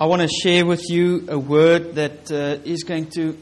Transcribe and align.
I 0.00 0.06
want 0.06 0.22
to 0.22 0.28
share 0.28 0.64
with 0.64 0.88
you 0.88 1.26
a 1.28 1.38
word 1.38 1.96
that 1.96 2.32
uh, 2.32 2.56
is 2.64 2.84
going 2.84 3.10
to 3.10 3.36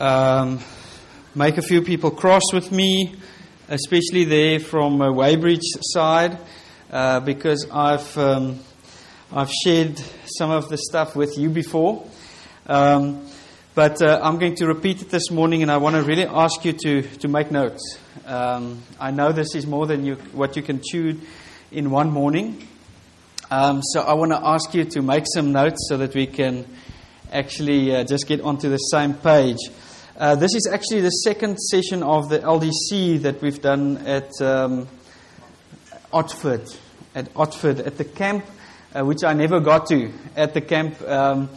um, 0.00 0.58
make 1.32 1.58
a 1.58 1.62
few 1.62 1.82
people 1.82 2.10
cross 2.10 2.42
with 2.52 2.72
me, 2.72 3.14
especially 3.68 4.24
there 4.24 4.58
from 4.58 5.00
uh, 5.00 5.12
Weybridge 5.12 5.62
side, 5.80 6.38
uh, 6.90 7.20
because 7.20 7.68
I've 7.70 8.18
um, 8.18 8.58
I've 9.32 9.52
shared 9.52 9.96
some 10.24 10.50
of 10.50 10.68
the 10.68 10.76
stuff 10.76 11.14
with 11.14 11.38
you 11.38 11.50
before. 11.50 12.04
Um, 12.66 13.28
but 13.76 14.02
uh, 14.02 14.18
I'm 14.20 14.40
going 14.40 14.56
to 14.56 14.66
repeat 14.66 15.02
it 15.02 15.10
this 15.10 15.30
morning, 15.30 15.62
and 15.62 15.70
I 15.70 15.76
want 15.76 15.94
to 15.94 16.02
really 16.02 16.26
ask 16.26 16.64
you 16.64 16.72
to, 16.72 17.02
to 17.02 17.28
make 17.28 17.52
notes. 17.52 17.96
Um, 18.26 18.82
I 18.98 19.12
know 19.12 19.30
this 19.30 19.54
is 19.54 19.68
more 19.68 19.86
than 19.86 20.04
you, 20.04 20.16
what 20.32 20.56
you 20.56 20.62
can 20.62 20.80
chew 20.84 21.20
in 21.70 21.92
one 21.92 22.10
morning. 22.10 22.66
Um, 23.50 23.80
so 23.82 24.02
I 24.02 24.12
want 24.12 24.32
to 24.32 24.40
ask 24.46 24.74
you 24.74 24.84
to 24.84 25.00
make 25.00 25.24
some 25.32 25.52
notes 25.52 25.86
so 25.88 25.96
that 25.96 26.14
we 26.14 26.26
can 26.26 26.66
actually 27.32 27.96
uh, 27.96 28.04
just 28.04 28.26
get 28.26 28.42
onto 28.42 28.68
the 28.68 28.76
same 28.76 29.14
page. 29.14 29.56
Uh, 30.18 30.34
this 30.34 30.54
is 30.54 30.68
actually 30.70 31.00
the 31.00 31.10
second 31.10 31.56
session 31.56 32.02
of 32.02 32.28
the 32.28 32.40
LDC 32.40 33.22
that 33.22 33.40
we've 33.40 33.62
done 33.62 33.96
at 34.06 34.30
um, 34.42 34.86
Otford, 36.12 36.76
at 37.14 37.32
Otford, 37.32 37.86
at 37.86 37.96
the 37.96 38.04
camp, 38.04 38.44
uh, 38.94 39.02
which 39.02 39.24
I 39.24 39.32
never 39.32 39.60
got 39.60 39.86
to, 39.86 40.12
at 40.36 40.52
the 40.52 40.60
camp. 40.60 41.00
Um, 41.02 41.48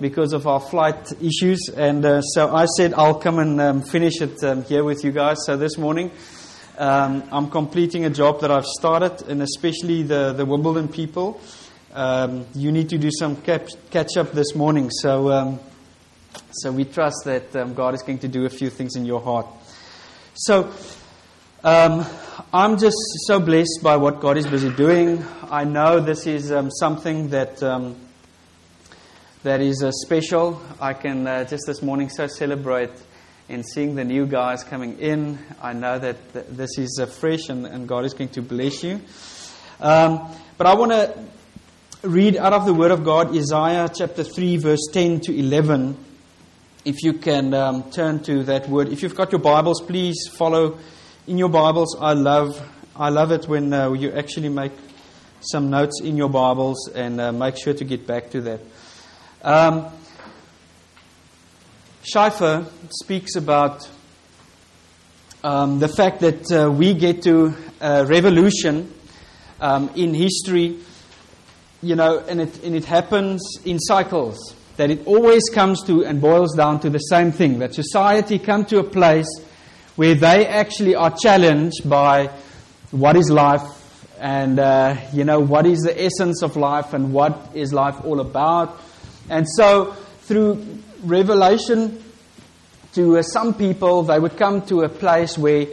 because 0.00 0.32
of 0.32 0.46
our 0.46 0.60
flight 0.60 1.12
issues. 1.20 1.68
And 1.68 2.02
uh, 2.06 2.22
so 2.22 2.54
I 2.54 2.64
said 2.64 2.94
I'll 2.94 3.18
come 3.18 3.38
and 3.38 3.60
um, 3.60 3.82
finish 3.82 4.22
it 4.22 4.42
um, 4.42 4.64
here 4.64 4.82
with 4.82 5.04
you 5.04 5.12
guys. 5.12 5.36
So 5.44 5.58
this 5.58 5.76
morning, 5.76 6.10
um, 6.80 7.22
I'm 7.30 7.50
completing 7.50 8.06
a 8.06 8.10
job 8.10 8.40
that 8.40 8.50
I've 8.50 8.64
started, 8.64 9.28
and 9.28 9.42
especially 9.42 10.02
the, 10.02 10.32
the 10.32 10.46
Wimbledon 10.46 10.88
people. 10.88 11.40
Um, 11.92 12.46
you 12.54 12.72
need 12.72 12.88
to 12.88 12.98
do 12.98 13.10
some 13.12 13.36
cap- 13.36 13.68
catch 13.90 14.16
up 14.16 14.32
this 14.32 14.54
morning. 14.54 14.90
So, 14.90 15.30
um, 15.30 15.60
so 16.52 16.72
we 16.72 16.86
trust 16.86 17.18
that 17.26 17.54
um, 17.54 17.74
God 17.74 17.94
is 17.94 18.02
going 18.02 18.20
to 18.20 18.28
do 18.28 18.46
a 18.46 18.48
few 18.48 18.70
things 18.70 18.96
in 18.96 19.04
your 19.04 19.20
heart. 19.20 19.46
So, 20.34 20.72
I'm 21.62 22.78
just 22.78 22.96
so 23.26 23.38
blessed 23.38 23.80
by 23.82 23.96
what 23.96 24.20
God 24.20 24.38
is 24.38 24.46
busy 24.46 24.70
doing. 24.70 25.22
I 25.50 25.64
know 25.64 26.00
this 26.00 26.26
is 26.26 26.50
something 26.78 27.28
that 27.28 27.62
that 29.42 29.60
is 29.60 29.82
uh, 29.82 29.90
special. 29.90 30.60
I 30.80 30.92
can 30.94 31.26
uh, 31.26 31.44
just 31.44 31.64
this 31.66 31.82
morning 31.82 32.08
so 32.10 32.26
celebrate 32.26 32.90
in 33.50 33.64
seeing 33.64 33.96
the 33.96 34.04
new 34.04 34.26
guys 34.26 34.62
coming 34.62 35.00
in. 35.00 35.36
I 35.60 35.72
know 35.72 35.98
that 35.98 36.32
th- 36.32 36.46
this 36.50 36.78
is 36.78 37.02
fresh 37.18 37.48
and, 37.48 37.66
and, 37.66 37.88
God 37.88 38.04
is 38.04 38.14
going 38.14 38.30
to 38.30 38.42
bless 38.42 38.84
you. 38.84 39.00
Um, 39.80 40.30
but 40.56 40.68
I 40.68 40.74
want 40.74 40.92
to 40.92 41.18
read 42.02 42.36
out 42.36 42.52
of 42.52 42.64
the 42.64 42.72
Word 42.72 42.92
of 42.92 43.02
God, 43.02 43.36
Isaiah 43.36 43.90
chapter 43.92 44.22
3, 44.22 44.56
verse 44.58 44.86
10 44.92 45.22
to 45.22 45.36
11. 45.36 45.96
If 46.84 47.02
you 47.02 47.14
can 47.14 47.52
um, 47.52 47.90
turn 47.90 48.22
to 48.22 48.44
that 48.44 48.68
word. 48.68 48.88
If 48.88 49.02
you've 49.02 49.16
got 49.16 49.32
your 49.32 49.40
Bibles, 49.40 49.80
please 49.82 50.28
follow 50.32 50.78
in 51.26 51.36
your 51.36 51.48
Bibles. 51.48 51.96
I 52.00 52.12
love, 52.12 52.56
I 52.94 53.08
love 53.08 53.32
it 53.32 53.48
when 53.48 53.72
uh, 53.72 53.90
you 53.92 54.12
actually 54.12 54.48
make 54.48 54.72
some 55.40 55.70
notes 55.70 56.00
in 56.00 56.16
your 56.16 56.30
Bibles 56.30 56.88
and 56.94 57.20
uh, 57.20 57.32
make 57.32 57.56
sure 57.56 57.74
to 57.74 57.84
get 57.84 58.06
back 58.06 58.30
to 58.30 58.40
that. 58.42 58.60
Um, 59.42 59.90
Schleifer 62.12 62.66
speaks 62.90 63.36
about 63.36 63.88
um, 65.44 65.78
the 65.78 65.88
fact 65.88 66.20
that 66.20 66.50
uh, 66.50 66.70
we 66.70 66.94
get 66.94 67.22
to 67.22 67.54
a 67.80 68.04
revolution 68.04 68.92
um, 69.60 69.90
in 69.94 70.14
history, 70.14 70.78
you 71.82 71.96
know, 71.96 72.18
and 72.18 72.40
it, 72.40 72.62
and 72.64 72.74
it 72.74 72.84
happens 72.84 73.42
in 73.64 73.78
cycles. 73.78 74.54
That 74.76 74.90
it 74.90 75.06
always 75.06 75.48
comes 75.50 75.84
to 75.84 76.04
and 76.04 76.20
boils 76.20 76.54
down 76.56 76.80
to 76.80 76.90
the 76.90 76.98
same 76.98 77.32
thing 77.32 77.58
that 77.58 77.74
society 77.74 78.38
come 78.38 78.64
to 78.66 78.78
a 78.78 78.84
place 78.84 79.28
where 79.96 80.14
they 80.14 80.46
actually 80.46 80.94
are 80.94 81.14
challenged 81.16 81.88
by 81.88 82.30
what 82.90 83.16
is 83.16 83.30
life 83.30 83.62
and, 84.18 84.58
uh, 84.58 84.96
you 85.12 85.24
know, 85.24 85.40
what 85.40 85.66
is 85.66 85.80
the 85.80 86.02
essence 86.02 86.42
of 86.42 86.56
life 86.56 86.92
and 86.94 87.12
what 87.12 87.50
is 87.54 87.72
life 87.72 88.04
all 88.04 88.20
about 88.20 88.80
and 89.30 89.48
so, 89.48 89.92
through 90.22 90.66
revelation 91.04 92.02
to 92.94 93.18
uh, 93.18 93.22
some 93.22 93.54
people, 93.54 94.02
they 94.02 94.18
would 94.18 94.36
come 94.36 94.62
to 94.66 94.82
a 94.82 94.88
place 94.88 95.38
where 95.38 95.66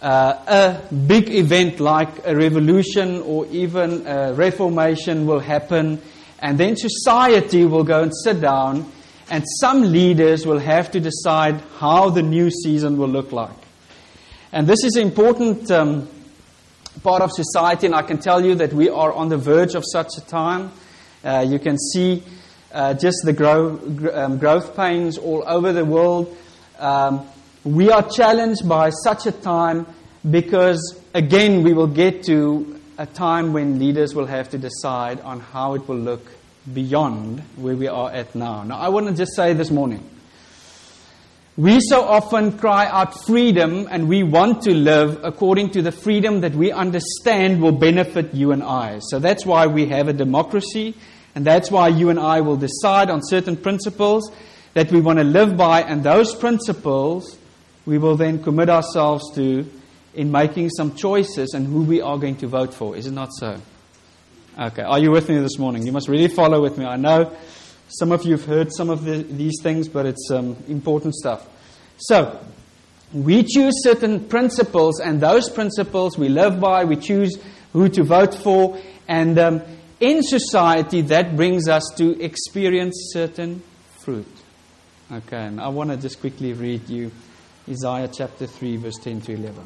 uh, 0.00 0.80
a 0.90 0.94
big 0.94 1.30
event 1.30 1.80
like 1.80 2.26
a 2.26 2.36
revolution 2.36 3.20
or 3.22 3.46
even 3.46 4.06
a 4.06 4.32
reformation 4.34 5.26
will 5.26 5.40
happen, 5.40 6.00
and 6.38 6.58
then 6.58 6.76
society 6.76 7.64
will 7.64 7.84
go 7.84 8.02
and 8.02 8.12
sit 8.24 8.40
down, 8.40 8.90
and 9.30 9.44
some 9.60 9.82
leaders 9.82 10.44
will 10.46 10.58
have 10.58 10.90
to 10.90 11.00
decide 11.00 11.60
how 11.78 12.10
the 12.10 12.22
new 12.22 12.50
season 12.50 12.96
will 12.96 13.08
look 13.08 13.32
like. 13.32 13.50
And 14.52 14.66
this 14.66 14.84
is 14.84 14.96
an 14.96 15.02
important 15.02 15.70
um, 15.70 16.08
part 17.02 17.22
of 17.22 17.30
society, 17.32 17.86
and 17.86 17.94
I 17.94 18.02
can 18.02 18.18
tell 18.18 18.44
you 18.44 18.56
that 18.56 18.72
we 18.72 18.88
are 18.88 19.12
on 19.12 19.28
the 19.28 19.38
verge 19.38 19.74
of 19.74 19.84
such 19.90 20.18
a 20.18 20.20
time. 20.20 20.72
Uh, 21.24 21.44
you 21.48 21.58
can 21.58 21.78
see 21.78 22.22
uh, 22.72 22.94
just 22.94 23.18
the 23.24 23.32
grow, 23.32 23.78
um, 24.12 24.38
growth 24.38 24.76
pains 24.76 25.16
all 25.16 25.44
over 25.46 25.72
the 25.72 25.84
world. 25.84 26.36
Um, 26.82 27.28
we 27.62 27.92
are 27.92 28.02
challenged 28.02 28.68
by 28.68 28.90
such 28.90 29.26
a 29.26 29.32
time 29.32 29.86
because, 30.28 31.00
again, 31.14 31.62
we 31.62 31.74
will 31.74 31.86
get 31.86 32.24
to 32.24 32.80
a 32.98 33.06
time 33.06 33.52
when 33.52 33.78
leaders 33.78 34.16
will 34.16 34.26
have 34.26 34.50
to 34.50 34.58
decide 34.58 35.20
on 35.20 35.38
how 35.38 35.74
it 35.74 35.86
will 35.86 35.98
look 35.98 36.26
beyond 36.74 37.38
where 37.54 37.76
we 37.76 37.86
are 37.86 38.10
at 38.10 38.34
now. 38.34 38.64
Now, 38.64 38.78
I 38.78 38.88
want 38.88 39.06
to 39.06 39.14
just 39.14 39.36
say 39.36 39.52
this 39.52 39.70
morning 39.70 40.08
we 41.56 41.80
so 41.80 42.02
often 42.02 42.58
cry 42.58 42.86
out 42.86 43.26
freedom 43.26 43.86
and 43.90 44.08
we 44.08 44.22
want 44.22 44.62
to 44.62 44.72
live 44.74 45.22
according 45.22 45.70
to 45.70 45.82
the 45.82 45.92
freedom 45.92 46.40
that 46.40 46.54
we 46.54 46.72
understand 46.72 47.60
will 47.60 47.72
benefit 47.72 48.32
you 48.34 48.52
and 48.52 48.62
I. 48.62 49.00
So 49.10 49.18
that's 49.18 49.44
why 49.44 49.66
we 49.66 49.86
have 49.86 50.08
a 50.08 50.14
democracy 50.14 50.94
and 51.34 51.44
that's 51.44 51.70
why 51.70 51.88
you 51.88 52.08
and 52.08 52.18
I 52.18 52.40
will 52.40 52.56
decide 52.56 53.10
on 53.10 53.20
certain 53.22 53.56
principles 53.56 54.32
that 54.74 54.90
we 54.90 55.00
want 55.00 55.18
to 55.18 55.24
live 55.24 55.56
by, 55.56 55.82
and 55.82 56.02
those 56.02 56.34
principles 56.34 57.38
we 57.84 57.98
will 57.98 58.16
then 58.16 58.42
commit 58.42 58.68
ourselves 58.68 59.34
to 59.34 59.68
in 60.14 60.30
making 60.30 60.70
some 60.70 60.94
choices 60.94 61.54
and 61.54 61.66
who 61.66 61.82
we 61.82 62.00
are 62.00 62.18
going 62.18 62.36
to 62.36 62.46
vote 62.46 62.72
for. 62.74 62.96
Is 62.96 63.06
it 63.06 63.12
not 63.12 63.32
so? 63.32 63.60
Okay, 64.58 64.82
are 64.82 64.98
you 64.98 65.10
with 65.10 65.28
me 65.28 65.38
this 65.38 65.58
morning? 65.58 65.86
You 65.86 65.92
must 65.92 66.08
really 66.08 66.28
follow 66.28 66.60
with 66.60 66.76
me. 66.76 66.84
I 66.84 66.96
know 66.96 67.34
some 67.88 68.12
of 68.12 68.24
you 68.24 68.32
have 68.32 68.44
heard 68.44 68.72
some 68.72 68.90
of 68.90 69.04
the, 69.04 69.22
these 69.22 69.58
things, 69.62 69.88
but 69.88 70.06
it's 70.06 70.30
um, 70.30 70.56
important 70.68 71.14
stuff. 71.14 71.46
So, 71.96 72.38
we 73.12 73.42
choose 73.42 73.82
certain 73.82 74.28
principles, 74.28 75.00
and 75.00 75.20
those 75.20 75.48
principles 75.48 76.16
we 76.16 76.28
live 76.28 76.60
by. 76.60 76.84
We 76.84 76.96
choose 76.96 77.38
who 77.72 77.88
to 77.90 78.02
vote 78.02 78.34
for, 78.34 78.78
and 79.08 79.38
um, 79.38 79.62
in 80.00 80.22
society, 80.22 81.02
that 81.02 81.36
brings 81.36 81.68
us 81.68 81.90
to 81.96 82.20
experience 82.22 83.10
certain 83.12 83.62
fruit. 84.00 84.41
Okay, 85.12 85.44
and 85.44 85.60
I 85.60 85.68
want 85.68 85.90
to 85.90 85.98
just 85.98 86.20
quickly 86.20 86.54
read 86.54 86.88
you 86.88 87.10
Isaiah 87.68 88.08
chapter 88.08 88.46
3, 88.46 88.78
verse 88.78 88.96
10 89.02 89.20
to 89.22 89.34
11. 89.34 89.62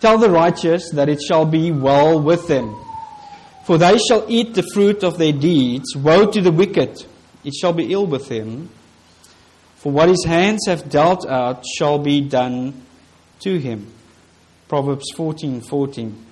Tell 0.00 0.16
the 0.16 0.30
righteous 0.30 0.88
that 0.92 1.10
it 1.10 1.20
shall 1.20 1.44
be 1.44 1.72
well 1.72 2.18
with 2.18 2.48
them, 2.48 2.74
for 3.66 3.76
they 3.76 3.98
shall 3.98 4.24
eat 4.28 4.54
the 4.54 4.62
fruit 4.72 5.04
of 5.04 5.18
their 5.18 5.32
deeds. 5.32 5.94
Woe 5.94 6.30
to 6.30 6.40
the 6.40 6.50
wicked, 6.50 7.04
it 7.44 7.52
shall 7.52 7.74
be 7.74 7.92
ill 7.92 8.06
with 8.06 8.30
him, 8.30 8.70
for 9.76 9.92
what 9.92 10.08
his 10.08 10.24
hands 10.24 10.64
have 10.66 10.88
dealt 10.88 11.26
out 11.26 11.62
shall 11.76 11.98
be 11.98 12.22
done 12.22 12.82
to 13.40 13.58
him. 13.58 13.92
Proverbs 14.68 15.12
14 15.14 15.60
14. 15.60 16.24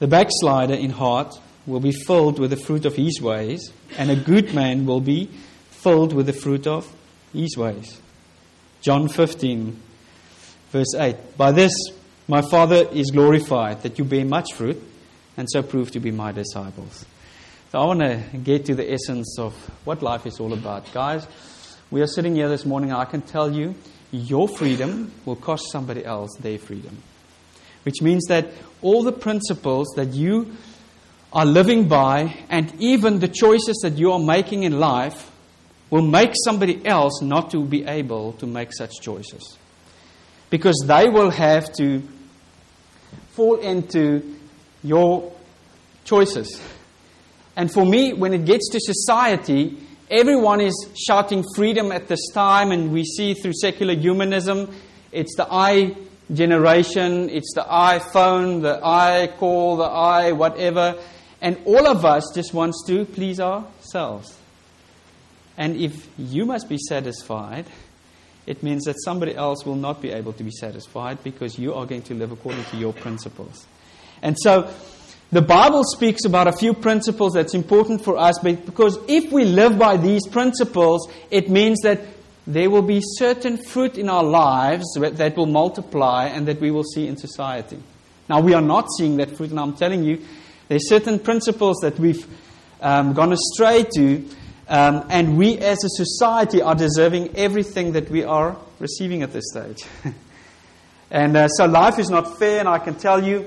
The 0.00 0.08
backslider 0.08 0.74
in 0.74 0.90
heart 0.90 1.32
will 1.66 1.80
be 1.80 1.92
filled 1.92 2.38
with 2.38 2.50
the 2.50 2.56
fruit 2.56 2.84
of 2.84 2.94
his 2.94 3.20
ways, 3.20 3.72
and 3.98 4.10
a 4.10 4.16
good 4.16 4.54
man 4.54 4.86
will 4.86 5.00
be 5.00 5.26
filled 5.70 6.12
with 6.12 6.26
the 6.26 6.32
fruit 6.32 6.66
of 6.66 6.92
his 7.32 7.56
ways. 7.56 8.00
John 8.80 9.08
15, 9.08 9.80
verse 10.70 10.94
8. 10.94 11.36
By 11.36 11.52
this 11.52 11.72
my 12.28 12.42
Father 12.42 12.88
is 12.92 13.10
glorified, 13.10 13.82
that 13.82 13.98
you 13.98 14.04
bear 14.04 14.24
much 14.24 14.52
fruit, 14.54 14.82
and 15.36 15.48
so 15.50 15.62
prove 15.62 15.90
to 15.92 16.00
be 16.00 16.10
my 16.10 16.32
disciples. 16.32 17.04
So 17.72 17.80
I 17.80 17.84
want 17.86 18.00
to 18.00 18.22
get 18.38 18.64
to 18.66 18.74
the 18.74 18.92
essence 18.92 19.38
of 19.38 19.54
what 19.84 20.02
life 20.02 20.26
is 20.26 20.40
all 20.40 20.52
about. 20.52 20.92
Guys, 20.92 21.26
we 21.90 22.00
are 22.00 22.06
sitting 22.06 22.36
here 22.36 22.48
this 22.48 22.64
morning, 22.64 22.92
I 22.92 23.04
can 23.04 23.22
tell 23.22 23.50
you, 23.52 23.74
your 24.12 24.48
freedom 24.48 25.12
will 25.24 25.36
cost 25.36 25.70
somebody 25.70 26.04
else 26.04 26.30
their 26.40 26.58
freedom 26.58 27.02
which 27.86 28.02
means 28.02 28.24
that 28.24 28.48
all 28.82 29.04
the 29.04 29.12
principles 29.12 29.86
that 29.94 30.12
you 30.12 30.56
are 31.36 31.44
living 31.44 31.86
by 31.86 32.34
and 32.48 32.72
even 32.80 33.18
the 33.18 33.28
choices 33.28 33.78
that 33.82 33.98
you 33.98 34.10
are 34.10 34.18
making 34.18 34.62
in 34.62 34.80
life 34.80 35.30
will 35.90 36.00
make 36.00 36.30
somebody 36.46 36.84
else 36.86 37.20
not 37.20 37.50
to 37.50 37.62
be 37.62 37.84
able 37.84 38.32
to 38.32 38.46
make 38.46 38.72
such 38.72 38.90
choices. 39.02 39.58
Because 40.48 40.82
they 40.86 41.10
will 41.10 41.28
have 41.28 41.70
to 41.74 42.02
fall 43.32 43.56
into 43.56 44.34
your 44.82 45.30
choices. 46.06 46.58
And 47.54 47.70
for 47.70 47.84
me, 47.84 48.14
when 48.14 48.32
it 48.32 48.46
gets 48.46 48.70
to 48.70 48.80
society, 48.80 49.76
everyone 50.10 50.62
is 50.62 50.74
shouting 51.06 51.44
freedom 51.54 51.92
at 51.92 52.08
this 52.08 52.30
time, 52.32 52.72
and 52.72 52.90
we 52.90 53.04
see 53.04 53.34
through 53.34 53.52
secular 53.60 53.94
humanism, 53.94 54.74
it's 55.12 55.36
the 55.36 55.46
I 55.50 55.96
generation, 56.32 57.28
it's 57.28 57.52
the 57.54 57.62
iPhone, 57.62 58.62
the 58.62 58.80
I 58.82 59.28
call, 59.36 59.76
the 59.76 59.84
I 59.84 60.32
whatever. 60.32 60.96
And 61.40 61.58
all 61.64 61.86
of 61.86 62.04
us 62.04 62.30
just 62.34 62.54
wants 62.54 62.84
to 62.86 63.04
please 63.04 63.40
ourselves. 63.40 64.38
And 65.56 65.76
if 65.76 66.08
you 66.18 66.46
must 66.46 66.68
be 66.68 66.78
satisfied, 66.78 67.66
it 68.46 68.62
means 68.62 68.84
that 68.84 68.96
somebody 69.04 69.34
else 69.34 69.64
will 69.66 69.76
not 69.76 70.00
be 70.00 70.10
able 70.10 70.32
to 70.34 70.44
be 70.44 70.50
satisfied 70.50 71.22
because 71.24 71.58
you 71.58 71.74
are 71.74 71.86
going 71.86 72.02
to 72.02 72.14
live 72.14 72.32
according 72.32 72.64
to 72.66 72.76
your 72.76 72.92
principles. 72.92 73.66
And 74.22 74.36
so 74.38 74.72
the 75.32 75.42
Bible 75.42 75.82
speaks 75.84 76.24
about 76.24 76.46
a 76.46 76.52
few 76.52 76.72
principles 76.72 77.34
that's 77.34 77.54
important 77.54 78.04
for 78.04 78.16
us 78.16 78.38
because 78.38 78.98
if 79.08 79.32
we 79.32 79.44
live 79.44 79.78
by 79.78 79.96
these 79.96 80.26
principles, 80.28 81.10
it 81.30 81.50
means 81.50 81.80
that 81.82 82.00
there 82.46 82.70
will 82.70 82.82
be 82.82 83.00
certain 83.02 83.56
fruit 83.56 83.98
in 83.98 84.08
our 84.08 84.22
lives 84.22 84.84
that 84.94 85.36
will 85.36 85.46
multiply 85.46 86.26
and 86.26 86.46
that 86.46 86.60
we 86.60 86.70
will 86.70 86.84
see 86.84 87.08
in 87.08 87.16
society. 87.16 87.78
Now, 88.28 88.40
we 88.40 88.54
are 88.54 88.62
not 88.62 88.86
seeing 88.96 89.16
that 89.16 89.36
fruit, 89.36 89.50
and 89.50 89.58
I'm 89.58 89.76
telling 89.76 90.04
you, 90.04 90.24
there's 90.68 90.88
certain 90.88 91.18
principles 91.18 91.78
that 91.82 91.98
we've 91.98 92.26
um, 92.80 93.12
gone 93.12 93.32
astray 93.32 93.84
to, 93.96 94.28
um, 94.68 95.06
and 95.10 95.38
we 95.38 95.58
as 95.58 95.82
a 95.84 95.88
society 95.88 96.60
are 96.60 96.74
deserving 96.74 97.36
everything 97.36 97.92
that 97.92 98.10
we 98.10 98.24
are 98.24 98.56
receiving 98.78 99.22
at 99.22 99.32
this 99.32 99.44
stage. 99.50 99.84
and 101.10 101.36
uh, 101.36 101.48
so 101.48 101.66
life 101.66 101.98
is 101.98 102.10
not 102.10 102.38
fair, 102.38 102.60
and 102.60 102.68
I 102.68 102.78
can 102.78 102.94
tell 102.94 103.22
you, 103.22 103.46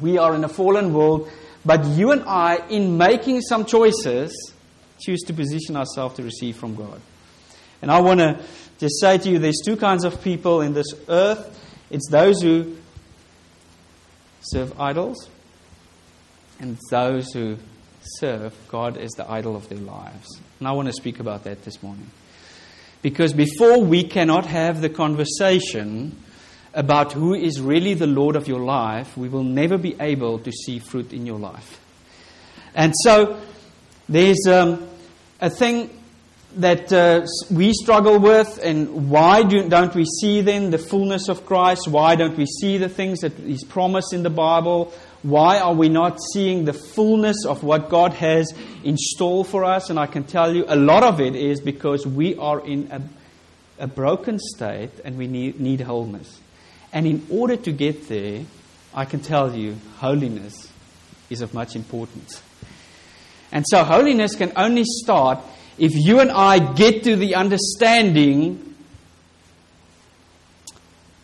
we 0.00 0.18
are 0.18 0.34
in 0.34 0.44
a 0.44 0.48
fallen 0.48 0.92
world, 0.94 1.30
but 1.64 1.84
you 1.84 2.12
and 2.12 2.22
I, 2.22 2.66
in 2.68 2.96
making 2.96 3.42
some 3.42 3.64
choices, 3.64 4.52
choose 5.00 5.20
to 5.22 5.32
position 5.32 5.76
ourselves 5.76 6.16
to 6.16 6.22
receive 6.22 6.56
from 6.56 6.74
God. 6.74 7.00
And 7.82 7.90
I 7.90 8.00
want 8.00 8.20
to 8.20 8.40
just 8.78 9.00
say 9.00 9.18
to 9.18 9.30
you 9.30 9.38
there's 9.38 9.60
two 9.64 9.76
kinds 9.76 10.04
of 10.04 10.22
people 10.22 10.62
in 10.62 10.72
this 10.72 10.86
earth 11.08 11.60
it's 11.94 12.08
those 12.10 12.42
who 12.42 12.76
serve 14.40 14.80
idols, 14.80 15.28
and 16.60 16.78
those 16.90 17.32
who 17.32 17.56
serve 18.18 18.54
God 18.68 18.96
as 18.96 19.10
the 19.12 19.30
idol 19.30 19.56
of 19.56 19.68
their 19.68 19.78
lives. 19.78 20.40
And 20.58 20.68
I 20.68 20.72
want 20.72 20.88
to 20.88 20.92
speak 20.92 21.20
about 21.20 21.44
that 21.44 21.64
this 21.64 21.82
morning. 21.82 22.10
Because 23.02 23.32
before 23.32 23.82
we 23.82 24.04
cannot 24.04 24.46
have 24.46 24.80
the 24.80 24.88
conversation 24.88 26.16
about 26.72 27.12
who 27.12 27.34
is 27.34 27.60
really 27.60 27.94
the 27.94 28.06
Lord 28.06 28.36
of 28.36 28.48
your 28.48 28.60
life, 28.60 29.16
we 29.16 29.28
will 29.28 29.44
never 29.44 29.78
be 29.78 29.96
able 30.00 30.38
to 30.40 30.50
see 30.50 30.78
fruit 30.78 31.12
in 31.12 31.26
your 31.26 31.38
life. 31.38 31.80
And 32.74 32.92
so 33.02 33.40
there's 34.08 34.46
um, 34.46 34.88
a 35.40 35.50
thing 35.50 35.90
that 36.56 36.92
uh, 36.92 37.26
we 37.50 37.72
struggle 37.72 38.18
with, 38.18 38.58
and 38.62 39.10
why 39.10 39.42
do, 39.42 39.68
not 39.68 39.94
we 39.94 40.04
see 40.04 40.40
then 40.40 40.70
the 40.70 40.78
fullness 40.78 41.28
of 41.28 41.46
Christ? 41.46 41.88
Why 41.88 42.16
don't 42.16 42.36
we 42.36 42.46
see 42.46 42.78
the 42.78 42.88
things 42.88 43.20
that 43.20 43.32
He's 43.32 43.64
promised 43.64 44.12
in 44.12 44.22
the 44.22 44.30
Bible? 44.30 44.92
Why 45.24 45.58
are 45.58 45.72
we 45.72 45.88
not 45.88 46.18
seeing 46.34 46.66
the 46.66 46.74
fullness 46.74 47.46
of 47.46 47.64
what 47.64 47.88
God 47.88 48.12
has 48.12 48.52
in 48.84 48.98
store 48.98 49.42
for 49.42 49.64
us? 49.64 49.88
And 49.88 49.98
I 49.98 50.04
can 50.04 50.24
tell 50.24 50.54
you 50.54 50.66
a 50.68 50.76
lot 50.76 51.02
of 51.02 51.18
it 51.18 51.34
is 51.34 51.62
because 51.62 52.06
we 52.06 52.36
are 52.36 52.60
in 52.60 52.90
a, 52.92 53.84
a 53.84 53.86
broken 53.86 54.38
state 54.38 54.90
and 55.02 55.16
we 55.16 55.26
need, 55.26 55.58
need 55.58 55.80
wholeness. 55.80 56.40
And 56.92 57.06
in 57.06 57.26
order 57.30 57.56
to 57.56 57.72
get 57.72 58.06
there, 58.08 58.44
I 58.92 59.06
can 59.06 59.20
tell 59.20 59.54
you, 59.54 59.76
holiness 59.96 60.70
is 61.30 61.40
of 61.40 61.54
much 61.54 61.74
importance. 61.74 62.42
And 63.50 63.64
so, 63.66 63.82
holiness 63.82 64.36
can 64.36 64.52
only 64.56 64.84
start 64.84 65.38
if 65.78 65.92
you 65.94 66.20
and 66.20 66.30
I 66.30 66.74
get 66.74 67.02
to 67.04 67.16
the 67.16 67.34
understanding 67.36 68.74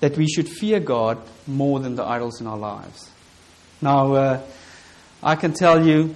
that 0.01 0.17
we 0.17 0.27
should 0.27 0.49
fear 0.49 0.81
God 0.81 1.19
more 1.47 1.81
than 1.81 1.97
the 1.97 2.05
idols 2.05 2.41
in 2.41 2.47
our 2.47 2.57
lives. 2.57 3.11
Now, 3.83 4.13
uh, 4.15 4.41
I 5.23 5.37
can 5.37 5.53
tell 5.55 5.87
you 5.87 6.15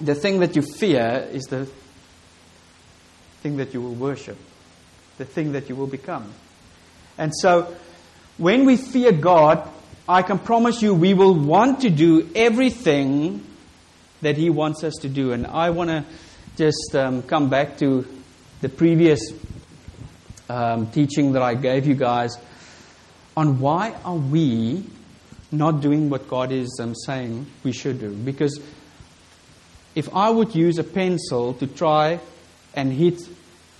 the 0.00 0.14
thing 0.14 0.40
that 0.40 0.56
you 0.56 0.62
fear 0.62 1.28
is 1.32 1.44
the 1.44 1.68
thing 3.42 3.58
that 3.58 3.74
you 3.74 3.80
will 3.80 3.94
worship, 3.94 4.36
the 5.18 5.24
thing 5.24 5.52
that 5.52 5.68
you 5.68 5.76
will 5.76 5.86
become. 5.86 6.32
And 7.16 7.32
so, 7.34 7.74
when 8.38 8.64
we 8.64 8.76
fear 8.76 9.12
God, 9.12 9.68
I 10.08 10.22
can 10.22 10.38
promise 10.38 10.82
you 10.82 10.94
we 10.94 11.14
will 11.14 11.34
want 11.34 11.80
to 11.82 11.90
do 11.90 12.28
everything 12.34 13.46
that 14.22 14.36
He 14.36 14.50
wants 14.50 14.82
us 14.82 14.94
to 15.02 15.08
do. 15.08 15.32
And 15.32 15.46
I 15.46 15.70
want 15.70 15.90
to 15.90 16.04
just 16.56 16.94
um, 16.94 17.22
come 17.22 17.48
back 17.50 17.78
to 17.78 18.06
the 18.60 18.68
previous 18.68 19.20
um, 20.48 20.90
teaching 20.90 21.32
that 21.32 21.42
I 21.42 21.54
gave 21.54 21.86
you 21.86 21.94
guys 21.94 22.36
on 23.36 23.60
why 23.60 23.94
are 24.04 24.16
we 24.16 24.84
not 25.56 25.80
doing 25.80 26.10
what 26.10 26.28
God 26.28 26.52
is 26.52 26.78
um, 26.80 26.94
saying 26.94 27.46
we 27.62 27.72
should 27.72 28.00
do. 28.00 28.10
Because 28.10 28.60
if 29.94 30.14
I 30.14 30.30
would 30.30 30.54
use 30.54 30.78
a 30.78 30.84
pencil 30.84 31.54
to 31.54 31.66
try 31.66 32.20
and 32.74 32.92
hit 32.92 33.20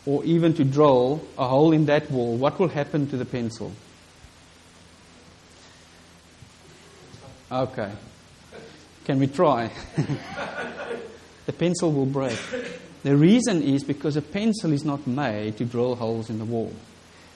or 0.07 0.25
even 0.25 0.55
to 0.55 0.65
drill 0.65 1.23
a 1.39 1.49
hole 1.49 1.73
in 1.73 1.87
that 1.87 2.11
wall, 2.11 2.37
what 2.37 2.59
will 2.59 2.69
happen 2.69 3.09
to 3.09 3.17
the 3.17 3.25
pencil? 3.25 3.73
Okay. 7.51 7.93
Can 9.05 9.19
we 9.19 9.27
try? 9.27 9.71
the 11.47 11.53
pencil 11.53 11.93
will 11.93 12.07
break. 12.07 12.39
The 13.03 13.17
reason 13.17 13.63
is 13.63 13.85
because 13.85 14.17
a 14.17 14.23
pencil 14.23 14.73
is 14.73 14.85
not 14.85 15.07
made 15.07 15.59
to 15.59 15.65
drill 15.65 15.95
holes 15.95 16.31
in 16.31 16.39
the 16.39 16.45
wall. 16.45 16.73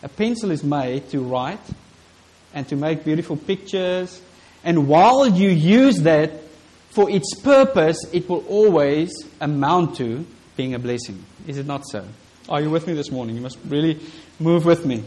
A 0.02 0.08
pencil 0.08 0.50
is 0.50 0.64
made 0.64 1.10
to 1.10 1.20
write 1.20 1.60
and 2.54 2.66
to 2.68 2.76
make 2.76 3.04
beautiful 3.04 3.36
pictures. 3.36 4.20
And 4.64 4.88
while 4.88 5.26
you 5.26 5.48
use 5.50 6.02
that 6.02 6.32
for 6.90 7.10
its 7.10 7.34
purpose, 7.40 7.98
it 8.12 8.28
will 8.28 8.44
always 8.46 9.10
amount 9.40 9.96
to 9.96 10.26
being 10.56 10.74
a 10.74 10.78
blessing. 10.78 11.24
Is 11.46 11.58
it 11.58 11.66
not 11.66 11.86
so? 11.86 12.04
Are 12.48 12.60
you 12.60 12.70
with 12.70 12.86
me 12.86 12.94
this 12.94 13.10
morning? 13.10 13.36
You 13.36 13.42
must 13.42 13.58
really 13.66 14.00
move 14.40 14.64
with 14.64 14.84
me. 14.84 15.04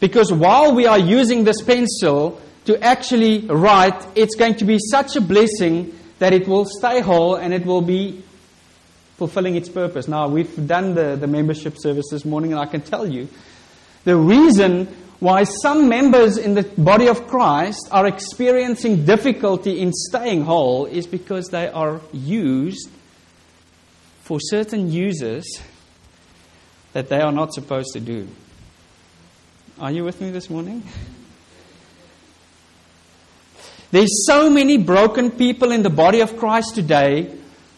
Because 0.00 0.32
while 0.32 0.74
we 0.74 0.86
are 0.86 0.98
using 0.98 1.44
this 1.44 1.62
pencil 1.62 2.40
to 2.66 2.82
actually 2.82 3.40
write, 3.46 4.06
it's 4.14 4.34
going 4.34 4.56
to 4.56 4.64
be 4.64 4.78
such 4.78 5.16
a 5.16 5.20
blessing 5.20 5.98
that 6.18 6.32
it 6.32 6.46
will 6.46 6.66
stay 6.66 7.00
whole 7.00 7.36
and 7.36 7.54
it 7.54 7.64
will 7.64 7.82
be 7.82 8.22
fulfilling 9.16 9.56
its 9.56 9.68
purpose. 9.68 10.08
Now, 10.08 10.28
we've 10.28 10.66
done 10.66 10.94
the, 10.94 11.16
the 11.16 11.26
membership 11.26 11.76
service 11.78 12.06
this 12.10 12.24
morning, 12.24 12.52
and 12.52 12.60
I 12.60 12.66
can 12.66 12.82
tell 12.82 13.06
you 13.06 13.28
the 14.04 14.16
reason 14.16 14.88
why 15.18 15.44
some 15.44 15.88
members 15.88 16.36
in 16.36 16.54
the 16.54 16.62
body 16.62 17.08
of 17.08 17.26
Christ 17.26 17.88
are 17.90 18.06
experiencing 18.06 19.04
difficulty 19.06 19.80
in 19.80 19.92
staying 19.92 20.42
whole 20.42 20.84
is 20.86 21.06
because 21.06 21.48
they 21.48 21.68
are 21.68 22.00
used 22.12 22.90
for 24.22 24.38
certain 24.40 24.90
uses 24.90 25.62
that 26.92 27.08
they 27.08 27.20
are 27.20 27.32
not 27.32 27.54
supposed 27.54 27.92
to 27.94 28.00
do. 28.00 28.28
Are 29.78 29.90
you 29.90 30.04
with 30.04 30.20
me 30.20 30.30
this 30.30 30.50
morning? 30.50 30.82
There's 33.90 34.26
so 34.26 34.50
many 34.50 34.76
broken 34.78 35.30
people 35.30 35.72
in 35.72 35.82
the 35.82 35.90
body 35.90 36.20
of 36.20 36.36
Christ 36.36 36.74
today 36.74 37.34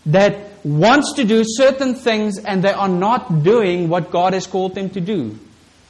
that 0.06 0.64
wants 0.64 1.12
to 1.14 1.24
do 1.24 1.42
certain 1.44 1.94
things 1.94 2.38
and 2.38 2.64
they 2.64 2.72
are 2.72 2.88
not 2.88 3.42
doing 3.42 3.88
what 3.88 4.10
God 4.10 4.32
has 4.32 4.46
called 4.46 4.74
them 4.74 4.90
to 4.90 5.00
do. 5.00 5.38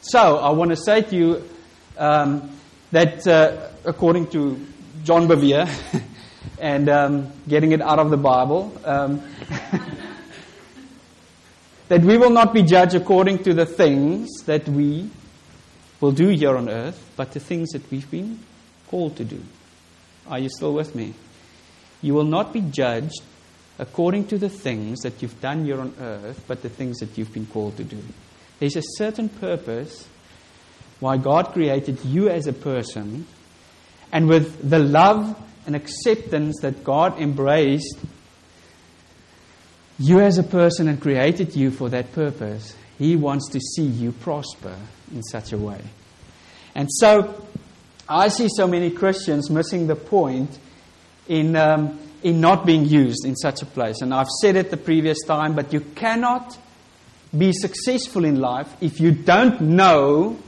So 0.00 0.38
I 0.38 0.50
want 0.50 0.70
to 0.70 0.76
say 0.76 1.02
to 1.02 1.16
you 1.16 1.48
um, 1.96 2.50
that 2.92 3.26
uh, 3.26 3.68
according 3.84 4.28
to 4.28 4.64
John 5.04 5.26
Bevere 5.26 5.68
and 6.60 6.88
um, 6.88 7.32
getting 7.48 7.72
it 7.72 7.80
out 7.80 7.98
of 7.98 8.10
the 8.10 8.16
Bible, 8.16 8.72
um, 8.84 9.22
that 11.88 12.02
we 12.02 12.16
will 12.16 12.30
not 12.30 12.54
be 12.54 12.62
judged 12.62 12.94
according 12.94 13.42
to 13.44 13.54
the 13.54 13.66
things 13.66 14.28
that 14.46 14.68
we 14.68 15.10
will 16.00 16.12
do 16.12 16.28
here 16.28 16.56
on 16.56 16.68
earth, 16.68 17.12
but 17.16 17.32
the 17.32 17.40
things 17.40 17.70
that 17.70 17.90
we've 17.90 18.10
been 18.10 18.38
called 18.88 19.16
to 19.16 19.24
do. 19.24 19.42
Are 20.28 20.38
you 20.38 20.48
still 20.48 20.74
with 20.74 20.94
me? 20.94 21.14
You 22.02 22.14
will 22.14 22.24
not 22.24 22.52
be 22.52 22.60
judged 22.60 23.20
according 23.78 24.28
to 24.28 24.38
the 24.38 24.48
things 24.48 25.00
that 25.00 25.22
you've 25.22 25.40
done 25.40 25.64
here 25.64 25.80
on 25.80 25.94
earth, 26.00 26.44
but 26.46 26.62
the 26.62 26.68
things 26.68 26.98
that 26.98 27.18
you've 27.18 27.32
been 27.32 27.46
called 27.46 27.76
to 27.78 27.84
do. 27.84 27.98
There's 28.58 28.76
a 28.76 28.82
certain 28.96 29.28
purpose 29.28 30.08
why 31.00 31.16
God 31.16 31.52
created 31.52 32.04
you 32.04 32.28
as 32.28 32.46
a 32.46 32.52
person, 32.52 33.26
and 34.10 34.28
with 34.28 34.68
the 34.68 34.78
love 34.78 35.40
and 35.66 35.76
acceptance 35.76 36.56
that 36.62 36.82
God 36.82 37.20
embraced 37.20 37.98
you 39.98 40.20
as 40.20 40.38
a 40.38 40.42
person 40.42 40.88
and 40.88 41.00
created 41.00 41.54
you 41.54 41.70
for 41.70 41.88
that 41.90 42.12
purpose, 42.12 42.74
He 42.98 43.16
wants 43.16 43.50
to 43.50 43.60
see 43.60 43.84
you 43.84 44.12
prosper 44.12 44.76
in 45.12 45.22
such 45.22 45.52
a 45.52 45.58
way. 45.58 45.80
And 46.74 46.88
so, 46.90 47.46
I 48.08 48.28
see 48.28 48.48
so 48.48 48.66
many 48.66 48.90
Christians 48.90 49.50
missing 49.50 49.86
the 49.86 49.96
point 49.96 50.58
in, 51.26 51.56
um, 51.56 51.98
in 52.22 52.40
not 52.40 52.64
being 52.64 52.86
used 52.86 53.24
in 53.24 53.36
such 53.36 53.62
a 53.62 53.66
place. 53.66 54.00
And 54.00 54.14
I've 54.14 54.28
said 54.40 54.56
it 54.56 54.70
the 54.70 54.76
previous 54.76 55.18
time, 55.26 55.54
but 55.54 55.72
you 55.72 55.80
cannot 55.80 56.56
be 57.36 57.52
successful 57.52 58.24
in 58.24 58.40
life 58.40 58.74
if 58.80 59.00
you 59.00 59.12
don't 59.12 59.60
know 59.60 60.38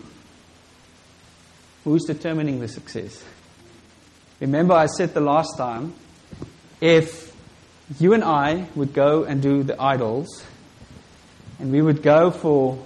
who's 1.84 2.04
determining 2.04 2.60
the 2.60 2.68
success. 2.68 3.22
Remember, 4.40 4.74
I 4.74 4.86
said 4.86 5.12
the 5.12 5.20
last 5.20 5.56
time 5.58 5.94
if 6.80 7.36
you 7.98 8.14
and 8.14 8.24
I 8.24 8.66
would 8.74 8.94
go 8.94 9.24
and 9.24 9.42
do 9.42 9.62
the 9.62 9.80
idols, 9.80 10.44
and 11.58 11.70
we 11.72 11.82
would 11.82 12.02
go 12.02 12.30
for, 12.30 12.82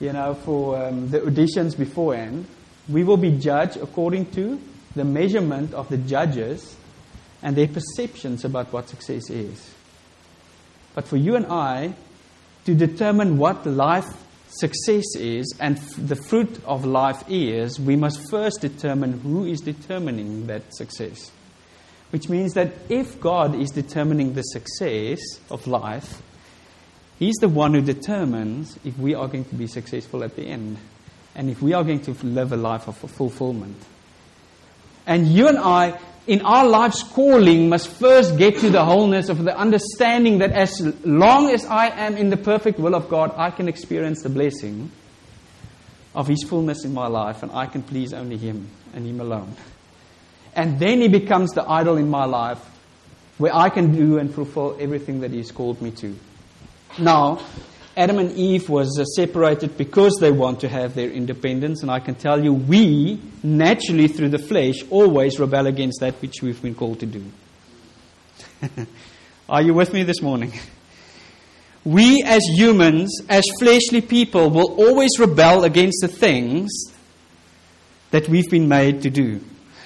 you 0.00 0.12
know, 0.12 0.34
for 0.34 0.82
um, 0.82 1.10
the 1.10 1.20
auditions 1.20 1.76
beforehand, 1.78 2.46
we 2.88 3.04
will 3.04 3.16
be 3.16 3.30
judged 3.30 3.76
according 3.76 4.30
to 4.32 4.60
the 4.96 5.04
measurement 5.04 5.72
of 5.74 5.88
the 5.88 5.98
judges 5.98 6.76
and 7.42 7.56
their 7.56 7.68
perceptions 7.68 8.44
about 8.44 8.72
what 8.72 8.88
success 8.88 9.30
is. 9.30 9.72
But 10.94 11.06
for 11.06 11.16
you 11.16 11.36
and 11.36 11.46
I 11.46 11.94
to 12.64 12.74
determine 12.74 13.38
what 13.38 13.66
life 13.66 14.06
success 14.48 15.04
is 15.16 15.54
and 15.58 15.78
the 15.98 16.16
fruit 16.16 16.62
of 16.64 16.84
life 16.84 17.24
is, 17.28 17.80
we 17.80 17.96
must 17.96 18.30
first 18.30 18.60
determine 18.60 19.20
who 19.20 19.44
is 19.44 19.60
determining 19.60 20.46
that 20.46 20.62
success. 20.74 21.30
Which 22.10 22.28
means 22.28 22.52
that 22.54 22.74
if 22.90 23.20
God 23.20 23.54
is 23.54 23.70
determining 23.70 24.34
the 24.34 24.42
success 24.42 25.18
of 25.50 25.66
life, 25.66 26.22
He's 27.18 27.36
the 27.36 27.48
one 27.48 27.72
who 27.74 27.80
determines 27.80 28.76
if 28.84 28.98
we 28.98 29.14
are 29.14 29.28
going 29.28 29.44
to 29.44 29.54
be 29.54 29.68
successful 29.68 30.24
at 30.24 30.34
the 30.34 30.42
end 30.42 30.76
and 31.36 31.48
if 31.48 31.62
we 31.62 31.72
are 31.72 31.84
going 31.84 32.00
to 32.00 32.12
live 32.26 32.52
a 32.52 32.56
life 32.56 32.88
of 32.88 32.96
fulfillment. 32.96 33.76
And 35.06 35.28
you 35.28 35.48
and 35.48 35.56
I, 35.56 35.98
in 36.26 36.42
our 36.42 36.66
life's 36.66 37.02
calling, 37.02 37.68
must 37.68 37.88
first 37.88 38.38
get 38.38 38.58
to 38.58 38.70
the 38.70 38.84
wholeness 38.84 39.28
of 39.28 39.42
the 39.44 39.56
understanding 39.56 40.38
that 40.38 40.52
as 40.52 40.80
long 41.04 41.50
as 41.50 41.64
I 41.64 41.88
am 41.88 42.16
in 42.16 42.30
the 42.30 42.36
perfect 42.36 42.78
will 42.78 42.94
of 42.94 43.08
God, 43.08 43.34
I 43.36 43.50
can 43.50 43.68
experience 43.68 44.22
the 44.22 44.28
blessing 44.28 44.90
of 46.14 46.28
His 46.28 46.44
fullness 46.44 46.84
in 46.84 46.94
my 46.94 47.08
life 47.08 47.42
and 47.42 47.50
I 47.52 47.66
can 47.66 47.82
please 47.82 48.12
only 48.12 48.36
Him 48.36 48.68
and 48.94 49.06
Him 49.06 49.20
alone. 49.20 49.56
And 50.54 50.78
then 50.78 51.00
He 51.00 51.08
becomes 51.08 51.52
the 51.52 51.68
idol 51.68 51.96
in 51.96 52.08
my 52.08 52.24
life 52.24 52.60
where 53.38 53.54
I 53.54 53.70
can 53.70 53.94
do 53.94 54.18
and 54.18 54.32
fulfill 54.32 54.76
everything 54.78 55.20
that 55.20 55.32
He's 55.32 55.50
called 55.50 55.82
me 55.82 55.90
to. 55.92 56.16
Now, 56.98 57.40
Adam 57.94 58.18
and 58.18 58.32
Eve 58.32 58.70
was 58.70 58.98
uh, 58.98 59.04
separated 59.04 59.76
because 59.76 60.16
they 60.18 60.32
want 60.32 60.60
to 60.60 60.68
have 60.68 60.94
their 60.94 61.10
independence, 61.10 61.82
and 61.82 61.90
I 61.90 62.00
can 62.00 62.14
tell 62.14 62.42
you, 62.42 62.54
we 62.54 63.20
naturally 63.42 64.08
through 64.08 64.30
the 64.30 64.38
flesh 64.38 64.76
always 64.88 65.38
rebel 65.38 65.66
against 65.66 66.00
that 66.00 66.14
which 66.22 66.40
we've 66.42 66.60
been 66.62 66.74
called 66.74 67.00
to 67.00 67.06
do. 67.06 67.24
Are 69.48 69.60
you 69.60 69.74
with 69.74 69.92
me 69.92 70.04
this 70.04 70.22
morning? 70.22 70.52
We 71.84 72.22
as 72.24 72.42
humans, 72.44 73.20
as 73.28 73.44
fleshly 73.58 74.00
people, 74.00 74.48
will 74.48 74.72
always 74.74 75.18
rebel 75.18 75.64
against 75.64 75.98
the 76.00 76.08
things 76.08 76.70
that 78.10 78.26
we've 78.28 78.48
been 78.48 78.68
made 78.68 79.02
to 79.02 79.10
do. 79.10 79.40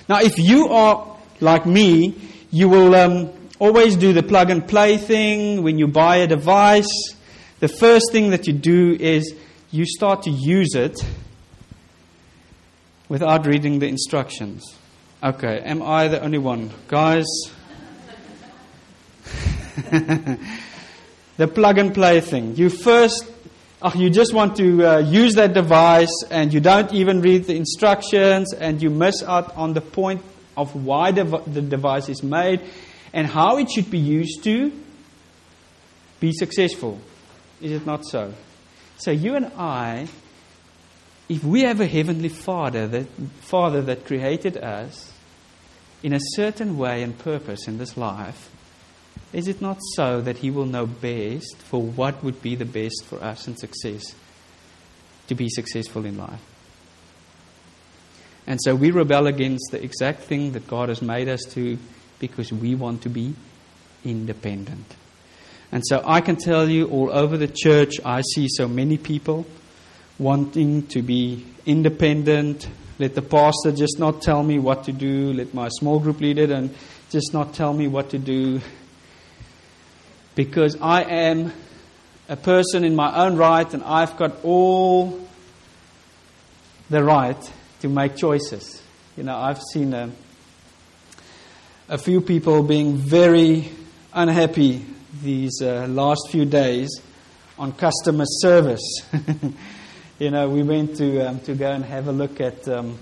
Now, 0.09 0.21
if 0.21 0.39
you 0.39 0.69
are 0.69 1.17
like 1.41 1.67
me, 1.67 2.15
you 2.53 2.69
will 2.69 2.95
um, 2.95 3.33
always 3.59 3.97
do 3.97 4.13
the 4.13 4.23
plug 4.23 4.51
and 4.51 4.69
play 4.69 4.97
thing 4.97 5.65
when 5.65 5.79
you 5.79 5.89
buy 5.89 6.19
a 6.19 6.27
device 6.29 7.16
the 7.61 7.69
first 7.69 8.13
thing 8.13 8.31
that 8.31 8.47
you 8.47 8.53
do 8.53 8.97
is 8.99 9.35
you 9.71 9.87
start 9.87 10.23
to 10.23 10.31
use 10.31 10.75
it 10.75 10.99
without 13.09 13.47
reading 13.47 13.79
the 13.79 13.87
instructions. 13.87 14.77
Okay, 15.23 15.61
am 15.61 15.83
I 15.83 16.09
the 16.09 16.23
only 16.23 16.39
one? 16.39 16.71
Guys, 16.89 17.25
the 21.37 21.49
plug 21.49 21.79
and 21.79 21.95
play 21.95 22.21
thing. 22.21 22.57
You 22.57 22.69
first, 22.69 23.27
oh, 23.81 23.93
you 23.95 24.11
just 24.11 24.35
want 24.35 24.57
to 24.57 24.87
uh, 24.87 24.99
use 24.99 25.35
that 25.35 25.55
device 25.55 26.13
and 26.31 26.53
you 26.53 26.61
don't 26.61 26.93
even 26.93 27.23
read 27.23 27.45
the 27.45 27.57
instructions 27.57 28.53
and 28.53 28.83
you 28.83 28.91
miss 28.91 29.23
out 29.23 29.57
on 29.57 29.73
the 29.73 29.81
point 29.81 30.23
of 30.57 30.75
why 30.85 31.13
the, 31.13 31.25
the 31.47 31.63
device 31.63 32.09
is 32.09 32.23
made 32.23 32.61
and 33.13 33.27
how 33.27 33.57
it 33.57 33.71
should 33.71 33.91
be 33.91 33.99
used 33.99 34.45
to 34.45 34.73
be 36.21 36.33
successful. 36.33 37.01
Is 37.61 37.73
it 37.73 37.87
not 37.87 38.05
so? 38.05 38.35
So 38.99 39.11
you 39.11 39.35
and 39.35 39.47
I, 39.57 40.09
if 41.29 41.45
we 41.45 41.63
have 41.63 41.81
a 41.81 41.87
heavenly 41.87 42.29
Father 42.29 42.87
that 42.87 43.07
Father 43.41 43.83
that 43.83 44.07
created 44.07 44.57
us 44.57 45.13
in 46.03 46.13
a 46.13 46.21
certain 46.21 46.79
way 46.79 47.03
and 47.03 47.19
purpose 47.19 47.67
in 47.67 47.79
this 47.79 47.97
life, 47.97 48.51
is 49.33 49.49
it 49.49 49.61
not 49.61 49.79
so 49.95 50.21
that 50.21 50.39
He 50.39 50.51
will 50.51 50.67
know 50.67 50.87
best 50.87 51.57
for 51.59 51.83
what 51.83 52.23
would 52.23 52.43
be 52.43 52.55
the 52.55 52.65
best 52.65 53.05
for 53.05 53.23
us 53.23 53.47
and 53.47 53.59
success 53.59 54.15
to 55.27 55.35
be 55.35 55.49
successful 55.49 56.05
in 56.05 56.17
life? 56.17 56.43
And 58.47 58.61
so 58.63 58.75
we 58.75 58.93
rebel 58.93 59.27
against 59.27 59.73
the 59.73 59.83
exact 59.83 60.23
thing 60.23 60.53
that 60.53 60.69
God 60.69 60.89
has 60.89 61.03
made 61.03 61.29
us 61.29 61.43
to 61.51 61.79
because 62.21 62.53
we 62.53 62.75
want 62.75 63.03
to 63.03 63.09
be 63.09 63.35
independent. 64.05 64.95
And 65.73 65.83
so 65.87 66.03
I 66.05 66.21
can 66.21 66.37
tell 66.37 66.69
you, 66.69 66.87
all 66.89 67.11
over 67.11 67.37
the 67.37 67.49
church, 67.49 67.95
I 68.05 68.23
see 68.23 68.47
so 68.49 68.69
many 68.69 68.99
people 68.99 69.47
wanting 70.19 70.87
to 70.89 71.03
be 71.03 71.45
independent. 71.67 72.69
Let 72.99 73.15
the 73.15 73.23
pastor 73.23 73.73
just 73.73 73.99
not 73.99 74.23
tell 74.23 74.43
me 74.43 74.59
what 74.59 74.85
to 74.85 74.93
do. 74.93 75.33
Let 75.33 75.53
my 75.53 75.69
small 75.69 75.99
group 75.99 76.21
leader 76.21 76.53
and 76.53 76.75
just 77.11 77.33
not 77.33 77.55
tell 77.55 77.73
me 77.73 77.89
what 77.89 78.11
to 78.11 78.19
do. 78.19 78.61
Because 80.35 80.77
I 80.81 81.03
am 81.03 81.53
a 82.29 82.37
person 82.37 82.85
in 82.85 82.95
my 82.95 83.25
own 83.25 83.37
right 83.37 83.73
and 83.73 83.83
I've 83.83 84.17
got 84.17 84.45
all 84.45 85.21
the 86.89 87.03
right 87.03 87.53
to 87.81 87.89
make 87.89 88.17
choices. 88.17 88.83
You 89.17 89.25
know, 89.25 89.37
I've 89.37 89.61
seen 89.73 89.93
a, 89.93 90.11
a 91.89 91.99
few 91.99 92.21
people 92.21 92.63
being 92.63 92.97
very 92.97 93.71
unhappy 94.13 94.85
these 95.23 95.61
uh, 95.63 95.87
last 95.89 96.29
few 96.31 96.45
days 96.45 96.91
on 97.59 97.73
customer 97.73 98.25
service. 98.27 99.03
you 100.19 100.31
know, 100.31 100.49
we 100.49 100.63
went 100.63 100.97
to, 100.97 101.29
um, 101.29 101.41
to 101.41 101.55
go 101.55 101.73
and 101.73 101.85
have 101.85 102.09
a 102.09 102.13
look 102.13 102.41
at 102.41 102.67
um, 102.69 102.99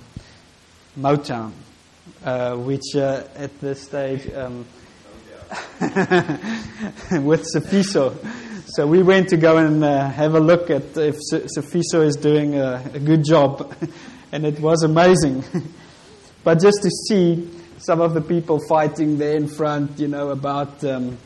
Motown, 0.99 1.53
uh, 2.25 2.57
which 2.57 2.95
uh, 2.97 3.25
at 3.37 3.61
this 3.61 3.83
stage, 3.83 4.33
um, 4.35 4.65
with 5.81 7.47
Sifiso. 7.55 8.17
So 8.67 8.87
we 8.87 9.03
went 9.03 9.29
to 9.29 9.37
go 9.37 9.59
and 9.59 9.85
uh, 9.85 10.09
have 10.11 10.35
a 10.35 10.41
look 10.41 10.71
at 10.71 10.97
if 10.97 11.17
Sifiso 11.33 12.05
is 12.05 12.17
doing 12.17 12.57
a, 12.57 12.83
a 12.95 12.99
good 12.99 13.25
job. 13.25 13.75
and 14.33 14.45
it 14.45 14.59
was 14.59 14.83
amazing. 14.83 15.45
but 16.43 16.61
just 16.61 16.83
to 16.83 16.91
see 16.91 17.49
some 17.79 18.01
of 18.01 18.15
the 18.15 18.21
people 18.21 18.59
fighting 18.69 19.19
there 19.19 19.37
in 19.37 19.47
front, 19.47 19.99
you 19.99 20.09
know, 20.09 20.31
about 20.31 20.83
um, 20.85 21.19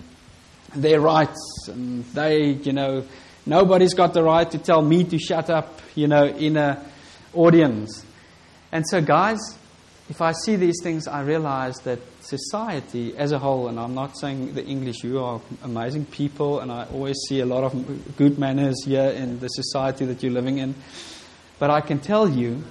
their 0.75 1.00
rights, 1.00 1.68
and 1.68 2.04
they, 2.06 2.50
you 2.50 2.72
know, 2.72 3.04
nobody's 3.46 3.94
got 3.94 4.14
the 4.14 4.22
right 4.22 4.50
to 4.50 4.58
tell 4.58 4.82
me 4.82 5.04
to 5.04 5.18
shut 5.18 5.50
up, 5.50 5.80
you 5.94 6.08
know, 6.08 6.26
in 6.26 6.56
a 6.56 6.84
audience. 7.34 8.04
And 8.72 8.84
so, 8.88 9.00
guys, 9.00 9.38
if 10.08 10.20
I 10.20 10.32
see 10.32 10.56
these 10.56 10.76
things, 10.82 11.06
I 11.06 11.22
realize 11.22 11.76
that 11.84 11.98
society 12.22 13.16
as 13.16 13.32
a 13.32 13.38
whole, 13.38 13.68
and 13.68 13.78
I'm 13.78 13.94
not 13.94 14.18
saying 14.18 14.54
the 14.54 14.64
English, 14.64 15.04
you 15.04 15.18
are 15.20 15.40
amazing 15.62 16.06
people, 16.06 16.60
and 16.60 16.72
I 16.72 16.87
always 16.92 17.16
see 17.28 17.40
a 17.40 17.46
lot 17.46 17.64
of 17.64 18.16
good 18.16 18.38
manners 18.38 18.84
here 18.84 19.10
in 19.10 19.40
the 19.40 19.48
society 19.48 20.04
that 20.06 20.22
you're 20.22 20.32
living 20.32 20.58
in. 20.58 20.75
But 21.58 21.70
I 21.70 21.80
can 21.80 21.98
tell 21.98 22.28
you, 22.28 22.62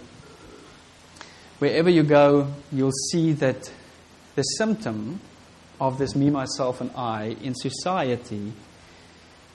wherever 1.60 1.90
you 1.90 2.04
go, 2.04 2.54
you'll 2.72 2.92
see 3.12 3.34
that 3.34 3.72
the 4.36 4.44
symptom 4.44 5.20
of 5.80 5.98
this 5.98 6.16
me, 6.16 6.30
myself, 6.30 6.82
and 6.82 6.92
I 6.96 7.38
in 7.42 7.54
society 7.56 8.54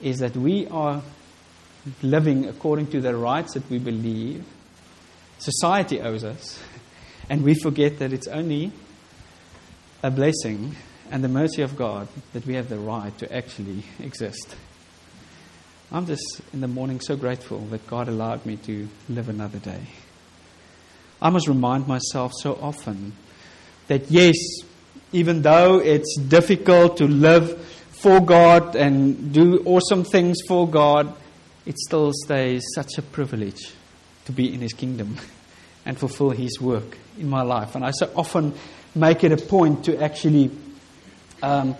is 0.00 0.18
that 0.18 0.36
we 0.36 0.66
are 0.68 1.02
living 2.02 2.46
according 2.46 2.88
to 2.88 3.00
the 3.00 3.14
rights 3.16 3.54
that 3.54 3.68
we 3.70 3.78
believe 3.78 4.44
society 5.38 6.00
owes 6.00 6.24
us, 6.24 6.62
and 7.30 7.42
we 7.42 7.54
forget 7.54 7.98
that 7.98 8.12
it's 8.12 8.28
only 8.28 8.72
a 10.02 10.10
blessing 10.10 10.74
and 11.10 11.22
the 11.22 11.28
mercy 11.28 11.62
of 11.62 11.76
God 11.76 12.08
that 12.32 12.46
we 12.46 12.54
have 12.54 12.68
the 12.68 12.78
right 12.78 13.16
to 13.18 13.32
actually 13.34 13.84
exist. 14.00 14.56
I'm 15.90 16.06
just 16.06 16.40
in 16.54 16.62
the 16.62 16.68
morning 16.68 17.00
so 17.00 17.16
grateful 17.16 17.58
that 17.66 17.86
God 17.86 18.08
allowed 18.08 18.46
me 18.46 18.56
to 18.56 18.88
live 19.10 19.28
another 19.28 19.58
day. 19.58 19.82
I 21.20 21.28
must 21.30 21.48
remind 21.48 21.86
myself 21.86 22.32
so 22.40 22.58
often 22.60 23.12
that 23.88 24.10
yes, 24.10 24.34
even 25.12 25.42
though 25.42 25.78
it's 25.78 26.16
difficult 26.16 26.96
to 26.98 27.06
live 27.06 27.58
for 27.90 28.20
God 28.20 28.74
and 28.74 29.32
do 29.32 29.62
awesome 29.64 30.04
things 30.04 30.38
for 30.48 30.68
God, 30.68 31.14
it 31.66 31.78
still 31.78 32.12
stays 32.24 32.64
such 32.74 32.98
a 32.98 33.02
privilege 33.02 33.72
to 34.24 34.32
be 34.32 34.52
in 34.52 34.60
His 34.60 34.72
kingdom 34.72 35.16
and 35.86 35.98
fulfill 35.98 36.30
His 36.30 36.60
work 36.60 36.98
in 37.18 37.28
my 37.28 37.42
life. 37.42 37.74
And 37.74 37.84
I 37.84 37.90
so 37.92 38.10
often 38.16 38.54
make 38.94 39.24
it 39.24 39.32
a 39.32 39.36
point 39.36 39.84
to 39.84 40.02
actually 40.02 40.50
um, 41.42 41.76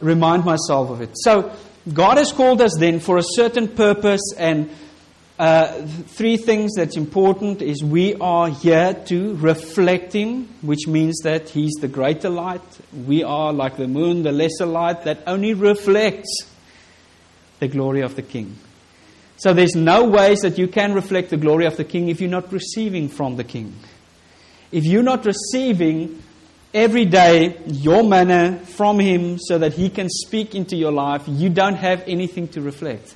remind 0.00 0.44
myself 0.44 0.90
of 0.90 1.00
it. 1.00 1.10
So, 1.14 1.52
God 1.92 2.18
has 2.18 2.30
called 2.30 2.60
us 2.60 2.76
then 2.78 3.00
for 3.00 3.16
a 3.16 3.22
certain 3.24 3.66
purpose, 3.66 4.34
and 4.36 4.70
uh, 5.40 5.86
three 5.86 6.36
things 6.36 6.74
that's 6.76 6.98
important 6.98 7.62
is 7.62 7.82
we 7.82 8.14
are 8.16 8.50
here 8.50 8.92
to 9.06 9.36
reflect 9.36 10.12
Him, 10.12 10.50
which 10.60 10.86
means 10.86 11.18
that 11.20 11.48
He's 11.48 11.72
the 11.80 11.88
greater 11.88 12.28
light. 12.28 12.60
We 13.06 13.22
are 13.22 13.50
like 13.50 13.78
the 13.78 13.88
moon, 13.88 14.22
the 14.22 14.32
lesser 14.32 14.66
light 14.66 15.04
that 15.04 15.22
only 15.26 15.54
reflects 15.54 16.28
the 17.58 17.68
glory 17.68 18.02
of 18.02 18.16
the 18.16 18.22
King. 18.22 18.58
So 19.38 19.54
there's 19.54 19.74
no 19.74 20.04
ways 20.04 20.40
that 20.40 20.58
you 20.58 20.68
can 20.68 20.92
reflect 20.92 21.30
the 21.30 21.38
glory 21.38 21.64
of 21.64 21.78
the 21.78 21.84
King 21.84 22.10
if 22.10 22.20
you're 22.20 22.28
not 22.28 22.52
receiving 22.52 23.08
from 23.08 23.36
the 23.36 23.44
King. 23.44 23.72
If 24.70 24.84
you're 24.84 25.02
not 25.02 25.24
receiving 25.24 26.22
every 26.74 27.06
day 27.06 27.58
your 27.64 28.04
manna 28.04 28.58
from 28.58 28.98
Him 28.98 29.38
so 29.38 29.56
that 29.56 29.72
He 29.72 29.88
can 29.88 30.10
speak 30.10 30.54
into 30.54 30.76
your 30.76 30.92
life, 30.92 31.22
you 31.26 31.48
don't 31.48 31.76
have 31.76 32.04
anything 32.06 32.48
to 32.48 32.60
reflect. 32.60 33.14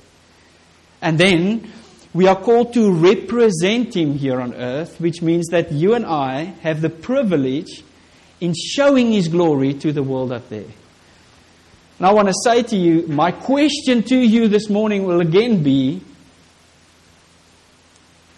And 1.03 1.19
then 1.19 1.71
we 2.15 2.29
are 2.29 2.41
called 2.41 2.73
to 2.73 2.93
represent 2.93 3.93
Him 3.93 4.17
here 4.17 4.39
on 4.39 4.53
earth, 4.53 5.01
which 5.01 5.21
means 5.21 5.47
that 5.47 5.73
you 5.73 5.95
and 5.95 6.05
I 6.05 6.43
have 6.61 6.79
the 6.79 6.89
privilege 6.89 7.83
in 8.39 8.53
showing 8.53 9.11
His 9.11 9.27
glory 9.27 9.73
to 9.73 9.91
the 9.91 10.01
world 10.01 10.31
up 10.31 10.47
there. 10.47 10.63
And 11.97 12.07
I 12.07 12.13
want 12.13 12.29
to 12.29 12.33
say 12.45 12.63
to 12.63 12.75
you, 12.77 13.05
my 13.07 13.31
question 13.31 14.01
to 14.03 14.17
you 14.17 14.47
this 14.47 14.69
morning 14.69 15.03
will 15.03 15.19
again 15.19 15.61
be 15.61 16.01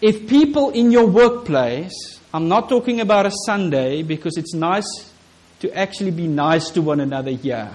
if 0.00 0.28
people 0.28 0.70
in 0.70 0.90
your 0.90 1.06
workplace, 1.06 2.18
I'm 2.34 2.48
not 2.48 2.68
talking 2.68 3.00
about 3.00 3.26
a 3.26 3.32
Sunday 3.46 4.02
because 4.02 4.36
it's 4.36 4.54
nice 4.54 5.12
to 5.60 5.72
actually 5.72 6.10
be 6.10 6.26
nice 6.26 6.70
to 6.70 6.82
one 6.82 6.98
another 6.98 7.30
here. 7.30 7.70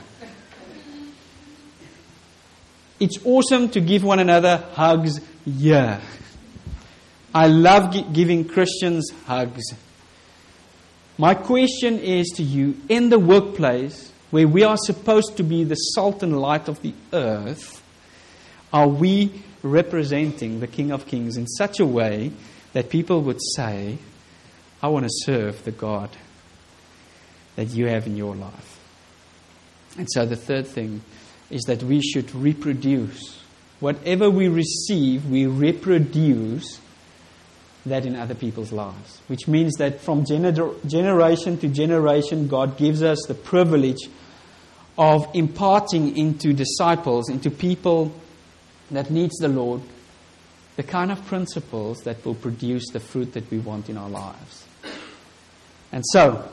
It's 2.99 3.25
awesome 3.25 3.69
to 3.69 3.79
give 3.79 4.03
one 4.03 4.19
another 4.19 4.65
hugs 4.73 5.19
here. 5.45 5.99
I 7.33 7.47
love 7.47 7.93
gi- 7.93 8.05
giving 8.13 8.45
Christians 8.45 9.11
hugs. 9.25 9.63
My 11.17 11.33
question 11.33 11.99
is 11.99 12.27
to 12.35 12.43
you 12.43 12.77
in 12.89 13.09
the 13.09 13.19
workplace, 13.19 14.11
where 14.31 14.47
we 14.47 14.63
are 14.63 14.77
supposed 14.77 15.37
to 15.37 15.43
be 15.43 15.63
the 15.63 15.75
salt 15.75 16.23
and 16.23 16.39
light 16.39 16.67
of 16.67 16.81
the 16.81 16.93
earth, 17.11 17.83
are 18.71 18.87
we 18.87 19.43
representing 19.61 20.59
the 20.59 20.67
King 20.67 20.91
of 20.91 21.05
Kings 21.05 21.37
in 21.37 21.47
such 21.47 21.79
a 21.79 21.85
way 21.85 22.31
that 22.73 22.89
people 22.89 23.21
would 23.21 23.39
say, 23.55 23.99
I 24.81 24.87
want 24.87 25.05
to 25.05 25.11
serve 25.11 25.63
the 25.63 25.71
God 25.71 26.09
that 27.55 27.69
you 27.69 27.87
have 27.87 28.07
in 28.07 28.17
your 28.17 28.35
life? 28.35 28.79
And 29.97 30.07
so 30.11 30.25
the 30.25 30.35
third 30.35 30.65
thing 30.65 31.01
is 31.49 31.61
that 31.63 31.83
we 31.83 32.01
should 32.01 32.33
reproduce. 32.33 33.42
Whatever 33.83 34.29
we 34.29 34.47
receive, 34.47 35.25
we 35.25 35.45
reproduce 35.45 36.79
that 37.85 38.05
in 38.05 38.15
other 38.15 38.33
people's 38.33 38.71
lives. 38.71 39.19
Which 39.27 39.45
means 39.45 39.73
that 39.73 39.99
from 39.99 40.23
gener- 40.23 40.73
generation 40.89 41.57
to 41.57 41.67
generation, 41.67 42.47
God 42.47 42.77
gives 42.77 43.03
us 43.03 43.21
the 43.27 43.33
privilege 43.33 44.07
of 44.97 45.27
imparting 45.33 46.15
into 46.15 46.53
disciples, 46.53 47.27
into 47.27 47.51
people 47.51 48.15
that 48.89 49.11
needs 49.11 49.35
the 49.39 49.49
Lord, 49.49 49.81
the 50.77 50.83
kind 50.83 51.11
of 51.11 51.25
principles 51.25 51.97
that 52.05 52.23
will 52.25 52.35
produce 52.35 52.87
the 52.93 53.01
fruit 53.01 53.33
that 53.33 53.51
we 53.51 53.57
want 53.59 53.89
in 53.89 53.97
our 53.97 54.09
lives. 54.09 54.65
And 55.91 56.05
so, 56.13 56.49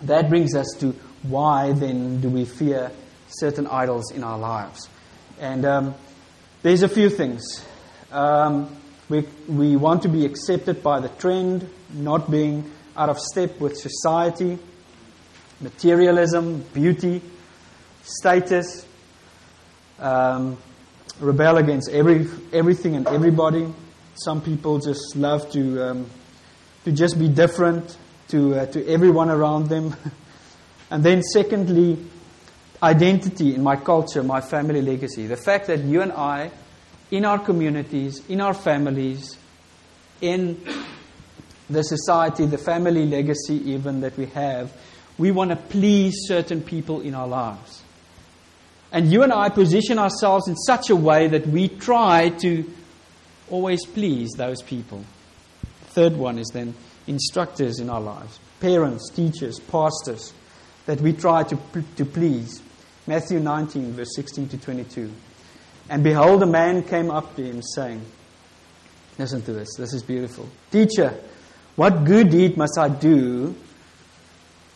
that 0.00 0.30
brings 0.30 0.54
us 0.54 0.74
to 0.78 0.92
why 1.22 1.72
then 1.72 2.22
do 2.22 2.30
we 2.30 2.46
fear 2.46 2.92
certain 3.28 3.66
idols 3.66 4.10
in 4.10 4.24
our 4.24 4.38
lives? 4.38 4.88
And 5.38 5.66
um, 5.66 5.94
there's 6.62 6.82
a 6.82 6.88
few 6.88 7.08
things. 7.08 7.64
Um, 8.12 8.76
we, 9.08 9.26
we 9.48 9.76
want 9.76 10.02
to 10.02 10.08
be 10.08 10.26
accepted 10.26 10.82
by 10.82 11.00
the 11.00 11.08
trend, 11.08 11.68
not 11.92 12.30
being 12.30 12.70
out 12.96 13.08
of 13.08 13.18
step 13.18 13.58
with 13.60 13.76
society, 13.76 14.58
materialism, 15.60 16.62
beauty, 16.74 17.22
status, 18.02 18.86
um, 19.98 20.58
rebel 21.18 21.56
against 21.56 21.90
every, 21.90 22.26
everything 22.52 22.94
and 22.94 23.06
everybody. 23.08 23.66
Some 24.14 24.42
people 24.42 24.78
just 24.80 25.16
love 25.16 25.50
to, 25.52 25.90
um, 25.90 26.10
to 26.84 26.92
just 26.92 27.18
be 27.18 27.28
different 27.28 27.96
to, 28.28 28.54
uh, 28.54 28.66
to 28.66 28.86
everyone 28.86 29.30
around 29.30 29.68
them. 29.68 29.96
and 30.90 31.02
then, 31.02 31.22
secondly, 31.22 31.98
identity 32.82 33.54
in 33.54 33.62
my 33.62 33.76
culture, 33.76 34.22
my 34.22 34.40
family 34.40 34.82
legacy. 34.82 35.26
The 35.26 35.36
fact 35.36 35.66
that 35.66 35.80
you 35.80 36.02
and 36.02 36.12
I, 36.12 36.50
in 37.10 37.24
our 37.24 37.38
communities, 37.38 38.22
in 38.28 38.40
our 38.40 38.54
families, 38.54 39.36
in 40.20 40.60
the 41.68 41.82
society, 41.82 42.46
the 42.46 42.58
family 42.58 43.06
legacy 43.06 43.56
even 43.70 44.00
that 44.00 44.16
we 44.16 44.26
have, 44.26 44.72
we 45.18 45.30
want 45.30 45.50
to 45.50 45.56
please 45.56 46.14
certain 46.26 46.62
people 46.62 47.00
in 47.00 47.14
our 47.14 47.28
lives. 47.28 47.82
And 48.92 49.12
you 49.12 49.22
and 49.22 49.32
I 49.32 49.50
position 49.50 49.98
ourselves 49.98 50.48
in 50.48 50.56
such 50.56 50.90
a 50.90 50.96
way 50.96 51.28
that 51.28 51.46
we 51.46 51.68
try 51.68 52.30
to 52.40 52.64
always 53.48 53.84
please 53.84 54.30
those 54.36 54.62
people. 54.62 55.04
Third 55.90 56.16
one 56.16 56.38
is 56.38 56.48
then 56.52 56.74
instructors 57.06 57.78
in 57.78 57.90
our 57.90 58.00
lives, 58.00 58.38
parents, 58.60 59.10
teachers, 59.10 59.58
pastors, 59.60 60.32
that 60.86 61.00
we 61.00 61.12
try 61.12 61.42
to, 61.44 61.58
to 61.96 62.04
please. 62.04 62.62
Matthew 63.10 63.40
19, 63.40 63.94
verse 63.94 64.14
16 64.14 64.50
to 64.50 64.56
22. 64.56 65.10
And 65.88 66.04
behold, 66.04 66.44
a 66.44 66.46
man 66.46 66.84
came 66.84 67.10
up 67.10 67.34
to 67.34 67.42
him, 67.42 67.60
saying, 67.60 68.02
Listen 69.18 69.42
to 69.42 69.52
this, 69.52 69.74
this 69.76 69.92
is 69.92 70.04
beautiful. 70.04 70.48
Teacher, 70.70 71.18
what 71.74 72.04
good 72.04 72.30
deed 72.30 72.56
must 72.56 72.78
I 72.78 72.88
do 72.88 73.56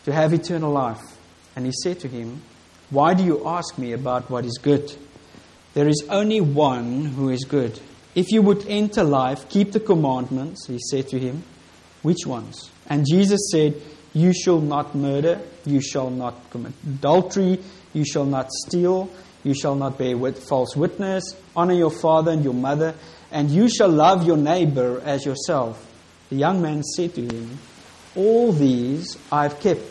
to 0.03 0.11
have 0.11 0.33
eternal 0.33 0.69
life? 0.73 0.99
And 1.55 1.65
he 1.65 1.71
said 1.71 2.01
to 2.01 2.09
him, 2.09 2.41
why 2.89 3.13
do 3.13 3.23
you 3.23 3.47
ask 3.47 3.77
me 3.77 3.93
about 3.93 4.29
what 4.29 4.43
is 4.43 4.59
good? 4.61 4.93
There 5.73 5.87
is 5.87 6.03
only 6.09 6.41
one 6.41 7.05
who 7.05 7.29
is 7.29 7.45
good. 7.45 7.79
If 8.15 8.33
you 8.33 8.41
would 8.41 8.67
enter 8.67 9.05
life, 9.05 9.47
keep 9.47 9.71
the 9.71 9.79
commandments, 9.79 10.67
he 10.67 10.79
said 10.79 11.07
to 11.07 11.17
him. 11.17 11.43
Which 12.01 12.25
ones? 12.25 12.69
And 12.87 13.05
Jesus 13.09 13.49
said, 13.49 13.81
You 14.15 14.33
shall 14.33 14.61
not 14.61 14.95
murder, 14.95 15.41
you 15.65 15.81
shall 15.81 16.09
not 16.09 16.49
commit 16.49 16.71
adultery, 16.87 17.59
you 17.93 18.05
shall 18.05 18.23
not 18.23 18.49
steal, 18.49 19.09
you 19.43 19.53
shall 19.53 19.75
not 19.75 19.97
bear 19.97 20.17
false 20.31 20.73
witness, 20.73 21.35
honor 21.53 21.73
your 21.73 21.91
father 21.91 22.31
and 22.31 22.41
your 22.41 22.53
mother, 22.53 22.95
and 23.29 23.51
you 23.51 23.67
shall 23.67 23.89
love 23.89 24.25
your 24.25 24.37
neighbor 24.37 25.01
as 25.03 25.25
yourself. 25.25 25.85
The 26.29 26.37
young 26.37 26.61
man 26.61 26.81
said 26.81 27.13
to 27.15 27.21
him, 27.21 27.59
All 28.15 28.53
these 28.53 29.17
I 29.29 29.43
have 29.43 29.59
kept. 29.59 29.81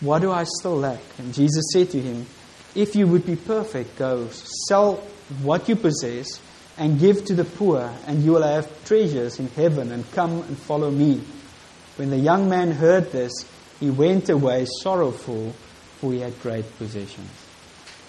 What 0.00 0.22
do 0.22 0.32
I 0.32 0.44
still 0.44 0.76
lack? 0.78 1.02
And 1.18 1.34
Jesus 1.34 1.66
said 1.74 1.90
to 1.90 2.00
him, 2.00 2.26
If 2.74 2.96
you 2.96 3.06
would 3.08 3.26
be 3.26 3.36
perfect, 3.36 3.98
go 3.98 4.28
sell 4.68 4.94
what 5.42 5.68
you 5.68 5.76
possess 5.76 6.40
and 6.78 6.98
give 6.98 7.26
to 7.26 7.34
the 7.34 7.44
poor, 7.44 7.92
and 8.06 8.22
you 8.22 8.32
will 8.32 8.42
have 8.42 8.86
treasures 8.86 9.38
in 9.38 9.48
heaven, 9.48 9.92
and 9.92 10.10
come 10.12 10.40
and 10.44 10.56
follow 10.56 10.90
me. 10.90 11.20
When 12.00 12.08
the 12.08 12.16
young 12.16 12.48
man 12.48 12.70
heard 12.70 13.12
this, 13.12 13.30
he 13.78 13.90
went 13.90 14.30
away 14.30 14.64
sorrowful, 14.80 15.52
for 15.98 16.14
he 16.14 16.20
had 16.20 16.40
great 16.40 16.64
possessions. 16.78 17.28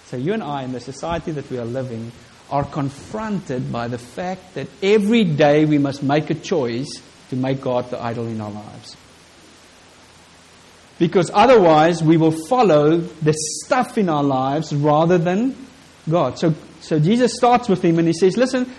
So, 0.06 0.16
you 0.16 0.32
and 0.32 0.42
I, 0.42 0.62
in 0.62 0.72
the 0.72 0.80
society 0.80 1.30
that 1.32 1.50
we 1.50 1.58
are 1.58 1.66
living, 1.66 2.10
are 2.48 2.64
confronted 2.64 3.70
by 3.70 3.88
the 3.88 3.98
fact 3.98 4.54
that 4.54 4.68
every 4.82 5.24
day 5.24 5.66
we 5.66 5.76
must 5.76 6.02
make 6.02 6.30
a 6.30 6.34
choice 6.34 7.02
to 7.28 7.36
make 7.36 7.60
God 7.60 7.90
the 7.90 8.02
idol 8.02 8.28
in 8.28 8.40
our 8.40 8.50
lives. 8.50 8.96
Because 10.98 11.30
otherwise, 11.34 12.02
we 12.02 12.16
will 12.16 12.46
follow 12.48 12.96
the 12.96 13.34
stuff 13.62 13.98
in 13.98 14.08
our 14.08 14.24
lives 14.24 14.74
rather 14.74 15.18
than 15.18 15.54
God. 16.08 16.38
So, 16.38 16.54
so 16.80 16.98
Jesus 16.98 17.36
starts 17.36 17.68
with 17.68 17.84
him 17.84 17.98
and 17.98 18.08
he 18.08 18.14
says, 18.14 18.38
Listen, 18.38 18.72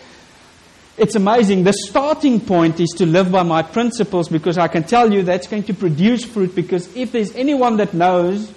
it's 0.97 1.15
amazing. 1.15 1.63
The 1.63 1.73
starting 1.73 2.39
point 2.39 2.79
is 2.79 2.89
to 2.97 3.05
live 3.05 3.31
by 3.31 3.43
my 3.43 3.63
principles 3.63 4.29
because 4.29 4.57
I 4.57 4.67
can 4.67 4.83
tell 4.83 5.11
you 5.11 5.23
that's 5.23 5.47
going 5.47 5.63
to 5.63 5.73
produce 5.73 6.23
fruit. 6.23 6.53
Because 6.53 6.95
if 6.95 7.11
there's 7.11 7.35
anyone 7.35 7.77
that 7.77 7.93
knows 7.93 8.51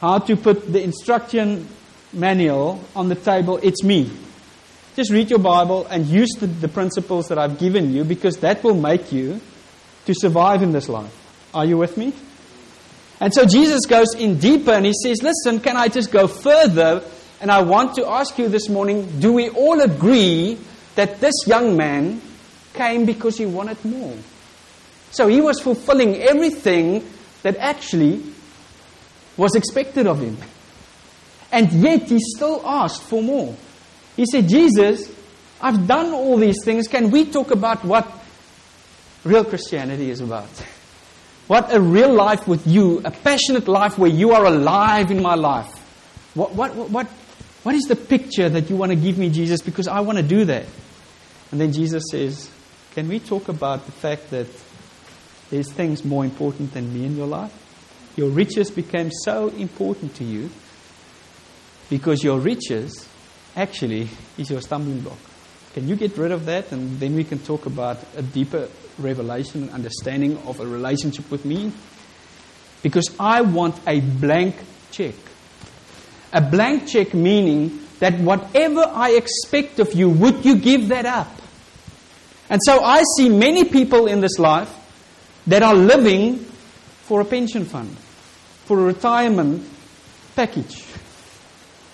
how 0.00 0.18
to 0.18 0.36
put 0.36 0.72
the 0.72 0.82
instruction 0.82 1.68
manual 2.12 2.82
on 2.96 3.08
the 3.08 3.14
table, 3.14 3.60
it's 3.62 3.84
me. 3.84 4.10
Just 4.96 5.12
read 5.12 5.30
your 5.30 5.38
Bible 5.38 5.86
and 5.86 6.06
use 6.06 6.30
the, 6.40 6.48
the 6.48 6.68
principles 6.68 7.28
that 7.28 7.38
I've 7.38 7.58
given 7.58 7.92
you 7.92 8.02
because 8.02 8.38
that 8.38 8.64
will 8.64 8.74
make 8.74 9.12
you 9.12 9.40
to 10.06 10.14
survive 10.14 10.62
in 10.62 10.72
this 10.72 10.88
life. 10.88 11.14
Are 11.54 11.64
you 11.64 11.78
with 11.78 11.96
me? 11.96 12.12
And 13.20 13.32
so 13.32 13.44
Jesus 13.46 13.86
goes 13.86 14.14
in 14.14 14.38
deeper 14.38 14.72
and 14.72 14.84
he 14.84 14.92
says, 15.00 15.22
Listen, 15.22 15.60
can 15.60 15.76
I 15.76 15.86
just 15.86 16.10
go 16.10 16.26
further? 16.26 17.04
And 17.40 17.50
I 17.50 17.62
want 17.62 17.94
to 17.96 18.06
ask 18.06 18.38
you 18.38 18.48
this 18.48 18.68
morning 18.68 19.20
do 19.20 19.32
we 19.32 19.48
all 19.50 19.80
agree 19.80 20.58
that 20.96 21.20
this 21.20 21.34
young 21.46 21.76
man 21.76 22.20
came 22.74 23.04
because 23.04 23.38
he 23.38 23.46
wanted 23.46 23.82
more? 23.84 24.16
So 25.10 25.28
he 25.28 25.40
was 25.40 25.60
fulfilling 25.60 26.16
everything 26.16 27.08
that 27.42 27.56
actually 27.56 28.22
was 29.36 29.54
expected 29.54 30.06
of 30.06 30.20
him. 30.20 30.36
And 31.50 31.72
yet 31.72 32.08
he 32.08 32.18
still 32.20 32.60
asked 32.64 33.02
for 33.02 33.22
more. 33.22 33.56
He 34.16 34.26
said, 34.26 34.48
Jesus, 34.48 35.10
I've 35.60 35.86
done 35.86 36.12
all 36.12 36.36
these 36.36 36.62
things. 36.64 36.88
Can 36.88 37.10
we 37.10 37.24
talk 37.24 37.50
about 37.50 37.84
what 37.84 38.10
real 39.24 39.44
Christianity 39.44 40.10
is 40.10 40.20
about? 40.20 40.48
What 41.46 41.74
a 41.74 41.80
real 41.80 42.12
life 42.12 42.46
with 42.46 42.66
you, 42.66 43.00
a 43.04 43.10
passionate 43.10 43.68
life 43.68 43.96
where 43.96 44.10
you 44.10 44.32
are 44.32 44.44
alive 44.44 45.10
in 45.10 45.22
my 45.22 45.34
life. 45.34 45.72
What, 46.34 46.54
what, 46.54 46.74
what, 46.74 47.06
what 47.68 47.74
is 47.74 47.84
the 47.84 47.96
picture 47.96 48.48
that 48.48 48.70
you 48.70 48.76
want 48.76 48.92
to 48.92 48.96
give 48.96 49.18
me, 49.18 49.28
Jesus? 49.28 49.60
Because 49.60 49.88
I 49.88 50.00
want 50.00 50.16
to 50.16 50.24
do 50.24 50.46
that. 50.46 50.64
And 51.50 51.60
then 51.60 51.70
Jesus 51.70 52.02
says, 52.10 52.50
Can 52.94 53.08
we 53.08 53.20
talk 53.20 53.48
about 53.48 53.84
the 53.84 53.92
fact 53.92 54.30
that 54.30 54.46
there's 55.50 55.70
things 55.70 56.02
more 56.02 56.24
important 56.24 56.72
than 56.72 56.94
me 56.94 57.04
in 57.04 57.14
your 57.14 57.26
life? 57.26 57.52
Your 58.16 58.30
riches 58.30 58.70
became 58.70 59.10
so 59.10 59.48
important 59.48 60.14
to 60.14 60.24
you 60.24 60.48
because 61.90 62.24
your 62.24 62.38
riches 62.38 63.06
actually 63.54 64.08
is 64.38 64.48
your 64.48 64.62
stumbling 64.62 65.00
block. 65.00 65.18
Can 65.74 65.88
you 65.88 65.96
get 65.96 66.16
rid 66.16 66.32
of 66.32 66.46
that? 66.46 66.72
And 66.72 66.98
then 66.98 67.14
we 67.14 67.22
can 67.22 67.38
talk 67.38 67.66
about 67.66 67.98
a 68.16 68.22
deeper 68.22 68.70
revelation 68.96 69.64
and 69.64 69.72
understanding 69.72 70.38
of 70.46 70.58
a 70.58 70.66
relationship 70.66 71.30
with 71.30 71.44
me. 71.44 71.70
Because 72.82 73.14
I 73.20 73.42
want 73.42 73.78
a 73.86 74.00
blank 74.00 74.56
check. 74.90 75.16
A 76.32 76.40
blank 76.40 76.88
check 76.88 77.14
meaning 77.14 77.80
that 78.00 78.18
whatever 78.20 78.82
I 78.86 79.10
expect 79.10 79.78
of 79.80 79.94
you, 79.94 80.08
would 80.10 80.44
you 80.44 80.56
give 80.56 80.88
that 80.88 81.06
up? 81.06 81.30
And 82.50 82.60
so 82.64 82.82
I 82.82 83.02
see 83.16 83.28
many 83.28 83.64
people 83.64 84.06
in 84.06 84.20
this 84.20 84.38
life 84.38 84.74
that 85.46 85.62
are 85.62 85.74
living 85.74 86.38
for 86.38 87.20
a 87.20 87.24
pension 87.24 87.64
fund, 87.64 87.96
for 88.66 88.78
a 88.78 88.82
retirement 88.82 89.66
package. 90.36 90.82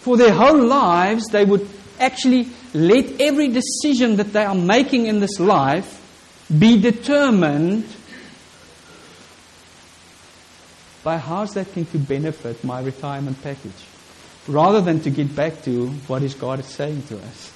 For 0.00 0.16
their 0.16 0.32
whole 0.32 0.62
lives, 0.62 1.28
they 1.28 1.44
would 1.44 1.68
actually 1.98 2.48
let 2.74 3.20
every 3.20 3.48
decision 3.48 4.16
that 4.16 4.32
they 4.32 4.44
are 4.44 4.54
making 4.54 5.06
in 5.06 5.20
this 5.20 5.38
life 5.40 6.00
be 6.58 6.80
determined 6.80 7.86
by 11.02 11.18
how's 11.18 11.52
that 11.54 11.72
going 11.74 11.86
to 11.86 11.98
benefit 11.98 12.62
my 12.64 12.80
retirement 12.80 13.40
package, 13.42 13.84
rather 14.46 14.80
than 14.80 15.00
to 15.00 15.10
get 15.10 15.34
back 15.34 15.62
to 15.62 15.88
what 16.06 16.22
is 16.22 16.34
God 16.34 16.60
is 16.60 16.66
saying 16.66 17.02
to 17.04 17.18
us. 17.18 17.52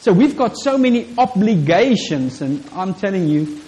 So 0.00 0.12
we've 0.12 0.36
got 0.36 0.56
so 0.56 0.78
many 0.78 1.08
obligations, 1.18 2.40
and 2.40 2.64
I'm 2.72 2.94
telling 2.94 3.28
you, 3.28 3.60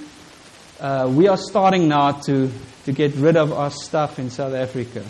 uh, 0.78 1.10
we 1.12 1.28
are 1.28 1.36
starting 1.36 1.88
now 1.88 2.12
to, 2.12 2.50
to 2.84 2.92
get 2.92 3.14
rid 3.16 3.36
of 3.36 3.52
our 3.52 3.70
stuff 3.70 4.18
in 4.18 4.30
South 4.30 4.54
Africa. 4.54 5.04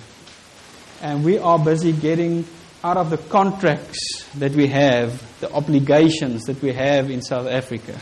And 1.02 1.24
we 1.24 1.38
are 1.38 1.58
busy 1.58 1.92
getting 1.92 2.46
out 2.82 2.96
of 2.96 3.10
the 3.10 3.18
contracts 3.18 4.24
that 4.36 4.52
we 4.52 4.68
have, 4.68 5.22
the 5.40 5.52
obligations 5.52 6.44
that 6.44 6.60
we 6.62 6.72
have 6.72 7.10
in 7.10 7.20
South 7.20 7.46
Africa. 7.46 7.98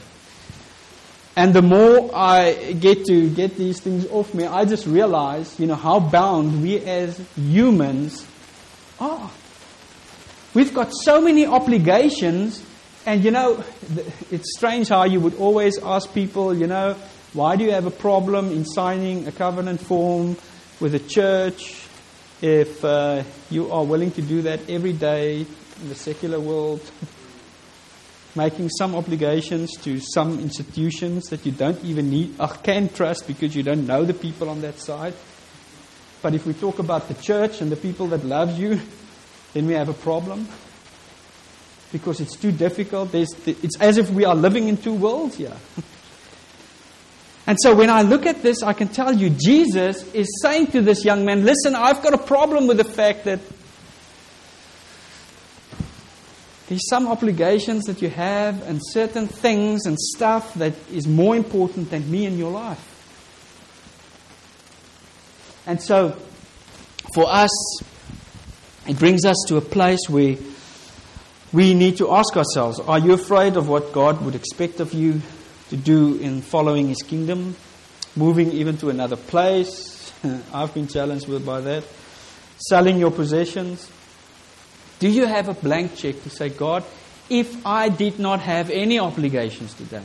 And 1.37 1.54
the 1.54 1.62
more 1.62 2.11
I 2.14 2.72
get 2.72 3.04
to 3.06 3.30
get 3.30 3.56
these 3.56 3.80
things 3.80 4.06
off 4.06 4.34
me, 4.34 4.44
I 4.44 4.64
just 4.64 4.87
realize, 4.87 5.58
you 5.58 5.66
know, 5.66 5.76
how 5.76 6.00
bound 6.00 6.62
we 6.62 6.78
as 6.78 7.18
humans 7.37 8.26
are. 9.00 9.30
We've 10.54 10.72
got 10.72 10.90
so 11.04 11.20
many 11.20 11.46
obligations, 11.46 12.64
and 13.06 13.24
you 13.24 13.30
know, 13.30 13.62
it's 14.30 14.56
strange 14.56 14.88
how 14.88 15.04
you 15.04 15.20
would 15.20 15.37
always 15.37 15.78
ask 15.78 16.12
people, 16.12 16.54
you 16.54 16.66
know, 16.66 16.96
why 17.32 17.56
do 17.56 17.64
you 17.64 17.72
have 17.72 17.87
a 17.87 17.90
problem 17.90 18.50
in 18.50 18.64
signing 18.64 19.28
a 19.28 19.32
covenant 19.32 19.80
form 19.80 20.37
with 20.80 20.94
a 20.94 20.98
church 20.98 21.87
if 22.40 22.84
uh, 22.84 23.22
you 23.50 23.70
are 23.70 23.84
willing 23.84 24.11
to 24.12 24.22
do 24.22 24.42
that 24.42 24.68
every 24.70 24.92
day 24.92 25.40
in 25.82 25.88
the 25.88 25.94
secular 25.94 26.40
world? 26.40 26.80
making 28.38 28.68
some 28.68 28.94
obligations 28.94 29.72
to 29.82 29.98
some 29.98 30.38
institutions 30.38 31.28
that 31.28 31.44
you 31.44 31.50
don't 31.50 31.82
even 31.84 32.08
need, 32.08 32.34
or 32.38 32.46
can 32.48 32.88
trust 32.88 33.26
because 33.26 33.54
you 33.54 33.62
don't 33.64 33.87
know 33.87 34.04
the 34.04 34.14
people 34.14 34.48
on 34.48 34.61
that 34.61 34.78
side. 34.78 35.12
But 36.22 36.35
if 36.35 36.46
we 36.46 36.52
talk 36.54 36.78
about 36.78 37.09
the 37.09 37.14
church 37.14 37.61
and 37.61 37.70
the 37.70 37.76
people 37.76 38.09
that 38.09 38.24
love 38.24 38.59
you, 38.59 38.81
then 39.54 39.66
we 39.66 39.74
have 39.74 39.88
a 39.88 39.94
problem 39.94 40.48
because 41.92 42.20
it's 42.20 42.37
too 42.37 42.52
difficult. 42.52 43.12
There's, 43.12 43.33
it's 43.46 43.81
as 43.81 43.96
if 43.96 44.11
we 44.11 44.24
are 44.24 44.35
living 44.35 44.68
in 44.68 44.76
two 44.76 44.94
worlds 44.94 45.37
here. 45.37 45.57
And 47.46 47.57
so 47.62 47.74
when 47.74 47.88
I 47.88 48.02
look 48.02 48.26
at 48.26 48.42
this, 48.42 48.62
I 48.62 48.74
can 48.74 48.88
tell 48.88 49.11
you 49.11 49.31
Jesus 49.31 50.04
is 50.12 50.28
saying 50.42 50.66
to 50.72 50.83
this 50.83 51.02
young 51.02 51.24
man, 51.24 51.46
listen, 51.46 51.74
I've 51.74 52.02
got 52.02 52.12
a 52.12 52.18
problem 52.18 52.66
with 52.66 52.76
the 52.76 52.85
fact 52.85 53.24
that 53.24 53.40
There's 56.68 56.87
some 56.90 57.09
obligations 57.09 57.85
that 57.85 58.02
you 58.02 58.11
have 58.11 58.62
and 58.68 58.78
certain 58.90 59.26
things 59.26 59.87
and 59.87 59.98
stuff 59.98 60.52
that 60.54 60.74
is 60.92 61.09
more 61.09 61.35
important 61.35 61.90
than 61.90 62.11
me 62.11 62.26
in 62.26 62.37
your 62.37 62.50
life. 62.50 62.97
And 65.68 65.83
so, 65.83 66.16
for 67.14 67.26
us, 67.28 67.50
it 68.87 68.98
brings 68.98 69.26
us 69.26 69.37
to 69.48 69.59
a 69.59 69.61
place 69.61 70.09
where 70.09 70.37
we 71.52 71.74
need 71.74 71.98
to 71.98 72.11
ask 72.11 72.35
ourselves 72.38 72.81
Are 72.81 72.98
you 72.98 73.12
afraid 73.12 73.59
of 73.59 73.68
what 73.68 73.92
God 73.92 74.24
would 74.24 74.35
expect 74.35 74.81
of 74.81 74.94
you 74.94 75.20
to 75.68 75.76
do 75.76 76.16
in 76.16 76.40
following 76.40 76.88
His 76.88 77.02
kingdom? 77.02 77.54
Moving 78.16 78.50
even 78.52 78.78
to 78.78 78.88
another 78.88 79.16
place? 79.16 80.11
I've 80.54 80.72
been 80.72 80.88
challenged 80.88 81.28
with 81.28 81.44
by 81.44 81.61
that. 81.61 81.85
Selling 82.70 82.98
your 82.98 83.11
possessions? 83.11 83.90
Do 85.00 85.09
you 85.11 85.26
have 85.26 85.50
a 85.50 85.54
blank 85.54 85.96
check 85.96 86.22
to 86.22 86.31
say, 86.31 86.48
God, 86.48 86.83
if 87.28 87.66
I 87.66 87.90
did 87.90 88.18
not 88.18 88.40
have 88.40 88.70
any 88.70 88.98
obligations 88.98 89.74
today, 89.74 90.02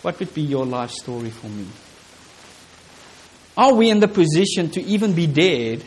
what 0.00 0.18
would 0.18 0.32
be 0.32 0.40
your 0.40 0.64
life 0.64 0.92
story 0.92 1.28
for 1.28 1.48
me? 1.48 1.66
Are 3.58 3.74
we 3.74 3.90
in 3.90 3.98
the 3.98 4.06
position 4.06 4.70
to 4.70 4.82
even 4.82 5.14
be 5.14 5.26
dared 5.26 5.84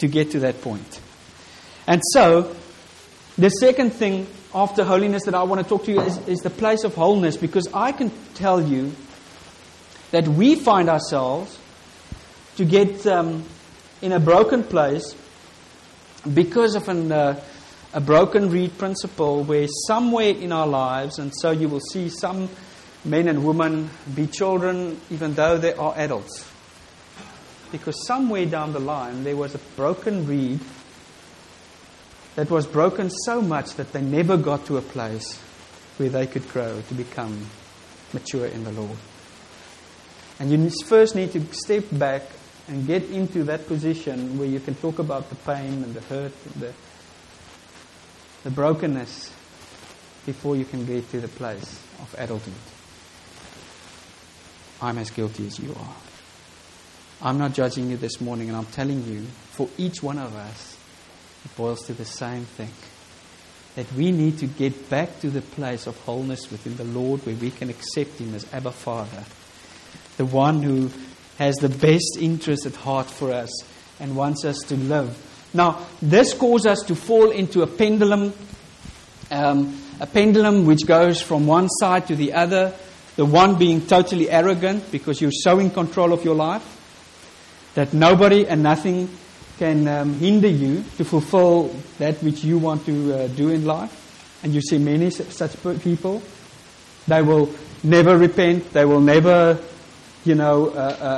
to 0.00 0.06
get 0.06 0.32
to 0.32 0.40
that 0.40 0.60
point? 0.60 1.00
And 1.86 2.02
so, 2.12 2.54
the 3.38 3.48
second 3.48 3.94
thing 3.94 4.26
after 4.54 4.84
holiness 4.84 5.24
that 5.24 5.34
I 5.34 5.44
want 5.44 5.62
to 5.62 5.66
talk 5.66 5.84
to 5.86 5.92
you 5.92 6.02
is, 6.02 6.18
is 6.28 6.40
the 6.40 6.50
place 6.50 6.84
of 6.84 6.94
wholeness 6.94 7.38
because 7.38 7.68
I 7.72 7.92
can 7.92 8.10
tell 8.34 8.60
you 8.60 8.92
that 10.10 10.28
we 10.28 10.56
find 10.56 10.90
ourselves 10.90 11.58
to 12.56 12.66
get 12.66 13.06
um, 13.06 13.44
in 14.02 14.12
a 14.12 14.20
broken 14.20 14.62
place 14.62 15.14
because 16.34 16.74
of 16.74 16.86
an, 16.90 17.10
uh, 17.10 17.40
a 17.94 18.00
broken 18.02 18.50
reed 18.50 18.76
principle 18.76 19.42
where 19.44 19.68
somewhere 19.86 20.34
in 20.34 20.52
our 20.52 20.66
lives, 20.66 21.18
and 21.18 21.32
so 21.40 21.50
you 21.50 21.68
will 21.68 21.80
see 21.80 22.10
some 22.10 22.50
men 23.06 23.26
and 23.26 23.42
women 23.42 23.88
be 24.14 24.26
children 24.26 25.00
even 25.10 25.32
though 25.32 25.56
they 25.56 25.72
are 25.72 25.94
adults. 25.96 26.49
Because 27.72 28.06
somewhere 28.06 28.46
down 28.46 28.72
the 28.72 28.80
line 28.80 29.24
there 29.24 29.36
was 29.36 29.54
a 29.54 29.58
broken 29.76 30.26
reed 30.26 30.60
that 32.36 32.50
was 32.50 32.66
broken 32.66 33.10
so 33.10 33.42
much 33.42 33.74
that 33.74 33.92
they 33.92 34.00
never 34.00 34.36
got 34.36 34.66
to 34.66 34.76
a 34.76 34.82
place 34.82 35.38
where 35.96 36.08
they 36.08 36.26
could 36.26 36.48
grow 36.48 36.80
to 36.88 36.94
become 36.94 37.46
mature 38.12 38.46
in 38.46 38.64
the 38.64 38.72
Lord. 38.72 38.96
And 40.38 40.50
you 40.50 40.70
first 40.86 41.14
need 41.14 41.32
to 41.32 41.44
step 41.52 41.84
back 41.92 42.22
and 42.66 42.86
get 42.86 43.04
into 43.10 43.44
that 43.44 43.66
position 43.66 44.38
where 44.38 44.48
you 44.48 44.60
can 44.60 44.74
talk 44.76 44.98
about 44.98 45.28
the 45.28 45.34
pain 45.34 45.82
and 45.82 45.92
the 45.92 46.00
hurt 46.02 46.32
and 46.46 46.54
the, 46.62 46.72
the 48.44 48.50
brokenness 48.50 49.30
before 50.24 50.56
you 50.56 50.64
can 50.64 50.86
get 50.86 51.10
to 51.10 51.20
the 51.20 51.28
place 51.28 51.82
of 52.00 52.14
adulthood. 52.16 52.54
I'm 54.80 54.98
as 54.98 55.10
guilty 55.10 55.46
as 55.46 55.58
you 55.58 55.74
are. 55.74 55.94
I'm 57.22 57.36
not 57.36 57.52
judging 57.52 57.90
you 57.90 57.98
this 57.98 58.18
morning, 58.18 58.48
and 58.48 58.56
I'm 58.56 58.66
telling 58.66 59.04
you, 59.04 59.20
for 59.50 59.68
each 59.76 60.02
one 60.02 60.18
of 60.18 60.34
us, 60.34 60.78
it 61.44 61.54
boils 61.54 61.84
to 61.86 61.92
the 61.92 62.06
same 62.06 62.46
thing. 62.46 62.70
That 63.76 63.92
we 63.92 64.10
need 64.10 64.38
to 64.38 64.46
get 64.46 64.88
back 64.88 65.20
to 65.20 65.28
the 65.28 65.42
place 65.42 65.86
of 65.86 65.98
wholeness 65.98 66.50
within 66.50 66.78
the 66.78 66.84
Lord 66.84 67.24
where 67.26 67.34
we 67.34 67.50
can 67.50 67.68
accept 67.68 68.18
Him 68.18 68.34
as 68.34 68.50
Abba 68.54 68.72
Father, 68.72 69.24
the 70.16 70.24
one 70.24 70.62
who 70.62 70.90
has 71.36 71.56
the 71.56 71.68
best 71.68 72.16
interest 72.18 72.64
at 72.64 72.74
heart 72.74 73.10
for 73.10 73.32
us 73.32 73.50
and 74.00 74.16
wants 74.16 74.46
us 74.46 74.58
to 74.68 74.76
live. 74.76 75.14
Now, 75.52 75.86
this 76.00 76.32
causes 76.32 76.66
us 76.66 76.82
to 76.84 76.94
fall 76.94 77.30
into 77.30 77.62
a 77.62 77.66
pendulum, 77.66 78.32
um, 79.30 79.78
a 80.00 80.06
pendulum 80.06 80.64
which 80.64 80.86
goes 80.86 81.20
from 81.20 81.46
one 81.46 81.68
side 81.68 82.06
to 82.06 82.16
the 82.16 82.32
other, 82.32 82.72
the 83.16 83.26
one 83.26 83.58
being 83.58 83.86
totally 83.86 84.30
arrogant 84.30 84.90
because 84.90 85.20
you're 85.20 85.30
so 85.30 85.58
in 85.58 85.68
control 85.70 86.14
of 86.14 86.24
your 86.24 86.34
life 86.34 86.78
that 87.74 87.92
nobody 87.92 88.46
and 88.46 88.62
nothing 88.62 89.08
can 89.58 89.86
um, 89.86 90.14
hinder 90.14 90.48
you 90.48 90.84
to 90.96 91.04
fulfill 91.04 91.74
that 91.98 92.22
which 92.22 92.42
you 92.44 92.58
want 92.58 92.84
to 92.86 93.12
uh, 93.12 93.28
do 93.28 93.50
in 93.50 93.64
life. 93.64 94.40
And 94.42 94.54
you 94.54 94.62
see 94.62 94.78
many 94.78 95.10
such 95.10 95.62
people. 95.82 96.22
They 97.06 97.22
will 97.22 97.52
never 97.82 98.16
repent, 98.16 98.72
they 98.72 98.84
will 98.84 99.00
never 99.00 99.58
you 100.24 100.34
know, 100.34 100.68
uh, 100.68 100.72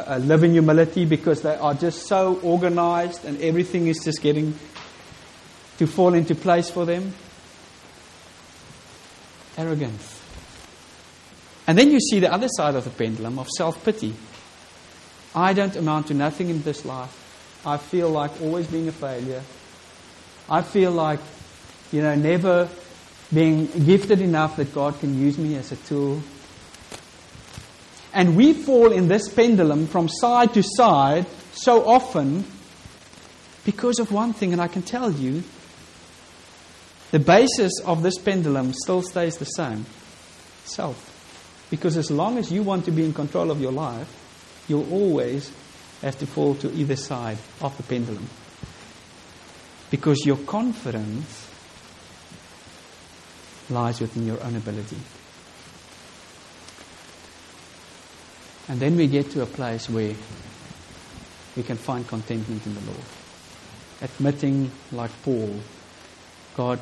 uh, 0.08 0.12
uh, 0.12 0.18
live 0.18 0.44
in 0.44 0.52
humility 0.52 1.04
because 1.04 1.42
they 1.42 1.56
are 1.56 1.74
just 1.74 2.06
so 2.06 2.38
organized 2.40 3.24
and 3.24 3.40
everything 3.40 3.88
is 3.88 3.98
just 4.04 4.22
getting 4.22 4.54
to 5.78 5.86
fall 5.86 6.14
into 6.14 6.34
place 6.34 6.70
for 6.70 6.86
them. 6.86 7.12
Arrogance. 9.58 10.20
And 11.66 11.76
then 11.76 11.90
you 11.90 12.00
see 12.00 12.20
the 12.20 12.32
other 12.32 12.48
side 12.48 12.74
of 12.74 12.84
the 12.84 12.90
pendulum 12.90 13.38
of 13.38 13.48
self 13.48 13.84
pity. 13.84 14.14
I 15.34 15.52
don't 15.52 15.74
amount 15.76 16.08
to 16.08 16.14
nothing 16.14 16.50
in 16.50 16.62
this 16.62 16.84
life. 16.84 17.18
I 17.64 17.76
feel 17.76 18.10
like 18.10 18.40
always 18.42 18.66
being 18.66 18.88
a 18.88 18.92
failure. 18.92 19.42
I 20.48 20.62
feel 20.62 20.90
like, 20.90 21.20
you 21.90 22.02
know, 22.02 22.14
never 22.14 22.68
being 23.32 23.66
gifted 23.66 24.20
enough 24.20 24.56
that 24.56 24.74
God 24.74 24.98
can 25.00 25.18
use 25.18 25.38
me 25.38 25.56
as 25.56 25.72
a 25.72 25.76
tool. 25.76 26.22
And 28.12 28.36
we 28.36 28.52
fall 28.52 28.92
in 28.92 29.08
this 29.08 29.28
pendulum 29.28 29.86
from 29.86 30.08
side 30.08 30.52
to 30.54 30.62
side 30.62 31.26
so 31.52 31.86
often 31.86 32.44
because 33.64 33.98
of 33.98 34.12
one 34.12 34.32
thing, 34.32 34.52
and 34.52 34.60
I 34.60 34.68
can 34.68 34.82
tell 34.82 35.10
you, 35.10 35.44
the 37.10 37.18
basis 37.18 37.78
of 37.84 38.02
this 38.02 38.18
pendulum 38.18 38.72
still 38.74 39.02
stays 39.02 39.36
the 39.36 39.44
same 39.44 39.86
self. 40.64 41.08
Because 41.70 41.96
as 41.96 42.10
long 42.10 42.38
as 42.38 42.50
you 42.50 42.62
want 42.62 42.84
to 42.86 42.90
be 42.90 43.04
in 43.04 43.14
control 43.14 43.50
of 43.50 43.60
your 43.60 43.72
life, 43.72 44.08
you'll 44.72 44.90
always 44.90 45.52
have 46.00 46.18
to 46.18 46.26
fall 46.26 46.54
to 46.54 46.72
either 46.72 46.96
side 46.96 47.36
of 47.60 47.76
the 47.76 47.82
pendulum. 47.82 48.26
Because 49.90 50.24
your 50.24 50.38
confidence 50.38 51.50
lies 53.68 54.00
within 54.00 54.26
your 54.26 54.42
own 54.42 54.56
ability. 54.56 54.96
And 58.68 58.80
then 58.80 58.96
we 58.96 59.06
get 59.08 59.30
to 59.32 59.42
a 59.42 59.46
place 59.46 59.90
where 59.90 60.14
we 61.54 61.62
can 61.62 61.76
find 61.76 62.08
contentment 62.08 62.64
in 62.64 62.74
the 62.74 62.80
Lord. 62.80 63.04
Admitting, 64.00 64.70
like 64.90 65.10
Paul, 65.22 65.60
God, 66.56 66.80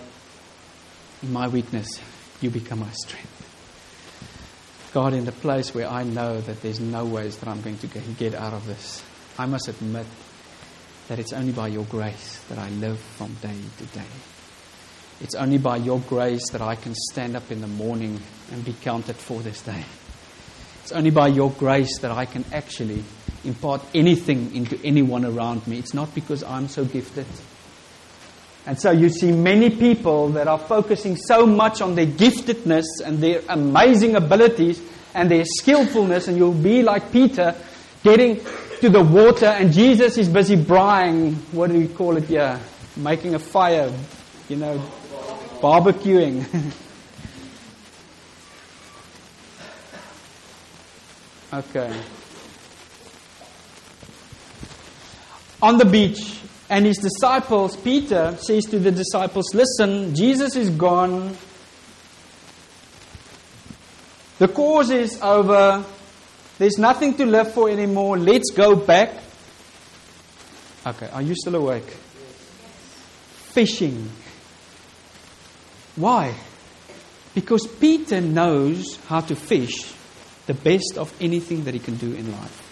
in 1.24 1.32
my 1.32 1.48
weakness, 1.48 2.00
you 2.40 2.50
become 2.50 2.78
my 2.78 2.92
strength. 2.92 3.49
God, 4.92 5.12
in 5.12 5.24
the 5.24 5.32
place 5.32 5.72
where 5.72 5.88
I 5.88 6.02
know 6.02 6.40
that 6.40 6.62
there's 6.62 6.80
no 6.80 7.04
ways 7.04 7.36
that 7.38 7.48
I'm 7.48 7.62
going 7.62 7.78
to 7.78 7.86
get 7.86 8.34
out 8.34 8.52
of 8.52 8.66
this, 8.66 9.02
I 9.38 9.46
must 9.46 9.68
admit 9.68 10.06
that 11.06 11.18
it's 11.18 11.32
only 11.32 11.52
by 11.52 11.68
your 11.68 11.84
grace 11.84 12.40
that 12.48 12.58
I 12.58 12.70
live 12.70 12.98
from 12.98 13.34
day 13.34 13.56
to 13.78 13.86
day. 13.86 14.06
It's 15.20 15.34
only 15.34 15.58
by 15.58 15.76
your 15.76 16.00
grace 16.00 16.50
that 16.50 16.60
I 16.62 16.74
can 16.74 16.94
stand 17.10 17.36
up 17.36 17.50
in 17.52 17.60
the 17.60 17.66
morning 17.68 18.20
and 18.50 18.64
be 18.64 18.72
counted 18.72 19.16
for 19.16 19.40
this 19.40 19.62
day. 19.62 19.84
It's 20.82 20.92
only 20.92 21.10
by 21.10 21.28
your 21.28 21.50
grace 21.50 21.98
that 22.00 22.10
I 22.10 22.24
can 22.24 22.44
actually 22.52 23.04
impart 23.44 23.82
anything 23.94 24.56
into 24.56 24.80
anyone 24.82 25.24
around 25.24 25.66
me. 25.66 25.78
It's 25.78 25.94
not 25.94 26.14
because 26.14 26.42
I'm 26.42 26.68
so 26.68 26.84
gifted. 26.84 27.26
And 28.66 28.80
so 28.80 28.90
you 28.90 29.08
see 29.08 29.32
many 29.32 29.70
people 29.70 30.28
that 30.30 30.46
are 30.46 30.58
focusing 30.58 31.16
so 31.16 31.46
much 31.46 31.80
on 31.80 31.94
their 31.94 32.06
giftedness 32.06 32.84
and 33.04 33.18
their 33.18 33.42
amazing 33.48 34.16
abilities 34.16 34.80
and 35.14 35.30
their 35.30 35.44
skillfulness, 35.44 36.28
and 36.28 36.36
you'll 36.36 36.52
be 36.52 36.82
like 36.82 37.10
Peter 37.10 37.54
getting 38.02 38.40
to 38.80 38.88
the 38.88 39.02
water, 39.02 39.46
and 39.46 39.72
Jesus 39.72 40.16
is 40.16 40.28
busy 40.28 40.56
braaiing, 40.56 41.34
what 41.52 41.70
do 41.70 41.78
we 41.78 41.88
call 41.88 42.16
it 42.16 42.24
here? 42.24 42.58
Making 42.96 43.34
a 43.34 43.38
fire, 43.38 43.92
you 44.48 44.56
know, 44.56 44.78
barbecuing. 45.60 46.44
okay. 51.52 52.00
On 55.62 55.76
the 55.76 55.84
beach, 55.84 56.40
and 56.70 56.86
his 56.86 56.98
disciples, 56.98 57.76
Peter 57.76 58.36
says 58.40 58.64
to 58.66 58.78
the 58.78 58.92
disciples, 58.92 59.52
Listen, 59.52 60.14
Jesus 60.14 60.54
is 60.54 60.70
gone. 60.70 61.36
The 64.38 64.46
cause 64.46 64.90
is 64.90 65.20
over. 65.20 65.84
There's 66.58 66.78
nothing 66.78 67.14
to 67.16 67.26
live 67.26 67.52
for 67.52 67.68
anymore. 67.68 68.18
Let's 68.18 68.52
go 68.52 68.76
back. 68.76 69.14
Okay, 70.86 71.08
are 71.12 71.22
you 71.22 71.34
still 71.34 71.56
awake? 71.56 71.88
Fishing. 73.52 74.08
Why? 75.96 76.34
Because 77.34 77.66
Peter 77.66 78.20
knows 78.20 78.96
how 79.06 79.22
to 79.22 79.34
fish 79.34 79.92
the 80.46 80.54
best 80.54 80.96
of 80.96 81.12
anything 81.20 81.64
that 81.64 81.74
he 81.74 81.80
can 81.80 81.96
do 81.96 82.12
in 82.12 82.30
life. 82.30 82.68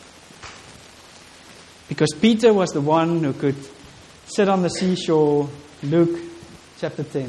Because 1.88 2.10
Peter 2.20 2.52
was 2.52 2.70
the 2.70 2.80
one 2.80 3.24
who 3.24 3.32
could 3.32 3.56
sit 4.28 4.48
on 4.48 4.62
the 4.62 4.70
seashore, 4.70 5.48
Luke 5.82 6.20
chapter 6.78 7.02
10. 7.02 7.28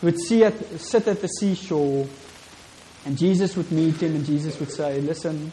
He 0.00 0.06
would 0.06 0.14
at, 0.42 0.80
sit 0.80 1.08
at 1.08 1.20
the 1.20 1.28
seashore, 1.28 2.06
and 3.04 3.18
Jesus 3.18 3.56
would 3.56 3.70
meet 3.72 4.02
him, 4.02 4.14
and 4.14 4.24
Jesus 4.24 4.58
would 4.60 4.70
say, 4.70 5.00
Listen, 5.00 5.50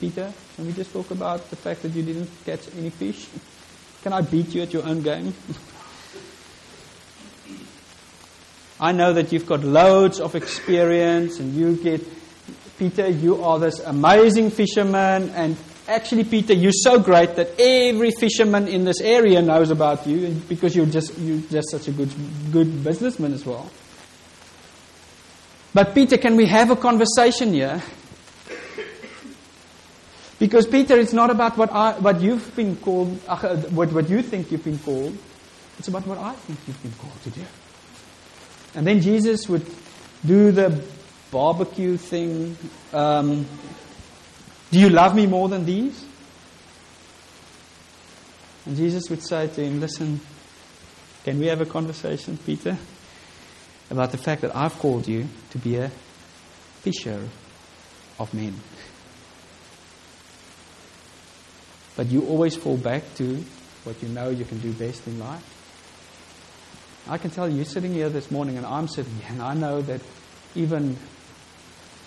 Peter, 0.00 0.32
can 0.54 0.66
we 0.66 0.72
just 0.72 0.92
talk 0.92 1.10
about 1.10 1.48
the 1.50 1.56
fact 1.56 1.82
that 1.82 1.92
you 1.92 2.02
didn't 2.02 2.30
catch 2.44 2.60
any 2.76 2.90
fish? 2.90 3.26
Can 4.02 4.12
I 4.12 4.20
beat 4.20 4.54
you 4.54 4.62
at 4.62 4.72
your 4.72 4.84
own 4.84 5.02
game? 5.02 5.34
I 8.80 8.92
know 8.92 9.12
that 9.12 9.32
you've 9.32 9.46
got 9.46 9.62
loads 9.64 10.20
of 10.20 10.34
experience, 10.34 11.38
and 11.38 11.54
you 11.54 11.76
get, 11.76 12.02
Peter, 12.78 13.08
you 13.08 13.42
are 13.42 13.58
this 13.58 13.80
amazing 13.80 14.50
fisherman, 14.50 15.30
and 15.30 15.56
Actually, 15.86 16.24
Peter, 16.24 16.54
you're 16.54 16.72
so 16.72 16.98
great 16.98 17.36
that 17.36 17.60
every 17.60 18.10
fisherman 18.10 18.68
in 18.68 18.84
this 18.84 19.00
area 19.02 19.42
knows 19.42 19.70
about 19.70 20.06
you 20.06 20.30
because 20.48 20.74
you're 20.74 20.86
just, 20.86 21.16
you're 21.18 21.42
just 21.50 21.70
such 21.70 21.88
a 21.88 21.92
good, 21.92 22.10
good 22.50 22.82
businessman 22.82 23.34
as 23.34 23.44
well. 23.44 23.70
But, 25.74 25.94
Peter, 25.94 26.16
can 26.16 26.36
we 26.36 26.46
have 26.46 26.70
a 26.70 26.76
conversation 26.76 27.52
here? 27.52 27.82
Because, 30.38 30.66
Peter, 30.66 30.98
it's 30.98 31.12
not 31.12 31.30
about 31.30 31.58
what, 31.58 31.70
I, 31.70 31.92
what 31.98 32.20
you've 32.20 32.54
been 32.56 32.76
called, 32.76 33.18
uh, 33.28 33.56
what, 33.56 33.92
what 33.92 34.08
you 34.08 34.22
think 34.22 34.50
you've 34.50 34.64
been 34.64 34.78
called. 34.78 35.16
It's 35.78 35.88
about 35.88 36.06
what 36.06 36.18
I 36.18 36.32
think 36.32 36.58
you've 36.66 36.82
been 36.82 36.92
called 36.92 37.22
to 37.24 37.30
do. 37.30 37.42
And 38.74 38.86
then 38.86 39.00
Jesus 39.00 39.48
would 39.48 39.66
do 40.24 40.50
the 40.50 40.82
barbecue 41.30 41.96
thing. 41.96 42.56
Um, 42.92 43.46
do 44.74 44.80
you 44.80 44.88
love 44.88 45.14
me 45.14 45.28
more 45.28 45.48
than 45.48 45.64
these? 45.64 46.04
And 48.66 48.76
Jesus 48.76 49.08
would 49.08 49.22
say 49.22 49.46
to 49.46 49.64
him, 49.64 49.78
Listen, 49.78 50.20
can 51.22 51.38
we 51.38 51.46
have 51.46 51.60
a 51.60 51.64
conversation, 51.64 52.36
Peter, 52.44 52.76
about 53.88 54.10
the 54.10 54.18
fact 54.18 54.42
that 54.42 54.56
I've 54.56 54.76
called 54.80 55.06
you 55.06 55.28
to 55.50 55.58
be 55.58 55.76
a 55.76 55.92
fisher 56.80 57.28
of 58.18 58.34
men? 58.34 58.56
But 61.94 62.08
you 62.08 62.26
always 62.26 62.56
fall 62.56 62.76
back 62.76 63.04
to 63.18 63.44
what 63.84 64.02
you 64.02 64.08
know 64.08 64.30
you 64.30 64.44
can 64.44 64.58
do 64.58 64.72
best 64.72 65.06
in 65.06 65.20
life. 65.20 67.04
I 67.08 67.18
can 67.18 67.30
tell 67.30 67.48
you, 67.48 67.62
sitting 67.64 67.92
here 67.92 68.08
this 68.08 68.32
morning, 68.32 68.56
and 68.56 68.66
I'm 68.66 68.88
sitting 68.88 69.14
here, 69.18 69.34
and 69.34 69.40
I 69.40 69.54
know 69.54 69.82
that 69.82 70.00
even 70.56 70.96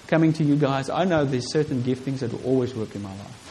coming 0.07 0.33
to 0.33 0.43
you 0.43 0.55
guys, 0.55 0.89
I 0.89 1.03
know 1.03 1.25
there's 1.25 1.51
certain 1.51 1.83
giftings 1.83 2.19
that 2.19 2.31
will 2.31 2.45
always 2.45 2.73
work 2.73 2.95
in 2.95 3.03
my 3.03 3.09
life. 3.09 3.47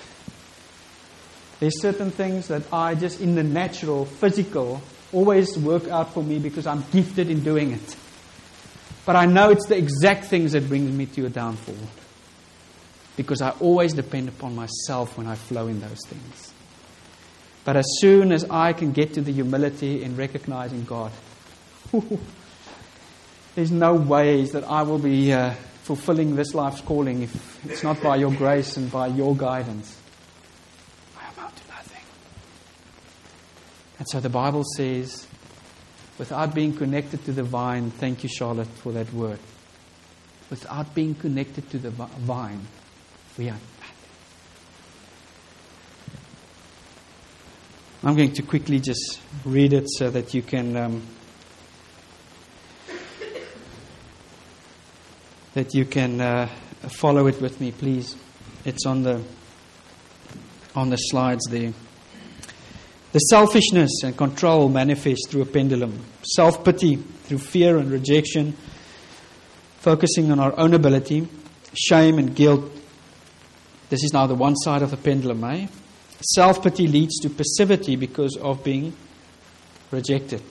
There's 1.61 1.81
certain 1.81 2.11
things 2.11 2.49
that 2.49 2.63
I 2.73 2.95
just, 2.95 3.21
in 3.21 3.35
the 3.35 3.43
natural, 3.43 4.05
physical, 4.05 4.83
always 5.13 5.57
work 5.57 5.89
out 5.89 6.13
for 6.13 6.23
me 6.23 6.39
because 6.39 6.67
I'm 6.67 6.85
gifted 6.93 7.31
in 7.31 7.43
doing 7.43 7.73
it. 7.73 7.97
But 9.07 9.17
I 9.17 9.25
know 9.25 9.51
it's 9.51 9.67
the 9.67 9.77
exact 9.77 10.25
things 10.25 10.53
that 10.53 10.69
bring 10.69 10.95
me 10.97 11.07
to 11.07 11.27
a 11.27 11.31
downfall. 11.31 11.77
Because 13.17 13.41
I 13.41 13.51
always 13.51 13.95
depend 13.95 14.29
upon 14.29 14.55
myself 14.55 15.17
when 15.17 15.27
I 15.27 15.37
flow 15.37 15.69
in 15.69 15.81
those 15.81 16.01
things. 16.07 16.53
But 17.65 17.77
as 17.77 17.87
soon 17.99 18.33
as 18.33 18.45
I 18.51 18.73
can 18.75 18.93
get 18.93 19.15
to 19.15 19.23
the 19.23 19.33
humility 19.33 20.03
in 20.03 20.17
recognizing 20.17 20.85
God, 20.85 21.13
there's 23.55 23.71
no 23.71 23.95
ways 23.95 24.53
that 24.53 24.65
I 24.65 24.83
will 24.83 24.99
be 24.99 25.33
uh, 25.33 25.55
fulfilling 25.87 26.35
this 26.35 26.53
life's 26.53 26.81
calling 26.81 27.23
if 27.23 27.65
it's 27.65 27.85
not 27.85 28.03
by 28.03 28.17
your 28.17 28.33
grace 28.33 28.77
and 28.77 28.91
by 28.91 29.07
your 29.07 29.37
guidance. 29.37 29.97
I 31.17 31.29
am 31.29 31.35
amount 31.39 31.57
to 31.57 31.69
nothing. 31.69 32.03
And 34.01 34.09
so 34.09 34.19
the 34.19 34.29
Bible 34.29 34.65
says, 34.77 35.29
without 36.19 36.57
being 36.57 36.73
connected 36.75 37.25
to 37.27 37.33
the 37.33 37.45
vine, 37.45 37.93
thank 37.93 38.25
you, 38.25 38.29
Charlotte, 38.29 38.67
for 38.67 38.91
that 38.93 39.13
word. 39.13 39.39
Without 40.51 40.93
being 40.93 41.15
connected 41.15 41.71
to 41.71 41.79
the 41.79 41.91
vine, 41.91 42.67
we 43.39 43.45
are 43.45 43.53
nothing. 43.53 43.61
I'm 48.03 48.17
going 48.17 48.33
to 48.33 48.43
quickly 48.43 48.81
just 48.81 49.21
read 49.45 49.73
it 49.73 49.87
so 49.89 50.11
that 50.11 50.35
you 50.35 50.43
can. 50.43 50.77
Um, 50.77 51.03
that 55.57 55.75
you 55.75 55.87
can 55.87 56.21
uh, 56.21 56.47
follow 56.83 57.27
it 57.29 57.41
with 57.41 57.63
me, 57.63 57.73
please. 57.73 58.15
It's 58.67 58.85
on 58.85 59.03
the 59.03 59.23
on 60.75 60.91
the 60.91 60.99
slides 60.99 61.47
there. 61.49 61.73
The 63.13 63.19
selfishness 63.21 64.03
and 64.05 64.15
control 64.15 64.69
manifest 64.69 65.31
through 65.31 65.41
a 65.41 65.47
pendulum. 65.47 66.05
Self 66.35 66.63
pity 66.63 66.97
through 66.97 67.39
fear 67.39 67.79
and 67.79 67.91
rejection, 67.91 68.55
focusing 69.79 70.31
on 70.31 70.41
our 70.41 70.53
own 70.59 70.75
ability, 70.75 71.27
shame 71.73 72.19
and 72.19 72.37
guilt. 72.37 72.71
This 73.89 74.05
is 74.05 74.13
now 74.13 74.27
the 74.27 74.35
one 74.35 74.57
side 74.57 74.83
of 74.83 74.91
the 74.91 74.99
pendulum, 74.99 75.43
eh? 75.43 75.69
Self 76.35 76.63
pity 76.63 76.87
leads 76.87 77.19
to 77.21 77.31
passivity 77.31 77.97
because 77.97 78.37
of 78.37 78.63
being 78.63 78.95
rejected. 79.91 80.43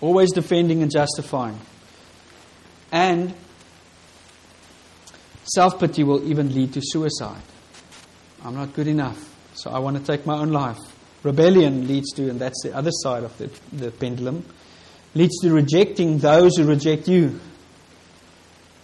Always 0.00 0.32
defending 0.32 0.82
and 0.82 0.90
justifying. 0.90 1.60
And 2.90 3.32
self 5.48 5.78
pity 5.78 6.04
will 6.04 6.26
even 6.28 6.54
lead 6.54 6.72
to 6.74 6.80
suicide. 6.82 7.42
I'm 8.44 8.54
not 8.54 8.74
good 8.74 8.86
enough, 8.86 9.34
so 9.54 9.70
I 9.70 9.78
want 9.78 9.96
to 9.96 10.02
take 10.02 10.26
my 10.26 10.38
own 10.38 10.52
life. 10.52 10.78
Rebellion 11.22 11.88
leads 11.88 12.12
to, 12.12 12.30
and 12.30 12.40
that's 12.40 12.62
the 12.62 12.74
other 12.76 12.92
side 12.92 13.24
of 13.24 13.36
the, 13.38 13.50
the 13.72 13.90
pendulum, 13.90 14.44
leads 15.14 15.38
to 15.40 15.52
rejecting 15.52 16.18
those 16.18 16.56
who 16.56 16.64
reject 16.64 17.08
you. 17.08 17.40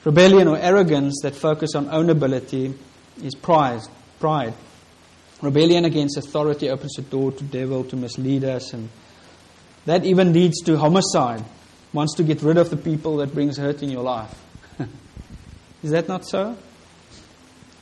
Rebellion 0.04 0.48
or 0.48 0.58
arrogance 0.58 1.20
that 1.22 1.34
focus 1.34 1.74
on 1.74 1.88
own 1.88 2.10
ability 2.10 2.74
is 3.22 3.34
pride. 3.34 3.80
Pride. 4.18 4.54
Rebellion 5.40 5.84
against 5.84 6.16
authority 6.16 6.68
opens 6.68 6.94
the 6.94 7.02
door 7.02 7.32
to 7.32 7.44
devil 7.44 7.84
to 7.84 7.96
mislead 7.96 8.44
us, 8.44 8.72
and 8.72 8.88
that 9.86 10.04
even 10.04 10.32
leads 10.32 10.60
to 10.62 10.76
homicide. 10.76 11.44
Wants 11.92 12.14
to 12.16 12.24
get 12.24 12.42
rid 12.42 12.56
of 12.56 12.70
the 12.70 12.76
people 12.76 13.18
that 13.18 13.32
brings 13.32 13.56
hurt 13.56 13.82
in 13.82 13.88
your 13.88 14.02
life. 14.02 14.43
Is 15.84 15.90
that 15.90 16.08
not 16.08 16.24
so? 16.24 16.56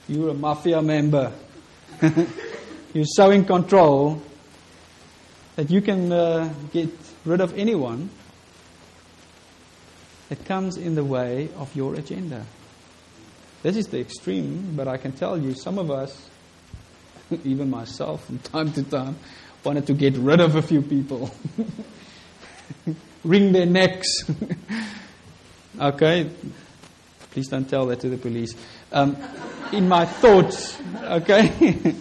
You're 0.09 0.31
a 0.31 0.35
mafia 0.35 0.83
member. 0.83 1.33
You're 2.93 3.05
so 3.05 3.31
in 3.31 3.45
control 3.45 4.21
that 5.55 5.71
you 5.71 5.81
can 5.81 6.11
uh, 6.11 6.53
get 6.73 6.91
rid 7.25 7.41
of 7.41 7.57
anyone 7.57 8.11
that 10.31 10.45
comes 10.47 10.77
in 10.77 10.97
the 10.97 11.05
way 11.05 11.49
of 11.57 11.77
your 11.77 11.95
agenda. 11.95 12.45
This 13.63 13.77
is 13.77 13.87
the 13.87 14.01
extreme, 14.01 14.75
but 14.75 14.89
I 14.89 14.97
can 14.97 15.13
tell 15.13 15.39
you, 15.39 15.55
some 15.55 15.79
of 15.79 15.89
us, 15.89 16.29
even 17.45 17.71
myself 17.71 18.27
from 18.27 18.41
time 18.41 18.73
to 18.73 18.83
time, 18.83 19.15
wanted 19.63 19.87
to 19.87 19.95
get 19.95 20.17
rid 20.17 20.41
of 20.41 20.57
a 20.57 20.63
few 20.63 20.83
people, 20.83 21.33
wring 23.25 23.53
their 23.53 23.67
necks. 23.67 24.09
okay? 25.81 26.29
Please 27.33 27.49
don't 27.49 27.69
tell 27.69 27.87
that 27.87 28.01
to 28.01 28.11
the 28.11 28.19
police. 28.19 28.55
Um, 28.93 29.17
in 29.73 29.89
my 29.89 30.05
thoughts, 30.05 30.79
okay? 31.03 31.95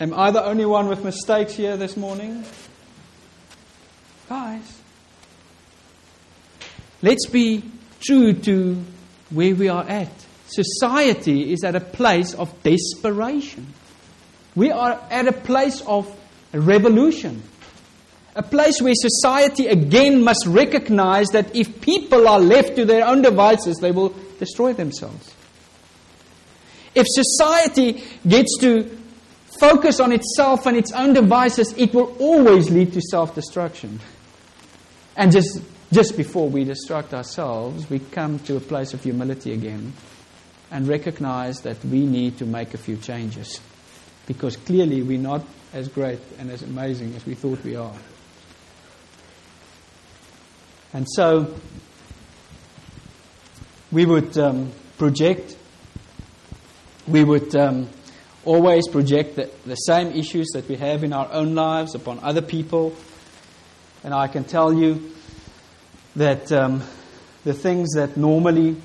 Am 0.00 0.14
I 0.14 0.30
the 0.30 0.44
only 0.44 0.64
one 0.64 0.88
with 0.88 1.04
mistakes 1.04 1.54
here 1.54 1.76
this 1.76 1.96
morning? 1.96 2.44
Guys, 4.28 4.80
let's 7.02 7.26
be 7.26 7.64
true 8.00 8.32
to 8.34 8.82
where 9.30 9.54
we 9.54 9.68
are 9.68 9.84
at. 9.84 10.12
Society 10.46 11.52
is 11.52 11.64
at 11.64 11.74
a 11.74 11.80
place 11.80 12.34
of 12.34 12.62
desperation. 12.62 13.66
We 14.54 14.70
are 14.70 15.00
at 15.10 15.26
a 15.26 15.32
place 15.32 15.80
of 15.82 16.08
revolution. 16.52 17.42
A 18.34 18.42
place 18.42 18.80
where 18.80 18.94
society 18.94 19.66
again 19.66 20.24
must 20.24 20.46
recognize 20.46 21.28
that 21.28 21.54
if 21.54 21.82
people 21.82 22.26
are 22.26 22.40
left 22.40 22.76
to 22.76 22.84
their 22.84 23.06
own 23.06 23.20
devices, 23.20 23.76
they 23.76 23.90
will 23.90 24.14
destroy 24.38 24.72
themselves. 24.72 25.34
If 26.94 27.06
society 27.08 28.02
gets 28.26 28.56
to 28.60 28.84
focus 29.60 30.00
on 30.00 30.12
itself 30.12 30.66
and 30.66 30.76
its 30.76 30.92
own 30.92 31.12
devices, 31.12 31.74
it 31.76 31.94
will 31.94 32.16
always 32.18 32.70
lead 32.70 32.92
to 32.94 33.02
self 33.02 33.34
destruction. 33.34 34.00
And 35.14 35.30
just, 35.30 35.60
just 35.92 36.16
before 36.16 36.48
we 36.48 36.64
destruct 36.64 37.12
ourselves, 37.12 37.88
we 37.90 37.98
come 37.98 38.38
to 38.40 38.56
a 38.56 38.60
place 38.60 38.94
of 38.94 39.02
humility 39.02 39.52
again 39.52 39.92
and 40.70 40.88
recognize 40.88 41.60
that 41.60 41.84
we 41.84 42.06
need 42.06 42.38
to 42.38 42.46
make 42.46 42.72
a 42.72 42.78
few 42.78 42.96
changes. 42.96 43.60
Because 44.26 44.56
clearly 44.56 45.02
we're 45.02 45.18
not 45.18 45.44
as 45.74 45.88
great 45.88 46.20
and 46.38 46.50
as 46.50 46.62
amazing 46.62 47.14
as 47.14 47.26
we 47.26 47.34
thought 47.34 47.62
we 47.62 47.76
are. 47.76 47.94
And 50.92 51.06
so 51.08 51.54
we 53.90 54.04
would 54.04 54.36
um, 54.36 54.72
project, 54.98 55.56
we 57.06 57.24
would 57.24 57.54
um, 57.56 57.88
always 58.44 58.86
project 58.88 59.36
the, 59.36 59.50
the 59.64 59.76
same 59.76 60.08
issues 60.12 60.48
that 60.54 60.68
we 60.68 60.76
have 60.76 61.04
in 61.04 61.12
our 61.12 61.30
own 61.32 61.54
lives 61.54 61.94
upon 61.94 62.18
other 62.20 62.42
people. 62.42 62.94
And 64.04 64.12
I 64.12 64.28
can 64.28 64.44
tell 64.44 64.72
you 64.72 65.12
that 66.16 66.50
um, 66.52 66.82
the 67.44 67.54
things 67.54 67.94
that 67.94 68.16
normally 68.16 68.76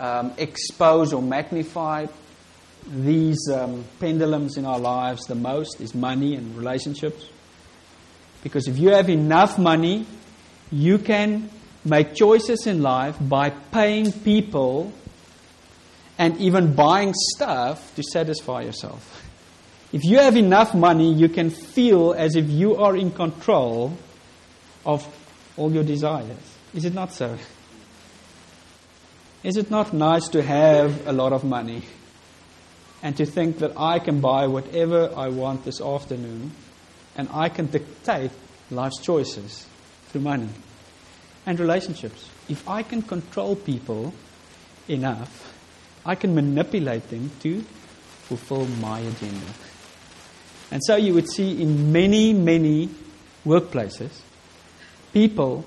um, 0.00 0.32
expose 0.38 1.12
or 1.12 1.22
magnify 1.22 2.06
these 2.86 3.48
um, 3.50 3.84
pendulums 3.98 4.56
in 4.56 4.66
our 4.66 4.78
lives 4.78 5.24
the 5.26 5.34
most 5.34 5.80
is 5.80 5.94
money 5.94 6.34
and 6.34 6.56
relationships. 6.56 7.28
Because 8.42 8.68
if 8.68 8.78
you 8.78 8.90
have 8.90 9.08
enough 9.08 9.58
money, 9.58 10.06
you 10.70 10.98
can 10.98 11.50
make 11.84 12.14
choices 12.14 12.66
in 12.66 12.82
life 12.82 13.16
by 13.20 13.50
paying 13.50 14.10
people 14.10 14.92
and 16.18 16.36
even 16.38 16.74
buying 16.74 17.12
stuff 17.14 17.94
to 17.96 18.02
satisfy 18.02 18.62
yourself. 18.62 19.22
If 19.92 20.04
you 20.04 20.18
have 20.18 20.36
enough 20.36 20.74
money, 20.74 21.12
you 21.12 21.28
can 21.28 21.50
feel 21.50 22.14
as 22.14 22.36
if 22.36 22.48
you 22.48 22.76
are 22.76 22.96
in 22.96 23.10
control 23.10 23.96
of 24.84 25.06
all 25.56 25.72
your 25.72 25.84
desires. 25.84 26.36
Is 26.74 26.84
it 26.84 26.94
not 26.94 27.12
so? 27.12 27.38
Is 29.42 29.56
it 29.56 29.70
not 29.70 29.92
nice 29.92 30.28
to 30.28 30.42
have 30.42 31.06
a 31.06 31.12
lot 31.12 31.32
of 31.32 31.44
money 31.44 31.82
and 33.02 33.16
to 33.18 33.26
think 33.26 33.58
that 33.58 33.72
I 33.76 33.98
can 33.98 34.20
buy 34.20 34.46
whatever 34.46 35.12
I 35.14 35.28
want 35.28 35.64
this 35.64 35.80
afternoon 35.80 36.52
and 37.16 37.28
I 37.32 37.50
can 37.50 37.66
dictate 37.66 38.30
life's 38.70 38.98
choices 39.00 39.66
through 40.14 40.20
money 40.20 40.48
and 41.44 41.58
relationships? 41.58 42.30
If 42.48 42.68
I 42.68 42.84
can 42.84 43.02
control 43.02 43.56
people 43.56 44.14
enough, 44.86 45.52
I 46.06 46.14
can 46.14 46.36
manipulate 46.36 47.10
them 47.10 47.32
to 47.40 47.62
fulfill 48.28 48.66
my 48.80 49.00
agenda. 49.00 49.52
And 50.70 50.80
so 50.84 50.94
you 50.94 51.14
would 51.14 51.28
see 51.28 51.60
in 51.60 51.90
many, 51.90 52.32
many 52.32 52.90
workplaces, 53.44 54.20
people 55.12 55.64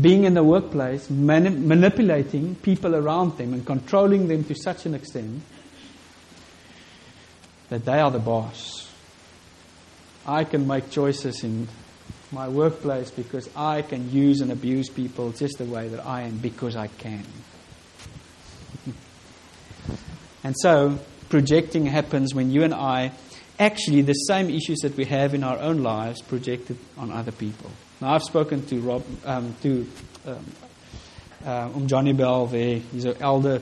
being 0.00 0.24
in 0.24 0.32
the 0.32 0.42
workplace, 0.42 1.10
mani- 1.10 1.50
manipulating 1.50 2.54
people 2.54 2.96
around 2.96 3.36
them 3.36 3.52
and 3.52 3.66
controlling 3.66 4.28
them 4.28 4.44
to 4.44 4.54
such 4.54 4.86
an 4.86 4.94
extent 4.94 5.42
that 7.68 7.84
they 7.84 8.00
are 8.00 8.10
the 8.10 8.18
boss. 8.18 8.90
I 10.26 10.44
can 10.44 10.66
make 10.66 10.90
choices 10.90 11.44
in 11.44 11.68
my 12.32 12.48
workplace 12.48 13.10
because 13.10 13.48
I 13.56 13.82
can 13.82 14.10
use 14.10 14.40
and 14.40 14.52
abuse 14.52 14.88
people 14.88 15.32
just 15.32 15.58
the 15.58 15.64
way 15.64 15.88
that 15.88 16.06
I 16.06 16.22
am 16.22 16.38
because 16.38 16.76
I 16.76 16.86
can. 16.86 17.24
And 20.42 20.54
so, 20.58 20.98
projecting 21.28 21.84
happens 21.84 22.34
when 22.34 22.50
you 22.50 22.62
and 22.64 22.72
I 22.72 23.12
actually 23.58 24.00
the 24.00 24.14
same 24.14 24.48
issues 24.48 24.78
that 24.78 24.96
we 24.96 25.04
have 25.04 25.34
in 25.34 25.44
our 25.44 25.58
own 25.58 25.82
lives 25.82 26.22
projected 26.22 26.78
on 26.96 27.12
other 27.12 27.30
people. 27.30 27.70
Now, 28.00 28.14
I've 28.14 28.22
spoken 28.22 28.64
to 28.66 28.80
Rob, 28.80 29.04
um, 29.26 29.54
to 29.62 29.86
um, 30.26 30.46
uh, 31.44 31.70
um, 31.74 31.86
Johnny 31.86 32.14
Bell 32.14 32.46
there. 32.46 32.76
He's 32.76 33.04
an 33.04 33.16
elder 33.20 33.60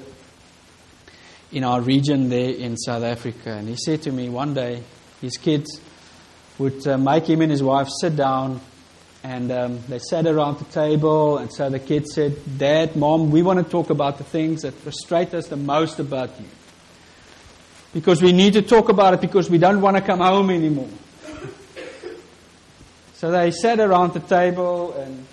in 1.51 1.65
our 1.65 1.81
region 1.81 2.29
there 2.29 2.51
in 2.51 2.77
South 2.77 3.03
Africa, 3.03 3.51
and 3.51 3.69
he 3.69 3.77
said 3.77 4.03
to 4.03 4.13
me 4.13 4.29
one 4.29 4.55
day, 4.55 4.83
his 5.21 5.37
kids 5.37 5.81
would 6.59 6.87
uh, 6.87 6.99
make 6.99 7.27
him 7.29 7.41
and 7.41 7.51
his 7.51 7.63
wife 7.63 7.89
sit 8.01 8.17
down 8.17 8.61
and 9.23 9.51
um, 9.51 9.81
they 9.89 9.99
sat 9.99 10.27
around 10.27 10.59
the 10.59 10.65
table, 10.67 11.39
and 11.39 11.53
so 11.53 11.69
the 11.69 11.79
kids 11.79 12.15
said, 12.15 12.37
Dad, 12.57 12.95
Mom, 12.95 13.31
we 13.31 13.43
want 13.43 13.59
to 13.59 13.69
talk 13.69 13.91
about 13.91 14.19
the 14.19 14.25
things 14.25 14.63
that 14.63 14.75
frustrate 14.75 15.35
us 15.35 15.49
the 15.49 15.57
most 15.57 15.99
about 15.99 16.39
you. 16.41 16.47
Because 17.93 18.23
we 18.23 18.33
need 18.33 18.53
to 18.53 18.63
talk 18.63 18.89
about 18.89 19.15
it 19.15 19.21
because 19.21 19.51
we 19.51 19.59
don't 19.59 19.81
want 19.81 19.97
to 19.97 20.03
come 20.03 20.21
home 20.21 20.51
anymore. 20.51 20.89
so 23.15 23.31
they 23.31 23.51
sat 23.51 23.81
around 23.81 24.15
the 24.15 24.21
table, 24.21 24.93
and 24.93 25.27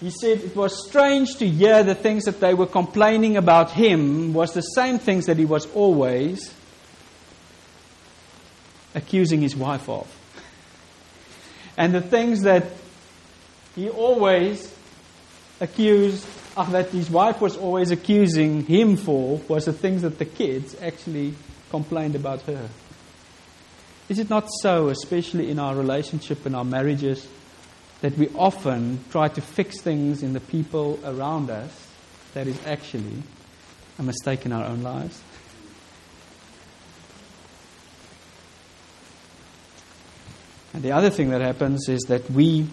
he 0.00 0.10
said 0.10 0.40
it 0.40 0.56
was 0.56 0.88
strange 0.88 1.36
to 1.36 1.48
hear 1.48 1.84
the 1.84 1.94
things 1.94 2.24
that 2.24 2.40
they 2.40 2.54
were 2.54 2.66
complaining 2.66 3.36
about 3.36 3.70
him 3.70 4.34
was 4.34 4.54
the 4.54 4.62
same 4.62 4.98
things 4.98 5.26
that 5.26 5.36
he 5.36 5.44
was 5.44 5.66
always 5.72 6.52
accusing 8.94 9.40
his 9.40 9.54
wife 9.54 9.88
of. 9.88 10.19
And 11.80 11.94
the 11.94 12.02
things 12.02 12.42
that 12.42 12.64
he 13.74 13.88
always 13.88 14.70
accused 15.62 16.26
uh, 16.54 16.64
that 16.72 16.90
his 16.90 17.08
wife 17.08 17.40
was 17.40 17.56
always 17.56 17.90
accusing 17.90 18.66
him 18.66 18.98
for 18.98 19.38
was 19.48 19.64
the 19.64 19.72
things 19.72 20.02
that 20.02 20.18
the 20.18 20.26
kids 20.26 20.76
actually 20.82 21.32
complained 21.70 22.16
about 22.16 22.42
her. 22.42 22.68
Is 24.10 24.18
it 24.18 24.28
not 24.28 24.50
so, 24.60 24.90
especially 24.90 25.50
in 25.50 25.58
our 25.58 25.74
relationship 25.74 26.44
and 26.44 26.54
our 26.54 26.66
marriages, 26.66 27.26
that 28.02 28.14
we 28.18 28.28
often 28.36 29.02
try 29.10 29.28
to 29.28 29.40
fix 29.40 29.80
things 29.80 30.22
in 30.22 30.34
the 30.34 30.40
people 30.40 31.00
around 31.02 31.48
us 31.48 31.88
that 32.34 32.46
is 32.46 32.60
actually 32.66 33.22
a 33.98 34.02
mistake 34.02 34.44
in 34.44 34.52
our 34.52 34.66
own 34.66 34.82
lives? 34.82 35.22
And 40.72 40.82
the 40.82 40.92
other 40.92 41.10
thing 41.10 41.30
that 41.30 41.40
happens 41.40 41.88
is 41.88 42.00
that 42.02 42.30
we 42.30 42.66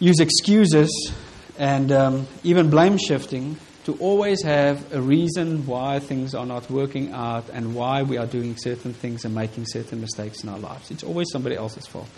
use 0.00 0.18
excuses 0.18 1.12
and 1.58 1.92
um, 1.92 2.26
even 2.42 2.70
blame 2.70 2.98
shifting 2.98 3.56
to 3.84 3.94
always 3.94 4.42
have 4.42 4.92
a 4.92 5.00
reason 5.00 5.66
why 5.66 5.98
things 5.98 6.34
are 6.34 6.46
not 6.46 6.70
working 6.70 7.12
out 7.12 7.48
and 7.50 7.74
why 7.74 8.02
we 8.02 8.16
are 8.16 8.26
doing 8.26 8.56
certain 8.56 8.94
things 8.94 9.24
and 9.24 9.34
making 9.34 9.66
certain 9.66 10.00
mistakes 10.00 10.42
in 10.42 10.48
our 10.48 10.58
lives. 10.58 10.90
It's 10.90 11.02
always 11.02 11.28
somebody 11.32 11.56
else's 11.56 11.86
fault, 11.86 12.08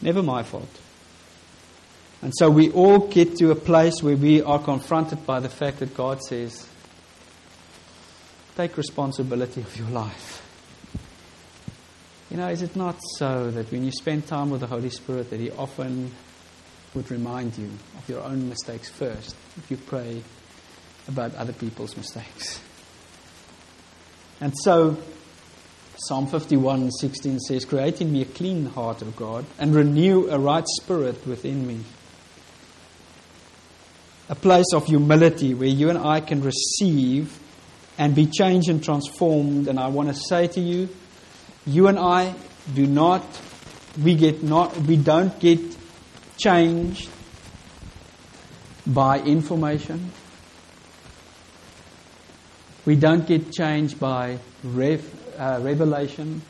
never 0.00 0.22
my 0.22 0.42
fault. 0.42 0.80
And 2.22 2.32
so 2.36 2.50
we 2.50 2.70
all 2.72 2.98
get 3.08 3.36
to 3.36 3.50
a 3.50 3.54
place 3.54 4.02
where 4.02 4.16
we 4.16 4.42
are 4.42 4.58
confronted 4.58 5.24
by 5.24 5.40
the 5.40 5.48
fact 5.48 5.78
that 5.78 5.94
God 5.94 6.20
says, 6.22 6.66
Take 8.56 8.76
responsibility 8.76 9.62
of 9.62 9.74
your 9.76 9.88
life. 9.88 10.42
You 12.30 12.36
know, 12.36 12.48
is 12.48 12.62
it 12.62 12.76
not 12.76 12.96
so 13.16 13.50
that 13.50 13.72
when 13.72 13.84
you 13.84 13.90
spend 13.90 14.28
time 14.28 14.50
with 14.50 14.60
the 14.60 14.68
Holy 14.68 14.90
Spirit, 14.90 15.30
that 15.30 15.40
He 15.40 15.50
often 15.50 16.12
would 16.94 17.10
remind 17.10 17.58
you 17.58 17.68
of 17.98 18.08
your 18.08 18.22
own 18.22 18.48
mistakes 18.48 18.88
first 18.88 19.34
if 19.56 19.68
you 19.68 19.76
pray 19.76 20.22
about 21.08 21.34
other 21.34 21.52
people's 21.52 21.96
mistakes? 21.96 22.60
And 24.40 24.54
so, 24.62 24.96
Psalm 25.96 26.28
51 26.28 26.92
16 26.92 27.40
says, 27.40 27.64
Create 27.64 28.00
in 28.00 28.12
me 28.12 28.22
a 28.22 28.26
clean 28.26 28.66
heart, 28.66 29.02
O 29.02 29.06
God, 29.10 29.44
and 29.58 29.74
renew 29.74 30.28
a 30.30 30.38
right 30.38 30.66
spirit 30.80 31.26
within 31.26 31.66
me. 31.66 31.80
A 34.28 34.36
place 34.36 34.72
of 34.72 34.86
humility 34.86 35.52
where 35.52 35.68
you 35.68 35.90
and 35.90 35.98
I 35.98 36.20
can 36.20 36.42
receive 36.42 37.40
and 37.98 38.14
be 38.14 38.26
changed 38.26 38.68
and 38.68 38.82
transformed. 38.82 39.66
And 39.66 39.80
I 39.80 39.88
want 39.88 40.08
to 40.08 40.14
say 40.14 40.46
to 40.46 40.60
you, 40.60 40.88
you 41.70 41.86
and 41.86 41.98
I 41.98 42.34
do 42.74 42.86
not, 42.86 43.24
we 44.02 44.14
get 44.16 44.42
not, 44.42 44.76
we 44.76 44.96
don't 44.96 45.38
get 45.38 45.60
changed 46.36 47.08
by 48.86 49.20
information. 49.20 50.10
We 52.84 52.96
don't 52.96 53.26
get 53.26 53.52
changed 53.52 54.00
by 54.00 54.38
rev, 54.64 55.38
uh, 55.38 55.60
revelation. 55.62 56.42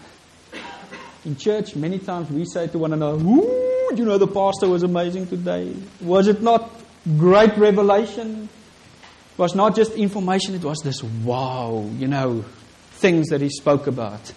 In 1.27 1.37
church, 1.37 1.77
many 1.77 1.99
times 1.99 2.31
we 2.31 2.47
say 2.47 2.69
to 2.69 2.79
one 2.79 2.95
another, 2.95 3.23
Ooh, 3.23 3.91
you 3.95 4.07
know, 4.07 4.17
the 4.17 4.27
pastor 4.27 4.69
was 4.69 4.83
amazing 4.83 5.27
today. 5.27 5.75
Was 6.01 6.29
it 6.29 6.41
not 6.41 6.71
great 7.19 7.57
revelation? 7.59 8.49
It 9.33 9.39
was 9.39 9.55
not 9.55 9.77
just 9.77 9.93
information, 9.93 10.55
it 10.55 10.65
was 10.65 10.79
this 10.83 11.03
wow, 11.03 11.91
you 11.99 12.09
know, 12.09 12.43
things 12.93 13.29
that 13.29 13.43
he 13.43 13.51
spoke 13.51 13.87
about 13.87 14.33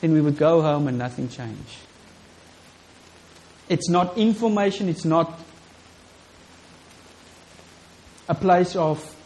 then 0.00 0.12
we 0.12 0.20
would 0.20 0.38
go 0.38 0.62
home 0.62 0.88
and 0.88 0.98
nothing 0.98 1.28
changed. 1.28 1.76
It's 3.68 3.88
not 3.88 4.18
information, 4.18 4.88
it's 4.88 5.04
not 5.04 5.38
a 8.28 8.34
place 8.34 8.76
of 8.76 9.16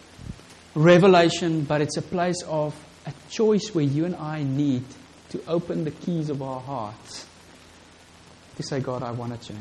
revelation, 0.74 1.62
but 1.62 1.80
it's 1.80 1.96
a 1.96 2.02
place 2.02 2.42
of 2.46 2.74
a 3.06 3.12
choice 3.30 3.74
where 3.74 3.84
you 3.84 4.04
and 4.04 4.16
I 4.16 4.42
need 4.42 4.84
to 5.30 5.40
open 5.46 5.84
the 5.84 5.90
keys 5.90 6.30
of 6.30 6.42
our 6.42 6.60
hearts 6.60 7.26
to 8.56 8.62
say, 8.62 8.80
God, 8.80 9.02
I 9.02 9.10
want 9.10 9.40
to 9.40 9.48
change. 9.48 9.60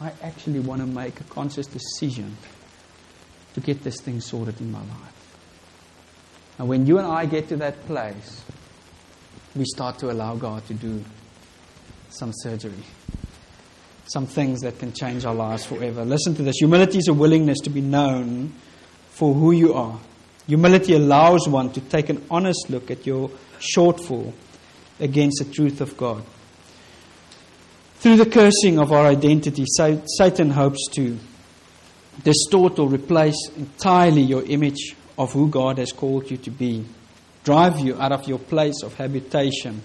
I 0.00 0.12
actually 0.22 0.60
want 0.60 0.80
to 0.80 0.86
make 0.86 1.20
a 1.20 1.24
conscious 1.24 1.66
decision 1.66 2.36
to 3.54 3.60
get 3.60 3.82
this 3.82 4.00
thing 4.00 4.20
sorted 4.20 4.60
in 4.60 4.70
my 4.70 4.80
life. 4.80 5.38
And 6.58 6.68
when 6.68 6.86
you 6.86 6.98
and 6.98 7.06
I 7.06 7.26
get 7.26 7.48
to 7.48 7.56
that 7.56 7.86
place, 7.86 8.42
we 9.56 9.64
start 9.64 9.98
to 10.00 10.10
allow 10.10 10.36
God 10.36 10.66
to 10.66 10.74
do 10.74 11.02
some 12.10 12.32
surgery, 12.32 12.72
some 14.06 14.26
things 14.26 14.60
that 14.60 14.78
can 14.78 14.92
change 14.92 15.24
our 15.24 15.34
lives 15.34 15.64
forever. 15.64 16.04
Listen 16.04 16.34
to 16.36 16.42
this 16.42 16.56
humility 16.58 16.98
is 16.98 17.08
a 17.08 17.14
willingness 17.14 17.58
to 17.60 17.70
be 17.70 17.80
known 17.80 18.52
for 19.10 19.34
who 19.34 19.52
you 19.52 19.74
are. 19.74 19.98
Humility 20.46 20.94
allows 20.94 21.48
one 21.48 21.72
to 21.72 21.80
take 21.80 22.08
an 22.08 22.24
honest 22.30 22.70
look 22.70 22.90
at 22.90 23.06
your 23.06 23.30
shortfall 23.58 24.32
against 25.00 25.44
the 25.44 25.52
truth 25.52 25.80
of 25.80 25.96
God. 25.96 26.22
Through 27.96 28.16
the 28.16 28.26
cursing 28.26 28.78
of 28.78 28.92
our 28.92 29.06
identity, 29.06 29.64
Satan 29.66 30.50
hopes 30.50 30.86
to 30.94 31.18
distort 32.22 32.78
or 32.78 32.88
replace 32.88 33.48
entirely 33.56 34.22
your 34.22 34.42
image 34.44 34.94
of 35.18 35.32
who 35.32 35.48
God 35.48 35.78
has 35.78 35.92
called 35.92 36.30
you 36.30 36.36
to 36.36 36.50
be 36.50 36.84
drive 37.46 37.78
you 37.78 37.96
out 38.00 38.10
of 38.10 38.26
your 38.26 38.40
place 38.40 38.82
of 38.82 38.92
habitation, 38.94 39.80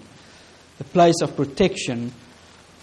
the 0.78 0.84
place 0.84 1.14
of 1.22 1.36
protection 1.36 2.12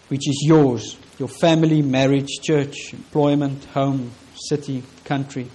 which 0.08 0.28
is 0.28 0.42
yours, 0.48 0.98
your 1.20 1.28
family, 1.28 1.82
marriage, 1.82 2.30
church, 2.42 2.94
employment, 2.94 3.66
home, 3.66 4.10
city, 4.36 4.82
country, 5.04 5.50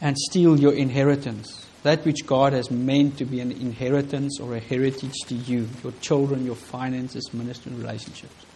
and 0.00 0.16
steal 0.16 0.58
your 0.58 0.72
inheritance, 0.72 1.66
that 1.82 2.04
which 2.04 2.24
God 2.24 2.52
has 2.52 2.70
meant 2.70 3.18
to 3.18 3.24
be 3.24 3.40
an 3.40 3.50
inheritance 3.50 4.38
or 4.40 4.54
a 4.54 4.60
heritage 4.60 5.18
to 5.26 5.34
you, 5.34 5.68
your 5.82 5.92
children, 6.00 6.46
your 6.46 6.54
finances, 6.54 7.34
ministry, 7.34 7.72
relationships. 7.72 8.46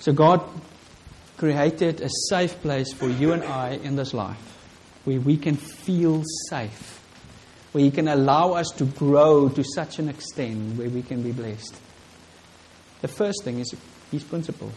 So 0.00 0.12
God 0.12 0.42
created 1.36 2.00
a 2.00 2.10
safe 2.28 2.60
place 2.60 2.92
for 2.92 3.08
you 3.08 3.32
and 3.32 3.44
I 3.44 3.74
in 3.84 3.94
this 3.94 4.12
life 4.12 4.57
where 5.08 5.20
we 5.20 5.38
can 5.38 5.56
feel 5.56 6.22
safe, 6.50 7.00
where 7.72 7.82
He 7.82 7.90
can 7.90 8.08
allow 8.08 8.52
us 8.52 8.68
to 8.76 8.84
grow 8.84 9.48
to 9.48 9.64
such 9.64 9.98
an 9.98 10.06
extent 10.06 10.76
where 10.76 10.90
we 10.90 11.00
can 11.00 11.22
be 11.22 11.32
blessed. 11.32 11.74
The 13.00 13.08
first 13.08 13.42
thing 13.42 13.58
is 13.58 13.74
these 14.10 14.22
principles. 14.22 14.74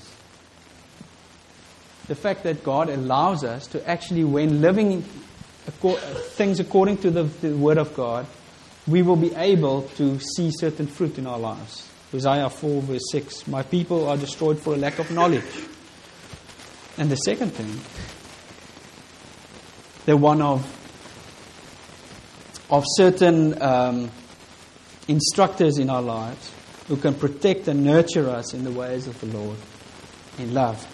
The 2.08 2.16
fact 2.16 2.44
that 2.44 2.64
God 2.64 2.90
allows 2.90 3.44
us 3.44 3.68
to 3.68 3.90
actually, 3.90 4.24
when 4.24 4.62
living 4.62 5.02
things 5.02 6.62
according 6.62 7.00
to 7.00 7.12
the, 7.12 7.24
the 7.24 7.54
Word 7.58 7.78
of 7.78 7.94
God, 7.94 8.26
we 8.88 9.02
will 9.02 9.18
be 9.18 9.36
able 9.36 9.82
to 9.98 10.18
see 10.20 10.50
certain 10.54 10.88
fruit 10.88 11.18
in 11.18 11.28
our 11.28 11.40
lives. 11.40 11.90
Isaiah 12.14 12.50
4, 12.50 12.82
verse 12.84 13.12
6 13.12 13.48
My 13.48 13.64
people 13.64 14.08
are 14.08 14.16
destroyed 14.16 14.60
for 14.60 14.76
a 14.76 14.78
lack 14.78 14.98
of 14.98 15.12
knowledge. 15.12 15.44
And 16.98 17.10
the 17.10 17.18
second 17.18 17.52
thing 17.52 17.82
the 20.06 20.18
one 20.18 20.41
of, 20.41 20.66
of 22.70 22.84
certain 22.95 23.62
um, 23.62 24.12
instructors 25.08 25.78
in 25.78 25.89
our 25.89 26.02
lives 26.02 26.52
who 26.88 26.97
can 26.97 27.14
protect 27.14 27.68
and 27.68 27.84
nurture 27.84 28.30
us 28.30 28.54
in 28.54 28.64
the 28.64 28.72
ways 28.72 29.08
of 29.08 29.20
the 29.22 29.28
Lord 29.28 29.58
in 30.38 30.54
love. 30.54 30.86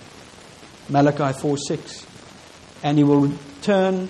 Malachi 0.89 1.39
4 1.39 1.57
6. 1.57 2.05
And 2.83 2.97
he 2.97 3.03
will 3.03 3.31
turn 3.61 4.09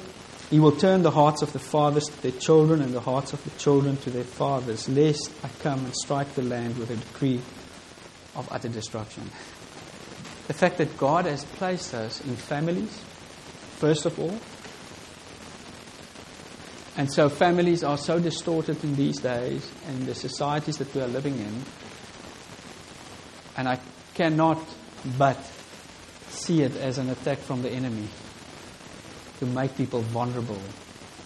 he 0.49 0.61
will 0.61 0.71
turn 0.71 1.01
the 1.01 1.11
hearts 1.11 1.41
of 1.41 1.51
the 1.51 1.59
fathers 1.59 2.05
to 2.05 2.21
their 2.21 2.39
children 2.39 2.81
and 2.81 2.93
the 2.93 3.01
hearts 3.01 3.33
of 3.33 3.43
the 3.43 3.49
children 3.59 3.97
to 3.97 4.09
their 4.09 4.23
fathers, 4.23 4.87
lest 4.87 5.29
I 5.43 5.49
come 5.61 5.83
and 5.83 5.93
strike 5.93 6.35
the 6.35 6.41
land 6.41 6.77
with 6.77 6.89
a 6.89 6.95
decree 6.95 7.41
of 8.33 8.47
utter 8.49 8.69
destruction. 8.69 9.23
The 10.47 10.53
fact 10.53 10.77
that 10.77 10.97
God 10.97 11.25
has 11.25 11.43
placed 11.43 11.93
us 11.93 12.23
in 12.25 12.37
families, 12.37 12.97
first 13.77 14.05
of 14.05 14.17
all, 14.17 14.39
and 16.97 17.13
so 17.13 17.29
families 17.29 17.83
are 17.83 17.97
so 17.97 18.19
distorted 18.19 18.83
in 18.83 18.95
these 18.95 19.19
days 19.19 19.71
and 19.87 20.07
the 20.07 20.15
societies 20.15 20.77
that 20.77 20.93
we 20.95 21.01
are 21.01 21.07
living 21.07 21.37
in. 21.37 21.63
And 23.55 23.69
I 23.69 23.79
cannot 24.15 24.59
but 25.15 25.37
see 26.29 26.63
it 26.63 26.75
as 26.75 26.97
an 26.97 27.09
attack 27.09 27.37
from 27.37 27.61
the 27.61 27.69
enemy 27.69 28.07
to 29.39 29.45
make 29.45 29.77
people 29.77 30.01
vulnerable 30.01 30.59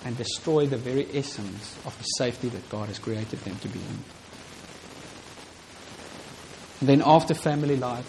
and 0.03 0.17
destroy 0.17 0.65
the 0.65 0.77
very 0.77 1.07
essence 1.13 1.77
of 1.85 1.97
the 1.97 2.03
safety 2.03 2.49
that 2.49 2.69
God 2.69 2.89
has 2.89 2.99
created 2.99 3.39
them 3.39 3.55
to 3.59 3.67
be 3.69 3.79
in. 3.79 3.99
And 6.81 6.89
then 6.89 7.03
after 7.05 7.33
family 7.33 7.77
life, 7.77 8.05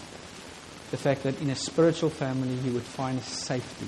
the 0.90 0.96
fact 0.96 1.22
that 1.22 1.40
in 1.40 1.50
a 1.50 1.54
spiritual 1.56 2.10
family 2.10 2.54
you 2.54 2.72
would 2.72 2.82
find 2.82 3.20
safety. 3.22 3.86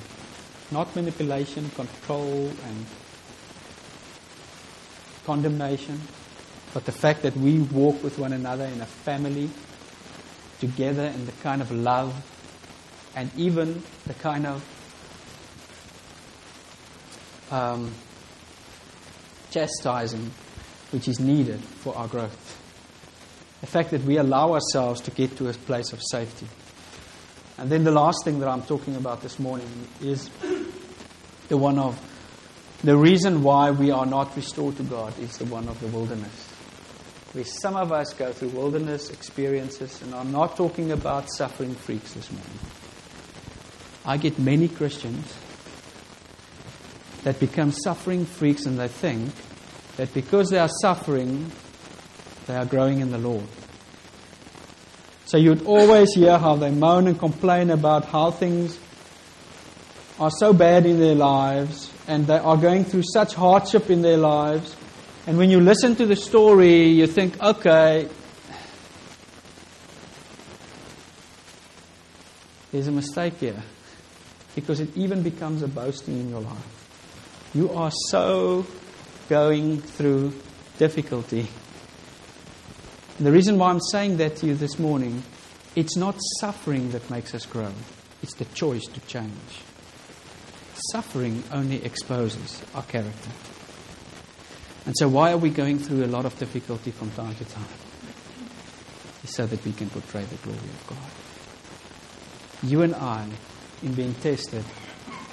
Not 0.71 0.95
manipulation, 0.95 1.71
control, 1.71 2.53
and 2.65 2.87
condemnation, 5.25 6.01
but 6.73 6.85
the 6.85 6.93
fact 6.93 7.23
that 7.23 7.37
we 7.37 7.61
walk 7.61 8.03
with 8.03 8.19
one 8.19 8.33
another 8.33 8.65
in 8.65 8.81
a 8.81 8.87
family 8.87 9.51
together 10.61 11.05
in 11.05 11.27
the 11.27 11.33
kind 11.33 11.61
of 11.63 11.71
love 11.71 12.15
and 13.17 13.31
even 13.37 13.83
the 14.07 14.15
kind 14.15 14.47
of 14.47 14.63
um, 17.51 17.93
chastising 19.51 20.31
which 20.91 21.09
is 21.09 21.21
needed 21.21 21.61
for 21.61 21.97
our 21.97 22.09
growth. 22.09 22.61
The 23.61 23.67
fact 23.67 23.91
that 23.91 24.03
we 24.03 24.17
allow 24.17 24.53
ourselves 24.53 25.01
to 25.03 25.11
get 25.11 25.37
to 25.39 25.49
a 25.49 25.53
place 25.53 25.93
of 25.93 26.01
safety. 26.03 26.47
And 27.57 27.71
then 27.71 27.85
the 27.85 27.93
last 27.93 28.25
thing 28.25 28.41
that 28.41 28.49
I'm 28.49 28.63
talking 28.63 28.97
about 28.97 29.23
this 29.23 29.39
morning 29.39 29.69
is 30.03 30.29
the 31.49 31.57
one 31.57 31.79
of 31.79 31.99
the 32.85 32.97
reason 32.99 33.43
why 33.43 33.71
we 33.71 33.91
are 33.91 34.05
not 34.05 34.37
restored 34.37 34.77
to 34.77 34.83
God 34.83 35.19
is 35.19 35.39
the 35.39 35.47
one 35.47 35.69
of 35.69 35.81
the 35.81 35.87
wilderness. 35.87 36.51
Where 37.33 37.45
some 37.45 37.77
of 37.77 37.93
us 37.93 38.13
go 38.13 38.31
through 38.31 38.51
wilderness 38.51 39.09
experiences, 39.09 40.03
and 40.03 40.15
I'm 40.15 40.31
not 40.31 40.55
talking 40.57 40.93
about 40.93 41.31
suffering 41.31 41.75
freaks 41.75 42.13
this 42.13 42.31
morning. 42.31 42.59
I 44.05 44.19
get 44.19 44.39
many 44.39 44.69
Christians 44.69 45.35
that 47.23 47.41
become 47.41 47.73
suffering 47.73 48.27
freaks 48.27 48.67
and 48.67 48.79
they 48.79 48.89
think 48.89 49.33
that 49.97 50.13
because 50.13 50.51
they 50.51 50.59
are 50.59 50.69
suffering, 50.83 51.51
they 52.47 52.55
are 52.55 52.67
growing 52.67 53.01
in 53.01 53.11
the 53.11 53.19
Lord. 53.19 53.47
So 55.25 55.39
you'd 55.39 55.65
always 55.65 56.13
hear 56.15 56.37
how 56.37 56.57
they 56.57 56.71
moan 56.71 57.07
and 57.07 57.19
complain 57.19 57.71
about 57.71 58.05
how 58.05 58.31
things 58.31 58.79
are 60.19 60.31
so 60.31 60.53
bad 60.53 60.87
in 60.87 61.01
their 61.01 61.15
lives 61.15 61.91
and 62.07 62.27
they 62.27 62.39
are 62.39 62.57
going 62.57 62.85
through 62.85 63.03
such 63.13 63.35
hardship 63.35 63.91
in 63.91 64.03
their 64.03 64.17
lives. 64.17 64.77
And 65.27 65.39
when 65.39 65.51
you 65.51 65.61
listen 65.61 65.97
to 65.97 66.07
the 66.07 66.17
story, 66.17 66.85
you 66.85 67.07
think, 67.07 67.43
okay, 67.43 68.09
there's 72.71 72.87
a 72.87 72.93
mistake 72.93 73.35
here. 73.39 73.63
Because 74.55 74.81
it 74.81 74.97
even 74.97 75.23
becomes 75.23 75.63
a 75.63 75.69
boasting 75.69 76.21
in 76.21 76.29
your 76.29 76.41
life. 76.41 77.51
You 77.55 77.73
are 77.73 77.91
so 78.11 78.67
going 79.29 79.81
through 79.81 80.33
difficulty. 80.79 81.49
And 83.19 83.27
the 83.27 83.33
reason 83.33 83.59
why 83.59 83.71
I'm 83.71 83.81
saying 83.81 84.19
that 84.19 84.37
to 84.37 84.47
you 84.47 84.55
this 84.55 84.79
morning, 84.79 85.23
it's 85.75 85.97
not 85.97 86.17
suffering 86.41 86.91
that 86.93 87.09
makes 87.11 87.35
us 87.35 87.47
grow, 87.47 87.73
it's 88.23 88.35
the 88.35 88.45
choice 88.47 88.85
to 88.85 89.01
change. 89.01 89.64
Suffering 90.93 91.43
only 91.53 91.85
exposes 91.85 92.63
our 92.75 92.83
character. 92.83 93.31
And 94.87 94.95
so, 94.99 95.09
why 95.09 95.33
are 95.33 95.39
we 95.39 95.51
going 95.51 95.79
through 95.79 96.05
a 96.05 96.07
lot 96.07 96.27
of 96.27 96.39
difficulty 96.39 96.91
from 96.91 97.11
time 97.13 97.35
to 97.37 97.45
time? 97.45 97.65
It's 99.23 99.35
so 99.35 99.47
that 99.47 99.65
we 99.65 99.73
can 99.73 99.89
portray 99.89 100.25
the 100.25 100.37
glory 100.37 100.59
of 100.59 100.87
God. 100.87 102.69
You 102.71 102.83
and 102.83 102.95
I, 102.95 103.27
in 103.83 103.95
being 103.95 104.15
tested, 104.15 104.65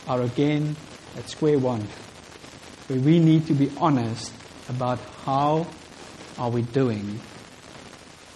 are 0.08 0.22
again 0.22 0.76
at 1.18 1.30
square 1.30 1.60
one, 1.60 1.88
where 2.88 3.00
we 3.00 3.20
need 3.20 3.48
to 3.48 3.54
be 3.54 3.72
honest 3.78 4.32
about 4.70 5.00
how 5.26 5.68
are 6.38 6.50
we 6.50 6.62
doing 6.62 7.20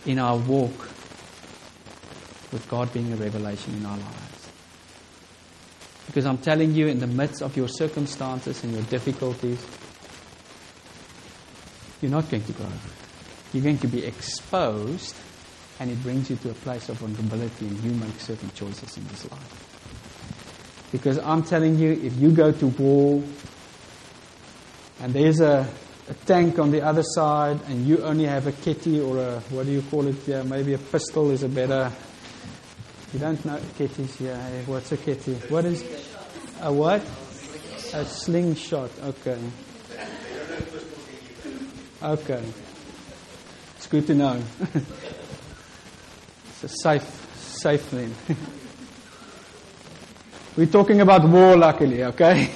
in 0.05 0.19
our 0.19 0.37
walk 0.37 0.89
with 2.51 2.65
God 2.69 2.93
being 2.93 3.11
a 3.13 3.15
revelation 3.15 3.73
in 3.75 3.85
our 3.85 3.97
lives. 3.97 4.24
Because 6.15 6.27
I'm 6.27 6.37
telling 6.37 6.73
you, 6.73 6.87
in 6.87 6.99
the 6.99 7.07
midst 7.07 7.41
of 7.41 7.57
your 7.57 7.67
circumstances 7.67 8.63
and 8.63 8.71
your 8.71 8.83
difficulties, 8.83 9.61
you're 12.01 12.09
not 12.09 12.29
going 12.29 12.45
to 12.45 12.53
grow. 12.53 12.71
You're 13.51 13.63
going 13.65 13.79
to 13.79 13.87
be 13.87 14.05
exposed, 14.05 15.13
and 15.77 15.91
it 15.91 16.01
brings 16.01 16.29
you 16.29 16.37
to 16.37 16.51
a 16.51 16.53
place 16.53 16.87
of 16.87 16.99
vulnerability, 16.99 17.67
and 17.67 17.77
you 17.83 17.91
make 17.91 18.17
certain 18.21 18.49
choices 18.51 18.95
in 18.95 19.05
this 19.09 19.29
life. 19.29 20.87
Because 20.93 21.19
I'm 21.19 21.43
telling 21.43 21.77
you, 21.77 21.91
if 21.91 22.15
you 22.15 22.31
go 22.31 22.53
to 22.53 22.67
war, 22.67 23.21
and 25.01 25.13
there's 25.13 25.41
a, 25.41 25.67
a 26.07 26.13
tank 26.25 26.59
on 26.59 26.71
the 26.71 26.81
other 26.81 27.03
side, 27.03 27.59
and 27.67 27.85
you 27.85 28.01
only 28.03 28.23
have 28.23 28.47
a 28.47 28.53
kitty 28.53 29.01
or 29.01 29.17
a, 29.17 29.39
what 29.49 29.65
do 29.65 29.73
you 29.73 29.81
call 29.81 30.07
it 30.07 30.15
Yeah, 30.25 30.43
Maybe 30.43 30.75
a 30.75 30.77
pistol 30.77 31.31
is 31.31 31.43
a 31.43 31.49
better 31.49 31.91
you 33.15 33.21
don't 33.21 33.45
know 33.45 33.57
kitties 33.77 34.13
here. 34.17 34.35
Hey, 34.35 34.63
what's 34.65 34.91
a 34.91 34.97
kitty? 34.97 35.35
What 35.47 35.63
is 35.63 35.81
a 36.59 36.73
what? 36.73 37.01
A 37.93 38.03
slingshot. 38.03 38.91
Okay. 39.03 39.39
Okay. 42.03 42.43
It's 43.77 43.87
good 43.87 44.05
to 44.07 44.15
know. 44.15 44.43
it's 46.49 46.63
a 46.63 46.67
safe, 46.67 47.37
safe 47.37 47.83
thing. 47.83 48.13
We're 50.57 50.65
talking 50.65 50.99
about 50.99 51.25
war, 51.29 51.55
luckily, 51.55 52.03
okay? 52.03 52.49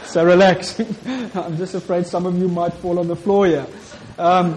so 0.04 0.24
relax. 0.24 0.80
I'm 1.06 1.56
just 1.56 1.76
afraid 1.76 2.08
some 2.08 2.26
of 2.26 2.36
you 2.36 2.48
might 2.48 2.74
fall 2.74 2.98
on 2.98 3.06
the 3.06 3.14
floor 3.14 3.46
here. 3.46 3.68
Um, 4.18 4.54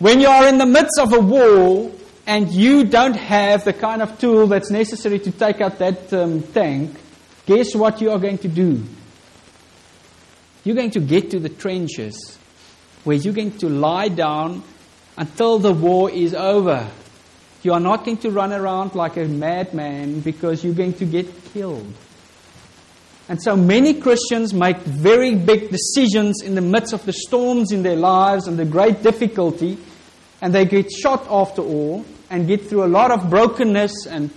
when 0.00 0.18
you 0.18 0.26
are 0.26 0.48
in 0.48 0.58
the 0.58 0.66
midst 0.66 0.98
of 0.98 1.12
a 1.12 1.20
war, 1.20 1.92
and 2.26 2.52
you 2.52 2.84
don't 2.84 3.16
have 3.16 3.64
the 3.64 3.72
kind 3.72 4.02
of 4.02 4.18
tool 4.18 4.46
that's 4.46 4.70
necessary 4.70 5.18
to 5.20 5.30
take 5.30 5.60
out 5.60 5.78
that 5.78 6.12
um, 6.12 6.42
tank, 6.42 6.96
guess 7.46 7.74
what 7.74 8.00
you 8.00 8.10
are 8.10 8.18
going 8.18 8.38
to 8.38 8.48
do? 8.48 8.82
You're 10.64 10.76
going 10.76 10.90
to 10.92 11.00
get 11.00 11.30
to 11.30 11.38
the 11.38 11.48
trenches 11.48 12.38
where 13.04 13.16
you're 13.16 13.34
going 13.34 13.56
to 13.58 13.68
lie 13.68 14.08
down 14.08 14.62
until 15.16 15.58
the 15.58 15.72
war 15.72 16.10
is 16.10 16.34
over. 16.34 16.88
You 17.62 17.72
are 17.72 17.80
not 17.80 18.04
going 18.04 18.18
to 18.18 18.30
run 18.30 18.52
around 18.52 18.94
like 18.94 19.16
a 19.16 19.24
madman 19.24 20.20
because 20.20 20.64
you're 20.64 20.74
going 20.74 20.94
to 20.94 21.04
get 21.04 21.44
killed. 21.52 21.92
And 23.28 23.40
so 23.40 23.54
many 23.54 23.94
Christians 23.94 24.52
make 24.52 24.78
very 24.78 25.34
big 25.34 25.70
decisions 25.70 26.42
in 26.42 26.54
the 26.54 26.60
midst 26.60 26.92
of 26.92 27.04
the 27.06 27.12
storms 27.12 27.70
in 27.70 27.82
their 27.82 27.96
lives 27.96 28.48
and 28.48 28.58
the 28.58 28.64
great 28.64 29.02
difficulty, 29.02 29.78
and 30.40 30.54
they 30.54 30.64
get 30.64 30.90
shot 30.90 31.26
after 31.30 31.62
all 31.62 32.04
and 32.30 32.46
get 32.46 32.66
through 32.66 32.84
a 32.84 32.88
lot 32.88 33.10
of 33.10 33.28
brokenness 33.28 34.06
and 34.06 34.30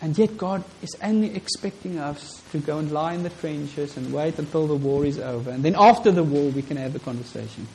and 0.00 0.16
yet 0.18 0.36
God 0.36 0.62
is 0.82 0.94
only 1.02 1.34
expecting 1.34 1.98
us 1.98 2.42
to 2.52 2.58
go 2.58 2.78
and 2.78 2.92
lie 2.92 3.14
in 3.14 3.22
the 3.22 3.30
trenches 3.30 3.96
and 3.96 4.12
wait 4.12 4.38
until 4.38 4.66
the 4.66 4.74
war 4.74 5.06
is 5.06 5.18
over. 5.18 5.50
And 5.50 5.64
then 5.64 5.74
after 5.76 6.12
the 6.12 6.22
war 6.22 6.50
we 6.50 6.62
can 6.62 6.76
have 6.76 6.92
the 6.92 6.98
conversation. 6.98 7.66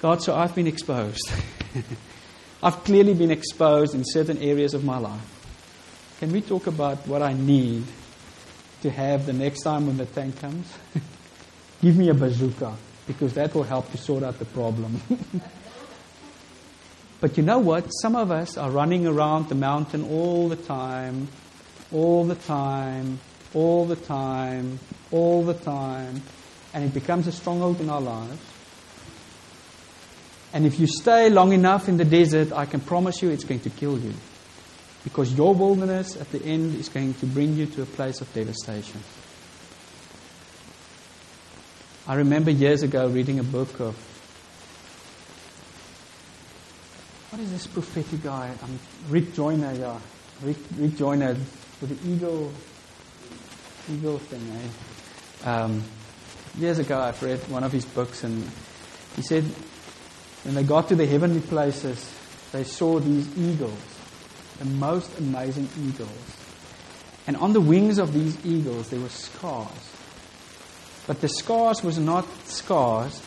God, 0.00 0.22
so 0.22 0.34
I've 0.34 0.54
been 0.54 0.66
exposed. 0.66 1.30
I've 2.62 2.84
clearly 2.84 3.14
been 3.14 3.30
exposed 3.30 3.94
in 3.94 4.04
certain 4.06 4.38
areas 4.38 4.72
of 4.72 4.84
my 4.84 4.98
life. 4.98 6.16
Can 6.20 6.32
we 6.32 6.40
talk 6.40 6.66
about 6.66 7.06
what 7.08 7.22
I 7.22 7.32
need 7.32 7.84
to 8.82 8.90
have 8.90 9.26
the 9.26 9.32
next 9.32 9.62
time 9.62 9.86
when 9.86 9.96
the 9.96 10.06
tank 10.06 10.38
comes? 10.40 10.72
Give 11.82 11.96
me 11.96 12.08
a 12.08 12.14
bazooka, 12.14 12.76
because 13.06 13.34
that 13.34 13.54
will 13.54 13.64
help 13.64 13.90
to 13.92 13.98
sort 13.98 14.22
out 14.22 14.38
the 14.38 14.44
problem. 14.44 15.00
But 17.24 17.38
you 17.38 17.42
know 17.42 17.58
what? 17.58 17.88
Some 18.02 18.16
of 18.16 18.30
us 18.30 18.58
are 18.58 18.70
running 18.70 19.06
around 19.06 19.48
the 19.48 19.54
mountain 19.54 20.04
all 20.10 20.46
the 20.50 20.56
time, 20.56 21.28
all 21.90 22.26
the 22.26 22.34
time, 22.34 23.18
all 23.54 23.86
the 23.86 23.96
time, 23.96 24.78
all 25.10 25.42
the 25.42 25.54
time, 25.54 26.20
and 26.74 26.84
it 26.84 26.92
becomes 26.92 27.26
a 27.26 27.32
stronghold 27.32 27.80
in 27.80 27.88
our 27.88 28.02
lives. 28.02 28.42
And 30.52 30.66
if 30.66 30.78
you 30.78 30.86
stay 30.86 31.30
long 31.30 31.54
enough 31.54 31.88
in 31.88 31.96
the 31.96 32.04
desert, 32.04 32.52
I 32.52 32.66
can 32.66 32.80
promise 32.80 33.22
you 33.22 33.30
it's 33.30 33.44
going 33.44 33.60
to 33.60 33.70
kill 33.70 33.98
you. 33.98 34.12
Because 35.02 35.32
your 35.32 35.54
wilderness 35.54 36.20
at 36.20 36.30
the 36.30 36.44
end 36.44 36.78
is 36.78 36.90
going 36.90 37.14
to 37.14 37.26
bring 37.26 37.54
you 37.56 37.64
to 37.64 37.80
a 37.80 37.86
place 37.86 38.20
of 38.20 38.30
devastation. 38.34 39.00
I 42.06 42.16
remember 42.16 42.50
years 42.50 42.82
ago 42.82 43.08
reading 43.08 43.38
a 43.38 43.42
book 43.42 43.80
of 43.80 43.96
what 47.30 47.40
is 47.40 47.50
this 47.50 47.66
prophetic 47.66 48.22
guy? 48.22 48.52
Um, 48.62 48.78
Rick 49.08 49.32
Joyner, 49.32 49.72
yeah. 49.72 49.98
Rick, 50.42 50.58
Rick 50.76 50.96
Joyner 50.96 51.34
with 51.80 52.02
the 52.02 52.10
eagle, 52.10 52.52
eagle 53.90 54.18
thing, 54.18 54.42
eh? 54.52 55.50
Um, 55.50 55.82
years 56.58 56.78
ago, 56.78 57.00
I've 57.00 57.22
read 57.22 57.38
one 57.48 57.64
of 57.64 57.72
his 57.72 57.86
books, 57.86 58.22
and 58.22 58.50
he 59.16 59.22
said 59.22 59.44
when 60.42 60.54
they 60.54 60.62
got 60.62 60.88
to 60.88 60.96
the 60.96 61.06
heavenly 61.06 61.40
places, 61.40 62.14
they 62.52 62.64
saw 62.64 63.00
these 63.00 63.34
eagles, 63.38 63.80
the 64.58 64.66
most 64.66 65.18
amazing 65.18 65.70
eagles. 65.80 66.36
And 67.26 67.38
on 67.38 67.54
the 67.54 67.62
wings 67.62 67.96
of 67.96 68.12
these 68.12 68.36
eagles, 68.44 68.90
there 68.90 69.00
were 69.00 69.08
scars. 69.08 69.83
But 71.06 71.20
the 71.20 71.28
scars 71.28 71.82
was 71.82 71.98
not 71.98 72.26
scars 72.46 73.22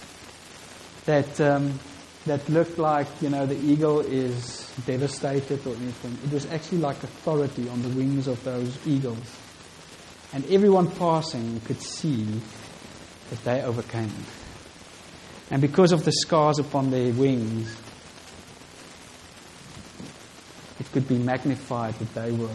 that 1.05 1.39
um, 1.39 1.80
that 2.28 2.47
looked 2.49 2.78
like, 2.78 3.07
you 3.21 3.30
know, 3.30 3.45
the 3.45 3.57
eagle 3.57 4.01
is 4.01 4.69
devastated 4.86 5.65
or 5.65 5.75
anything. 5.75 6.17
It 6.25 6.34
was 6.34 6.45
actually 6.47 6.80
like 6.80 7.01
authority 7.03 7.67
on 7.69 7.82
the 7.82 7.89
wings 7.89 8.28
of 8.28 8.43
those 8.43 8.78
eagles. 8.86 9.38
And 10.34 10.45
everyone 10.51 10.91
passing 10.91 11.61
could 11.61 11.82
see 11.82 12.25
that 13.30 13.43
they 13.43 13.61
overcame. 13.61 14.13
And 15.49 15.61
because 15.61 15.93
of 15.93 16.03
the 16.03 16.11
scars 16.11 16.59
upon 16.59 16.91
their 16.91 17.13
wings, 17.13 17.73
it 20.80 20.91
could 20.91 21.07
be 21.07 21.17
magnified 21.17 21.93
that 21.95 22.13
they 22.13 22.32
were 22.32 22.49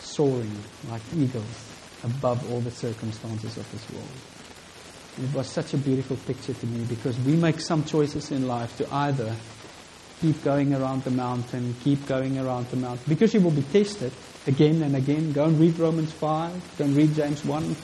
soaring 0.00 0.58
like 0.90 1.02
eagles 1.14 1.67
above 2.04 2.50
all 2.50 2.60
the 2.60 2.70
circumstances 2.70 3.56
of 3.56 3.70
this 3.72 3.90
world. 3.90 4.08
And 5.16 5.28
it 5.28 5.34
was 5.34 5.48
such 5.48 5.74
a 5.74 5.78
beautiful 5.78 6.16
picture 6.16 6.54
to 6.54 6.66
me 6.66 6.84
because 6.84 7.18
we 7.20 7.34
make 7.34 7.60
some 7.60 7.84
choices 7.84 8.30
in 8.30 8.46
life 8.46 8.76
to 8.78 8.94
either 8.94 9.34
keep 10.20 10.42
going 10.42 10.74
around 10.74 11.04
the 11.04 11.10
mountain, 11.10 11.74
keep 11.82 12.06
going 12.06 12.38
around 12.38 12.68
the 12.68 12.76
mountain, 12.76 13.04
because 13.08 13.34
you 13.34 13.40
will 13.40 13.50
be 13.50 13.62
tested 13.62 14.12
again 14.46 14.82
and 14.82 14.96
again. 14.96 15.32
Go 15.32 15.44
and 15.44 15.58
read 15.58 15.78
Romans 15.78 16.12
5, 16.12 16.76
go 16.78 16.84
and 16.84 16.96
read 16.96 17.14
James 17.14 17.44
1. 17.44 17.76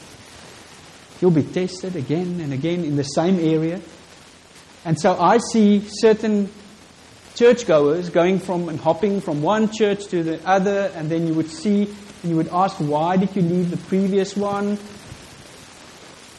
You'll 1.20 1.30
be 1.30 1.42
tested 1.44 1.96
again 1.96 2.40
and 2.40 2.52
again 2.52 2.84
in 2.84 2.96
the 2.96 3.04
same 3.04 3.38
area. 3.38 3.80
And 4.84 5.00
so 5.00 5.16
I 5.18 5.38
see 5.38 5.84
certain 5.88 6.50
churchgoers 7.34 8.10
going 8.10 8.38
from 8.38 8.68
and 8.68 8.78
hopping 8.78 9.20
from 9.20 9.42
one 9.42 9.72
church 9.72 10.06
to 10.08 10.22
the 10.22 10.46
other, 10.46 10.92
and 10.94 11.08
then 11.10 11.26
you 11.26 11.34
would 11.34 11.50
see, 11.50 11.88
you 12.30 12.36
would 12.36 12.48
ask, 12.48 12.76
why 12.76 13.16
did 13.16 13.34
you 13.36 13.42
leave 13.42 13.70
the 13.70 13.76
previous 13.76 14.36
one? 14.36 14.78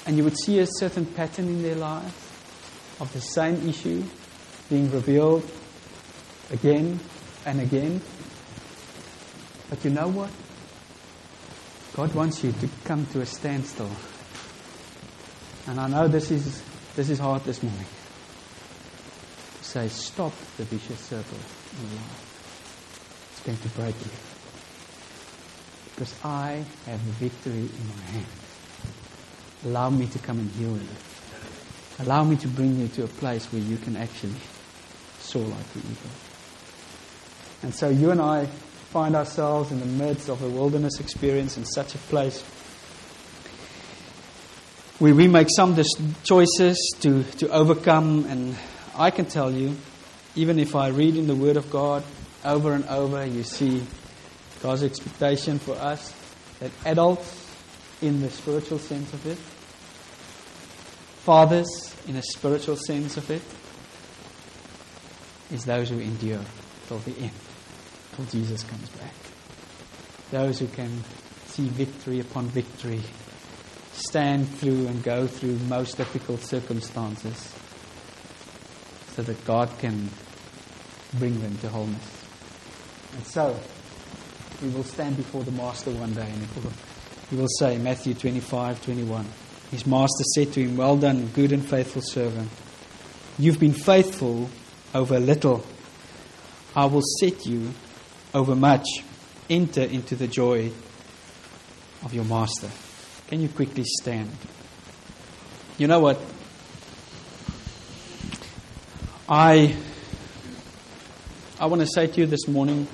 And 0.05 0.17
you 0.17 0.23
would 0.23 0.37
see 0.37 0.59
a 0.59 0.67
certain 0.67 1.05
pattern 1.05 1.47
in 1.47 1.61
their 1.61 1.75
lives 1.75 2.13
of 2.99 3.11
the 3.13 3.21
same 3.21 3.67
issue 3.67 4.03
being 4.69 4.91
revealed 4.91 5.49
again 6.51 6.99
and 7.45 7.59
again. 7.61 8.01
But 9.69 9.83
you 9.83 9.91
know 9.91 10.07
what? 10.07 10.29
God 11.95 12.13
wants 12.13 12.43
you 12.43 12.51
to 12.51 12.69
come 12.83 13.05
to 13.07 13.21
a 13.21 13.25
standstill. 13.25 13.89
And 15.67 15.79
I 15.79 15.87
know 15.87 16.07
this 16.07 16.29
is, 16.29 16.61
this 16.95 17.09
is 17.09 17.19
hard 17.19 17.43
this 17.43 17.63
morning. 17.63 17.85
To 19.57 19.63
say, 19.63 19.87
stop 19.87 20.33
the 20.57 20.63
vicious 20.65 20.99
circle 20.99 21.37
in 21.81 21.89
your 21.89 21.99
life. 21.99 23.31
It's 23.31 23.41
going 23.41 23.57
to 23.57 23.69
break 23.69 23.95
you. 24.05 24.34
Because 25.95 26.13
I 26.25 26.65
have 26.85 26.99
victory 26.99 27.53
in 27.53 27.87
my 27.87 28.03
hand. 28.11 28.25
Allow 29.65 29.89
me 29.89 30.07
to 30.07 30.19
come 30.19 30.39
and 30.39 30.51
heal 30.51 30.73
you. 30.73 30.87
Allow 31.99 32.25
me 32.25 32.35
to 32.35 32.47
bring 32.49 32.77
you 32.77 32.89
to 32.89 33.05
a 33.05 33.07
place 33.07 33.45
where 33.53 33.61
you 33.61 33.77
can 33.77 33.95
actually 33.95 34.35
soar 35.19 35.43
like 35.43 35.73
the 35.73 35.79
eagle. 35.79 36.11
And 37.63 37.73
so 37.73 37.89
you 37.89 38.11
and 38.11 38.21
I 38.21 38.45
find 38.91 39.15
ourselves 39.15 39.71
in 39.71 39.79
the 39.79 39.85
midst 39.85 40.29
of 40.29 40.41
a 40.41 40.49
wilderness 40.49 40.99
experience 40.99 41.57
in 41.57 41.65
such 41.65 41.95
a 41.95 41.97
place 41.97 42.41
where 44.99 45.15
we 45.15 45.27
make 45.27 45.47
some 45.49 45.75
choices 46.23 46.77
to, 46.99 47.23
to 47.23 47.49
overcome. 47.49 48.25
And 48.25 48.55
I 48.95 49.11
can 49.11 49.25
tell 49.25 49.51
you, 49.51 49.75
even 50.35 50.59
if 50.59 50.75
I 50.75 50.89
read 50.89 51.15
in 51.15 51.27
the 51.27 51.35
Word 51.35 51.57
of 51.57 51.69
God 51.69 52.03
over 52.43 52.73
and 52.73 52.85
over, 52.85 53.25
you 53.25 53.43
see 53.43 53.83
God's 54.65 54.81
expectation 54.81 55.59
for 55.59 55.75
us 55.75 56.11
that 56.59 56.71
adults, 56.87 57.45
in 58.01 58.21
the 58.21 58.31
spiritual 58.31 58.79
sense 58.79 59.13
of 59.13 59.23
it, 59.27 59.37
fathers, 61.23 61.67
in 62.07 62.15
a 62.15 62.23
spiritual 62.23 62.75
sense 62.75 63.15
of 63.15 63.29
it, 63.29 63.43
is 65.53 65.65
those 65.65 65.89
who 65.89 65.99
endure 65.99 66.41
till 66.87 66.97
the 66.97 67.15
end 67.19 67.31
till 68.15 68.25
Jesus 68.25 68.63
comes 68.63 68.89
back. 68.89 69.13
Those 70.31 70.57
who 70.57 70.67
can 70.67 71.03
see 71.45 71.67
victory 71.67 72.19
upon 72.19 72.47
victory, 72.47 73.01
stand 73.93 74.49
through 74.49 74.87
and 74.87 75.03
go 75.03 75.27
through 75.27 75.59
most 75.69 75.97
difficult 75.97 76.41
circumstances 76.41 77.53
so 79.11 79.21
that 79.21 79.45
God 79.45 79.69
can 79.77 80.09
bring 81.13 81.39
them 81.39 81.55
to 81.59 81.69
wholeness. 81.69 82.25
And 83.13 83.27
so, 83.27 83.59
we 84.61 84.69
will 84.69 84.83
stand 84.83 85.17
before 85.17 85.43
the 85.43 85.51
Master 85.51 85.91
one 85.91 86.13
day 86.13 86.29
and 86.29 86.47
he 87.29 87.35
will 87.35 87.47
say, 87.59 87.77
Matthew 87.77 88.13
25, 88.13 88.83
21, 88.85 89.25
His 89.71 89.85
Master 89.87 90.23
said 90.35 90.53
to 90.53 90.61
him, 90.61 90.77
Well 90.77 90.95
done, 90.97 91.27
good 91.27 91.51
and 91.51 91.65
faithful 91.65 92.01
servant. 92.01 92.49
You've 93.37 93.59
been 93.59 93.73
faithful 93.73 94.49
over 94.93 95.19
little. 95.19 95.65
I 96.75 96.85
will 96.85 97.01
set 97.19 97.45
you 97.45 97.73
overmuch, 98.33 98.85
enter 99.49 99.81
into 99.81 100.15
the 100.15 100.27
joy 100.27 100.71
of 102.03 102.13
your 102.13 102.25
master. 102.25 102.69
Can 103.27 103.41
you 103.41 103.49
quickly 103.49 103.83
stand? 104.01 104.31
You 105.77 105.87
know 105.87 105.99
what? 105.99 106.21
I 109.27 109.75
I 111.59 111.65
want 111.65 111.81
to 111.81 111.87
say 111.87 112.07
to 112.07 112.21
you 112.21 112.27
this 112.27 112.47
morning 112.47 112.87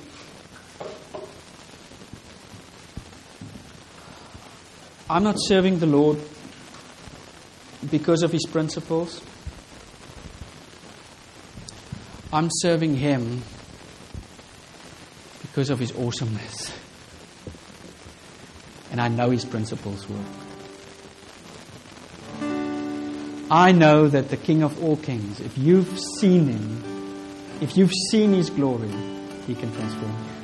I'm 5.11 5.25
not 5.25 5.35
serving 5.37 5.79
the 5.79 5.87
Lord 5.87 6.17
because 7.89 8.23
of 8.23 8.31
his 8.31 8.45
principles. 8.49 9.21
I'm 12.31 12.47
serving 12.49 12.95
him 12.95 13.41
because 15.41 15.69
of 15.69 15.79
his 15.79 15.91
awesomeness. 15.91 16.73
And 18.89 19.01
I 19.01 19.09
know 19.09 19.31
his 19.31 19.43
principles 19.43 20.07
work. 20.07 20.21
I 23.51 23.73
know 23.73 24.07
that 24.07 24.29
the 24.29 24.37
King 24.37 24.63
of 24.63 24.81
all 24.81 24.95
kings, 24.95 25.41
if 25.41 25.57
you've 25.57 25.99
seen 26.21 26.47
him, 26.47 26.83
if 27.59 27.75
you've 27.75 27.91
seen 28.11 28.31
his 28.31 28.49
glory, 28.49 28.87
he 29.45 29.55
can 29.55 29.73
transform 29.73 30.13
you. 30.13 30.40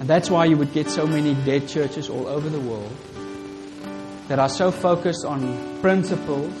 And 0.00 0.08
that's 0.08 0.30
why 0.30 0.46
you 0.46 0.56
would 0.56 0.72
get 0.72 0.88
so 0.88 1.06
many 1.06 1.34
dead 1.44 1.68
churches 1.68 2.08
all 2.08 2.26
over 2.26 2.48
the 2.48 2.60
world 2.60 2.96
that 4.28 4.38
are 4.38 4.48
so 4.48 4.70
focused 4.70 5.24
on 5.24 5.80
principles, 5.80 6.52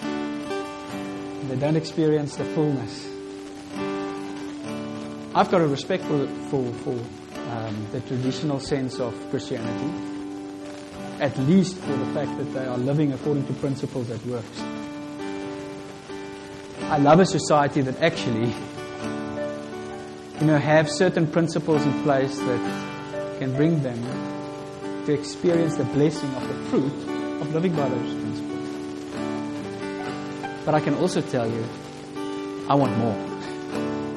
they 0.00 1.56
don't 1.56 1.76
experience 1.76 2.36
the 2.36 2.44
fullness 2.44 3.12
I've 5.34 5.50
got 5.50 5.62
a 5.62 5.66
respect 5.66 6.04
for, 6.04 6.26
for, 6.50 6.70
for 6.84 6.90
um, 6.90 7.86
the 7.90 8.02
traditional 8.02 8.60
sense 8.60 9.00
of 9.00 9.14
Christianity, 9.30 9.90
at 11.20 11.38
least 11.38 11.78
for 11.78 11.96
the 11.96 12.04
fact 12.12 12.36
that 12.36 12.52
they 12.52 12.66
are 12.66 12.76
living 12.76 13.14
according 13.14 13.46
to 13.46 13.54
principles 13.54 14.08
that 14.08 14.22
works. 14.26 14.60
I 16.82 16.98
love 16.98 17.20
a 17.20 17.24
society 17.24 17.80
that 17.80 18.02
actually, 18.02 18.52
you 20.42 20.48
know, 20.48 20.58
have 20.58 20.90
certain 20.90 21.28
principles 21.28 21.86
in 21.86 22.02
place 22.02 22.36
that 22.36 23.38
can 23.38 23.54
bring 23.54 23.80
them 23.84 24.02
to 25.06 25.12
experience 25.12 25.76
the 25.76 25.84
blessing 25.84 26.34
of 26.34 26.48
the 26.48 26.54
fruit 26.68 26.92
of 27.40 27.54
living 27.54 27.72
by 27.76 27.88
those 27.88 28.12
principles. 28.12 28.68
But 30.64 30.74
I 30.74 30.80
can 30.80 30.94
also 30.94 31.20
tell 31.20 31.48
you, 31.48 31.64
I 32.68 32.74
want 32.74 32.98
more. 32.98 33.14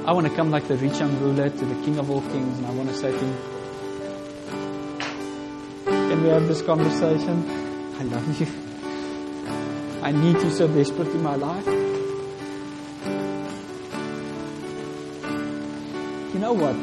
I 0.07 0.13
want 0.13 0.25
to 0.25 0.35
come 0.35 0.49
like 0.49 0.67
the 0.67 0.77
rich 0.77 0.97
young 0.97 1.15
ruler 1.19 1.47
to 1.47 1.65
the 1.65 1.75
King 1.85 1.99
of 1.99 2.09
all 2.09 2.21
kings, 2.21 2.57
and 2.57 2.65
I 2.65 2.71
want 2.71 2.89
to 2.89 2.95
say 2.95 3.11
to 3.11 3.19
him, 3.19 3.37
Can 5.85 6.23
we 6.23 6.29
have 6.29 6.47
this 6.47 6.63
conversation? 6.63 7.45
I 7.99 8.03
love 8.03 8.41
you. 8.41 8.47
I 10.01 10.11
need 10.11 10.41
you 10.41 10.49
so 10.49 10.67
desperately 10.67 11.19
in 11.19 11.21
my 11.21 11.35
life. 11.35 11.84
Know 16.45 16.53
what? 16.53 16.75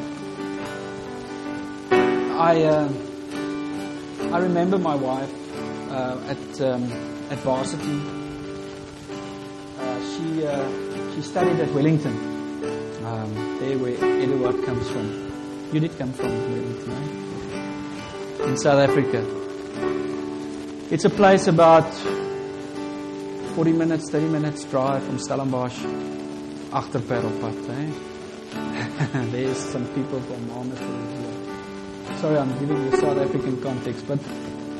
I 1.92 2.64
uh, 2.64 2.88
I 4.34 4.38
remember 4.40 4.76
my 4.76 4.96
wife 4.96 5.32
uh, 5.88 6.32
at 6.32 6.60
um, 6.60 6.82
at 7.30 7.38
varsity. 7.46 7.98
Uh, 9.78 9.98
she 10.10 10.44
uh, 10.44 11.14
she 11.14 11.22
studied 11.22 11.60
at 11.60 11.70
Wellington 11.72 12.16
um, 13.06 13.30
there 13.60 13.78
where 13.78 13.94
Eduard 14.24 14.64
comes 14.64 14.90
from. 14.90 15.06
You 15.72 15.78
did 15.78 15.96
come 15.96 16.12
from 16.12 16.32
right? 16.90 18.48
In 18.48 18.56
South 18.56 18.80
Africa. 18.88 19.20
It's 20.90 21.04
a 21.04 21.10
place 21.10 21.46
about 21.46 21.88
40 23.54 23.72
minutes, 23.72 24.10
30 24.10 24.26
minutes 24.26 24.64
drive 24.64 25.04
from 25.04 25.18
Stellenbosch, 25.18 25.78
after 26.72 26.98
Eh? 26.98 28.11
There's 29.32 29.58
some 29.58 29.86
people 29.94 30.20
from 30.20 30.48
Malmesbury 30.48 32.18
Sorry, 32.20 32.38
I'm 32.38 32.58
giving 32.58 32.84
you 32.84 32.96
South 32.98 33.18
African 33.18 33.60
context, 33.62 34.06
but 34.06 34.18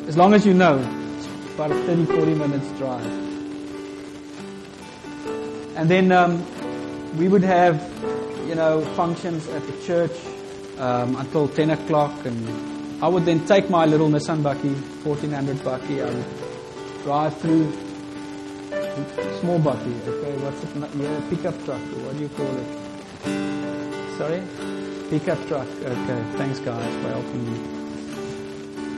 as 0.06 0.16
long 0.16 0.34
as 0.34 0.46
you 0.46 0.54
know, 0.54 0.78
it's 1.16 1.26
about 1.54 1.70
a 1.70 1.74
30, 1.86 2.06
40 2.06 2.34
minutes 2.34 2.70
drive. 2.78 3.04
And 5.76 5.88
then 5.90 6.12
um, 6.12 6.44
we 7.16 7.28
would 7.28 7.42
have 7.42 7.80
you 8.46 8.54
know, 8.54 8.82
functions 8.96 9.48
at 9.48 9.66
the 9.66 9.72
church 9.86 10.12
um, 10.78 11.16
until 11.16 11.48
10 11.48 11.70
o'clock. 11.70 12.12
And 12.26 13.02
I 13.02 13.08
would 13.08 13.24
then 13.24 13.46
take 13.46 13.70
my 13.70 13.86
little 13.86 14.08
Nissan 14.08 14.42
Bakkie, 14.42 14.74
1400 15.04 15.56
Bakkie. 15.58 16.04
I 16.04 16.10
would 16.12 17.02
drive 17.02 17.36
through 17.40 17.72
small 19.40 19.58
Bakkie, 19.58 20.06
okay, 20.06 20.36
what's 20.42 20.62
it, 20.62 21.00
yeah, 21.00 21.20
pickup 21.30 21.64
truck, 21.64 21.80
or 21.80 22.04
what 22.04 22.16
do 22.16 22.22
you 22.22 22.28
call 22.28 22.56
it? 22.56 22.81
Sorry? 24.18 24.42
Pickup 25.10 25.46
truck. 25.46 25.68
Okay, 25.68 26.24
thanks 26.36 26.58
guys 26.60 26.94
for 27.02 27.08
helping 27.08 27.52
me. 27.52 27.82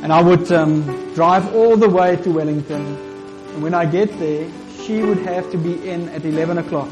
And 0.02 0.12
I 0.12 0.20
would 0.20 0.52
um, 0.52 1.14
drive 1.14 1.54
all 1.54 1.76
the 1.76 1.88
way 1.88 2.16
to 2.16 2.30
Wellington. 2.30 2.84
And 2.84 3.62
when 3.62 3.72
I 3.74 3.86
get 3.86 4.18
there, 4.18 4.50
she 4.84 5.00
would 5.00 5.18
have 5.18 5.50
to 5.52 5.56
be 5.56 5.88
in 5.88 6.08
at 6.10 6.24
11 6.24 6.58
o'clock. 6.58 6.90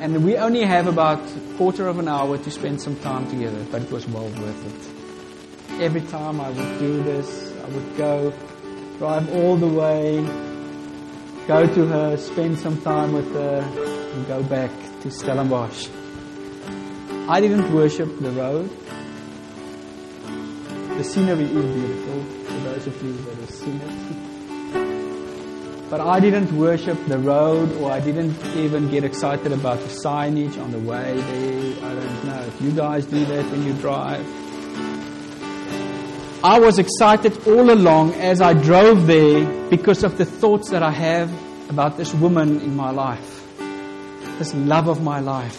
And 0.00 0.24
we 0.24 0.36
only 0.36 0.62
have 0.62 0.86
about 0.86 1.18
a 1.18 1.56
quarter 1.56 1.88
of 1.88 1.98
an 1.98 2.06
hour 2.06 2.38
to 2.38 2.50
spend 2.50 2.80
some 2.80 2.94
time 3.00 3.28
together, 3.28 3.64
but 3.72 3.82
it 3.82 3.90
was 3.90 4.06
well 4.06 4.28
worth 4.28 4.66
it. 4.66 5.80
Every 5.82 6.02
time 6.02 6.40
I 6.40 6.50
would 6.50 6.78
do 6.78 7.02
this, 7.02 7.52
I 7.64 7.68
would 7.68 7.96
go, 7.96 8.32
drive 8.98 9.34
all 9.34 9.56
the 9.56 9.66
way, 9.66 10.22
go 11.48 11.66
to 11.66 11.86
her, 11.86 12.16
spend 12.16 12.58
some 12.58 12.80
time 12.82 13.12
with 13.12 13.32
her, 13.34 13.58
and 14.14 14.26
go 14.28 14.42
back 14.44 14.70
to 15.10 15.12
Stellenbosch. 15.12 15.88
I 17.28 17.40
didn't 17.40 17.72
worship 17.72 18.18
the 18.18 18.32
road. 18.32 18.68
The 20.96 21.04
scenery 21.04 21.44
is 21.44 21.50
beautiful, 21.50 22.24
for 22.44 22.52
those 22.64 22.86
of 22.86 23.02
you 23.02 23.12
that 23.12 23.36
have 23.36 23.50
seen 23.50 23.80
it. 23.80 25.90
But 25.90 26.00
I 26.00 26.18
didn't 26.18 26.50
worship 26.56 26.98
the 27.06 27.18
road, 27.18 27.70
or 27.80 27.92
I 27.92 28.00
didn't 28.00 28.34
even 28.56 28.90
get 28.90 29.04
excited 29.04 29.52
about 29.52 29.78
the 29.78 29.88
signage 29.88 30.58
on 30.60 30.72
the 30.72 30.80
way 30.80 31.14
there. 31.14 31.84
I 31.84 31.94
don't 31.94 32.24
know. 32.24 32.42
If 32.42 32.60
you 32.60 32.72
guys 32.72 33.06
do 33.06 33.24
that 33.26 33.44
when 33.52 33.64
you 33.64 33.74
drive, 33.74 34.26
I 36.42 36.58
was 36.58 36.80
excited 36.80 37.46
all 37.46 37.70
along 37.70 38.14
as 38.14 38.40
I 38.40 38.54
drove 38.54 39.06
there 39.06 39.46
because 39.70 40.02
of 40.02 40.18
the 40.18 40.24
thoughts 40.24 40.70
that 40.70 40.82
I 40.82 40.90
have 40.90 41.30
about 41.70 41.96
this 41.96 42.12
woman 42.14 42.60
in 42.60 42.74
my 42.74 42.90
life, 42.90 43.45
this 44.38 44.54
love 44.54 44.88
of 44.88 45.02
my 45.02 45.20
life. 45.20 45.58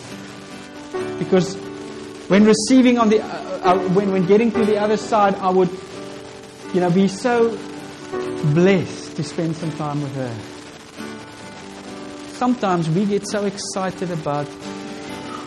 Because 1.19 1.55
when 2.27 2.45
receiving 2.45 2.97
on 2.97 3.09
the, 3.09 3.21
uh, 3.21 3.27
uh, 3.63 3.77
when, 3.89 4.11
when 4.11 4.25
getting 4.25 4.51
to 4.51 4.65
the 4.65 4.77
other 4.77 4.97
side, 4.97 5.35
I 5.35 5.49
would, 5.49 5.69
you 6.73 6.81
know, 6.81 6.91
be 6.91 7.07
so 7.07 7.57
blessed 8.53 9.15
to 9.15 9.23
spend 9.23 9.55
some 9.55 9.71
time 9.73 10.01
with 10.01 10.15
her. 10.15 10.35
Sometimes 12.33 12.89
we 12.89 13.05
get 13.05 13.27
so 13.27 13.45
excited 13.45 14.11
about 14.11 14.47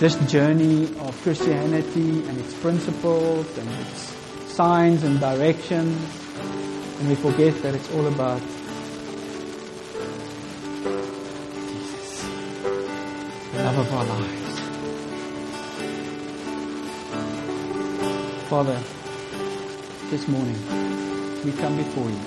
this 0.00 0.16
journey 0.30 0.84
of 1.00 1.20
Christianity 1.22 2.26
and 2.26 2.38
its 2.38 2.54
principles 2.54 3.46
and 3.58 3.68
its 3.80 4.16
signs 4.54 5.04
and 5.04 5.20
directions, 5.20 5.96
and 6.98 7.08
we 7.08 7.14
forget 7.14 7.62
that 7.62 7.74
it's 7.74 7.90
all 7.92 8.06
about 8.06 8.42
love 13.72 13.86
of 13.86 13.92
our 13.94 14.04
lives. 14.04 14.60
Father, 18.48 18.80
this 20.10 20.26
morning 20.26 20.58
we 21.44 21.52
come 21.52 21.76
before 21.76 22.10
you. 22.10 22.20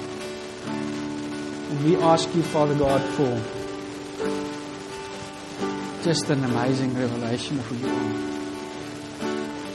And 1.70 1.84
we 1.84 1.98
ask 1.98 2.34
you, 2.34 2.44
Father 2.44 2.76
God, 2.76 3.02
for 3.18 3.41
just 6.04 6.30
an 6.30 6.46
amazing 6.46 6.98
revelation 6.98 7.60
of 7.60 7.66
who 7.66 7.76
you 7.76 7.89
are. 7.94 8.14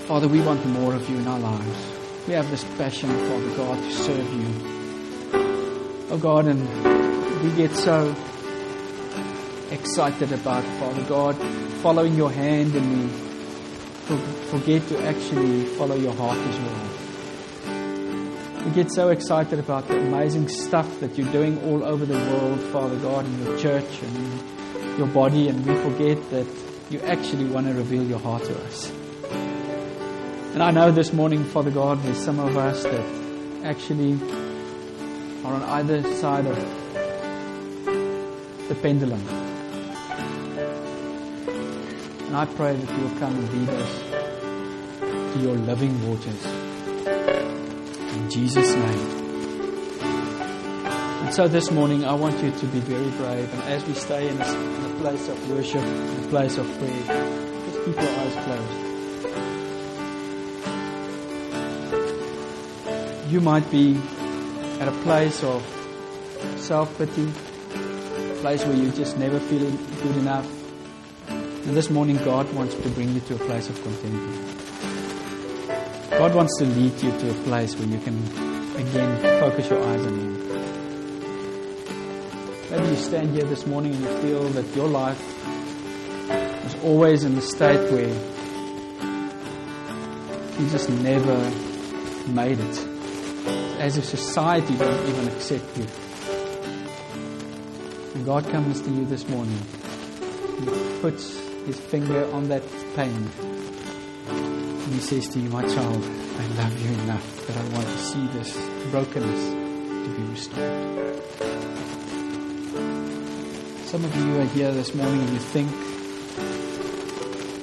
Father, 0.07 0.29
we 0.29 0.41
want 0.41 0.65
more 0.65 0.95
of 0.95 1.07
you 1.11 1.19
in 1.19 1.27
our 1.27 1.39
lives. 1.39 1.93
We 2.27 2.33
have 2.33 2.51
this 2.51 2.65
passion, 2.79 3.11
Father 3.11 3.57
God, 3.57 3.79
to 3.79 3.93
serve 3.93 4.33
you. 4.33 4.49
Oh 6.11 6.19
God, 6.19 6.47
and 6.47 6.67
we 7.43 7.51
get 7.57 7.73
so 7.73 8.15
excited 9.71 10.33
about, 10.33 10.65
Father 10.65 11.03
God, 11.05 11.37
following 11.83 12.15
your 12.15 12.31
hand 12.31 12.75
and 12.75 13.05
we 13.05 13.09
forget 14.51 14.87
to 14.89 15.07
actually 15.07 15.65
follow 15.77 15.95
your 15.95 16.15
heart 16.15 16.39
as 16.39 16.59
well. 16.59 16.89
We 18.65 18.71
get 18.73 18.91
so 18.91 19.11
excited 19.11 19.59
about 19.59 19.89
the 19.89 19.99
amazing 19.99 20.49
stuff 20.49 21.01
that 21.01 21.17
you're 21.17 21.31
doing 21.33 21.63
all 21.65 21.85
over 21.85 22.05
the 22.07 22.17
world, 22.17 22.61
Father 22.73 22.97
God, 22.97 23.27
in 23.27 23.45
your 23.45 23.59
church 23.59 24.03
and 24.03 24.99
your 24.99 25.07
body, 25.09 25.49
and 25.49 25.65
we 25.65 25.75
forget 25.77 26.31
that 26.31 26.47
you 26.91 27.01
actually 27.01 27.45
want 27.47 27.67
to 27.67 27.75
reveal 27.75 28.05
your 28.05 28.19
heart 28.19 28.45
to 28.45 28.59
us. 28.65 28.91
And 30.55 30.63
I 30.63 30.71
know 30.71 30.91
this 30.91 31.13
morning, 31.13 31.45
Father 31.45 31.71
God, 31.71 32.03
there's 32.03 32.19
some 32.19 32.41
of 32.41 32.57
us 32.57 32.83
that 32.83 33.05
actually 33.65 34.15
are 35.45 35.55
on 35.55 35.63
either 35.63 36.03
side 36.15 36.47
of 36.47 36.57
the 38.69 38.75
pendulum. 38.75 39.38
And 42.29 42.37
I 42.37 42.45
pray 42.45 42.77
that 42.77 42.95
you 42.95 43.05
will 43.05 43.19
come 43.19 43.35
and 43.35 43.53
lead 43.55 43.71
us 43.71 45.33
to 45.33 45.41
your 45.41 45.55
living 45.55 46.07
waters. 46.07 46.45
In 48.17 48.29
Jesus' 48.29 48.75
name. 48.75 49.19
And 51.25 51.33
so 51.33 51.49
this 51.49 51.71
morning, 51.71 52.05
I 52.05 52.13
want 52.13 52.43
you 52.45 52.51
to 52.51 52.67
be 52.67 52.81
very 52.81 53.09
brave. 53.13 53.51
And 53.51 53.63
as 53.63 53.83
we 53.87 53.95
stay 53.95 54.29
in 54.29 54.39
a, 54.39 54.45
in 54.47 54.85
a 54.85 54.95
place 55.01 55.27
of 55.27 55.51
worship, 55.51 55.83
in 55.83 56.25
a 56.25 56.29
place 56.29 56.59
of 56.59 56.67
prayer, 56.79 57.03
just 57.65 57.85
keep 57.87 57.97
your 57.97 58.11
eyes 58.11 58.35
closed. 58.45 58.89
You 63.33 63.41
might 63.41 63.71
be 63.71 63.99
at 64.81 64.89
a 64.89 64.93
place 65.03 65.43
of 65.43 65.63
self 66.59 66.95
pity, 66.99 67.25
a 67.25 68.35
place 68.43 68.67
where 68.67 68.77
you 68.77 68.91
just 68.93 69.17
never 69.17 69.41
feel 69.41 69.71
good 69.71 70.17
enough. 70.19 70.58
And 71.69 71.77
this 71.77 71.91
morning, 71.91 72.17
God 72.25 72.51
wants 72.55 72.75
to 72.77 72.89
bring 72.89 73.13
you 73.13 73.21
to 73.21 73.35
a 73.35 73.39
place 73.41 73.69
of 73.69 73.75
contentment. 73.83 74.59
God 76.09 76.35
wants 76.35 76.57
to 76.61 76.65
lead 76.65 76.99
you 77.03 77.11
to 77.11 77.31
a 77.31 77.35
place 77.45 77.77
where 77.77 77.87
you 77.87 77.99
can 77.99 78.17
again 78.79 79.39
focus 79.39 79.69
your 79.69 79.85
eyes 79.85 80.07
on 80.07 80.19
Him. 80.19 80.49
Maybe 82.71 82.89
you 82.89 82.97
stand 82.97 83.35
here 83.35 83.45
this 83.45 83.67
morning 83.67 83.93
and 83.97 84.03
you 84.03 84.17
feel 84.23 84.49
that 84.49 84.75
your 84.75 84.89
life 84.89 85.21
is 86.65 86.75
always 86.83 87.25
in 87.25 87.37
a 87.37 87.43
state 87.43 87.93
where 87.93 88.15
you 90.59 90.71
just 90.71 90.89
never 90.89 91.37
made 92.31 92.59
it. 92.61 92.79
As 93.79 93.99
if 93.99 94.07
society 94.07 94.75
doesn't 94.75 95.07
even 95.07 95.29
accept 95.37 95.77
you. 95.77 95.87
And 98.15 98.25
God 98.25 98.49
comes 98.49 98.81
to 98.81 98.91
you 98.91 99.05
this 99.05 99.29
morning. 99.29 99.61
He 100.61 101.01
puts 101.03 101.48
his 101.69 101.79
finger 101.79 102.25
on 102.33 102.49
that 102.49 102.63
pain. 102.97 103.31
And 104.27 104.95
he 104.95 105.01
says 105.01 105.29
to 105.29 105.39
you, 105.39 105.51
My 105.51 105.63
child, 105.63 106.03
I 106.03 106.47
love 106.63 106.81
you 106.81 106.91
enough 107.03 107.47
that 107.47 107.57
I 107.59 107.63
want 107.75 107.87
to 107.87 107.99
see 107.99 108.27
this 108.29 108.57
brokenness 108.91 109.45
to 109.51 110.09
be 110.17 110.23
restored. 110.33 111.05
Some 113.85 114.03
of 114.03 114.17
you 114.17 114.41
are 114.41 114.47
here 114.47 114.73
this 114.73 114.95
morning 114.95 115.21
and 115.21 115.31
you 115.31 115.41
think 115.41 115.71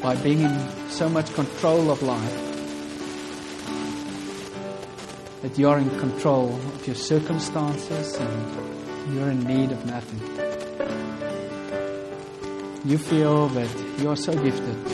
by 0.04 0.16
being 0.18 0.42
in 0.42 0.90
so 0.90 1.10
much 1.10 1.34
control 1.34 1.90
of 1.90 2.04
life 2.04 2.42
that 5.42 5.58
you 5.58 5.68
are 5.68 5.80
in 5.80 5.90
control 6.00 6.54
of 6.54 6.86
your 6.86 6.96
circumstances 6.96 8.16
and 8.18 9.16
you're 9.16 9.32
in 9.32 9.44
need 9.46 9.72
of 9.72 9.84
nothing. 9.88 10.25
You 12.86 13.00
feel 13.00 13.48
that 13.48 13.70
you 13.98 14.10
are 14.12 14.16
so 14.16 14.32
gifted 14.32 14.86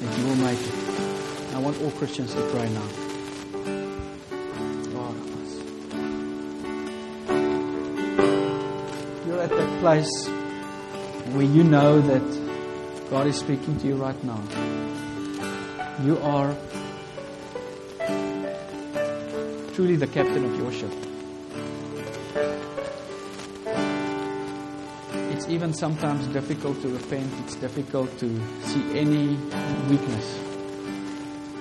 that 0.00 0.18
you 0.18 0.24
will 0.26 0.36
make 0.36 0.60
it. 0.60 0.74
I 1.54 1.58
want 1.58 1.82
all 1.82 1.90
Christians 1.90 2.32
to 2.34 2.40
pray 2.52 2.68
now. 2.70 2.86
You're 9.26 9.42
at 9.42 9.50
that 9.50 9.80
place 9.80 10.28
where 11.34 11.42
you 11.42 11.64
know 11.64 12.00
that 12.00 13.10
God 13.10 13.26
is 13.26 13.36
speaking 13.36 13.76
to 13.80 13.88
you 13.88 13.96
right 13.96 14.22
now. 14.22 14.40
You 16.04 16.16
are 16.18 16.54
truly 19.74 19.96
the 19.96 20.06
captain 20.06 20.44
of 20.44 20.56
your 20.56 20.70
ship. 20.70 20.92
Even 25.48 25.72
sometimes 25.72 26.26
difficult 26.28 26.82
to 26.82 26.88
repent, 26.88 27.32
it's 27.44 27.54
difficult 27.54 28.10
to 28.18 28.28
see 28.64 28.98
any 28.98 29.36
weakness 29.88 30.40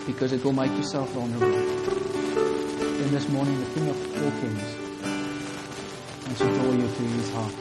because 0.08 0.34
it 0.34 0.44
will 0.44 0.54
make 0.54 0.72
yourself 0.72 1.12
vulnerable. 1.12 1.52
Then 1.52 3.12
this 3.12 3.30
morning, 3.30 3.60
the 3.60 3.66
King 3.74 3.90
of 3.90 4.24
all 4.24 4.32
kings 4.42 4.86
wants 6.26 6.40
to 6.40 6.48
draw 6.48 6.72
you 6.72 6.88
to 6.88 7.04
his 7.14 7.32
heart. 7.32 7.54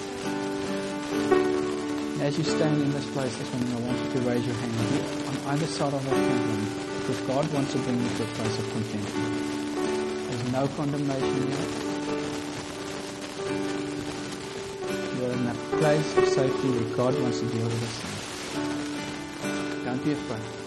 As 2.23 2.39
you 2.39 2.45
stand 2.45 2.81
in 2.81 2.91
this 2.93 3.11
place 3.11 3.37
this 3.37 3.53
morning, 3.53 3.75
I 3.75 3.81
want 3.87 3.99
you 3.99 4.13
to 4.13 4.21
raise 4.27 4.47
your 4.47 4.57
hand 4.57 5.27
on 5.29 5.55
either 5.55 5.67
side 5.67 5.93
of 5.93 6.05
that 6.05 6.15
pendulum 6.15 6.65
because 7.01 7.21
God 7.21 7.53
wants 7.53 7.73
to 7.73 7.79
bring 7.81 8.03
you 8.03 8.09
to 8.09 8.23
a 8.23 8.27
place 8.27 8.59
of 8.59 8.71
contentment. 8.73 10.31
There's 10.31 10.53
no 10.53 10.69
condemnation 10.69 11.53
here. 11.53 11.84
Of 15.85 16.27
safety 16.27 16.71
where 16.71 16.97
God 16.97 17.21
wants 17.21 17.41
to 17.41 17.47
deal 17.47 17.65
with 17.65 17.83
us. 17.83 18.01
Don't 19.85 20.03
be 20.03 20.13
afraid. 20.13 20.64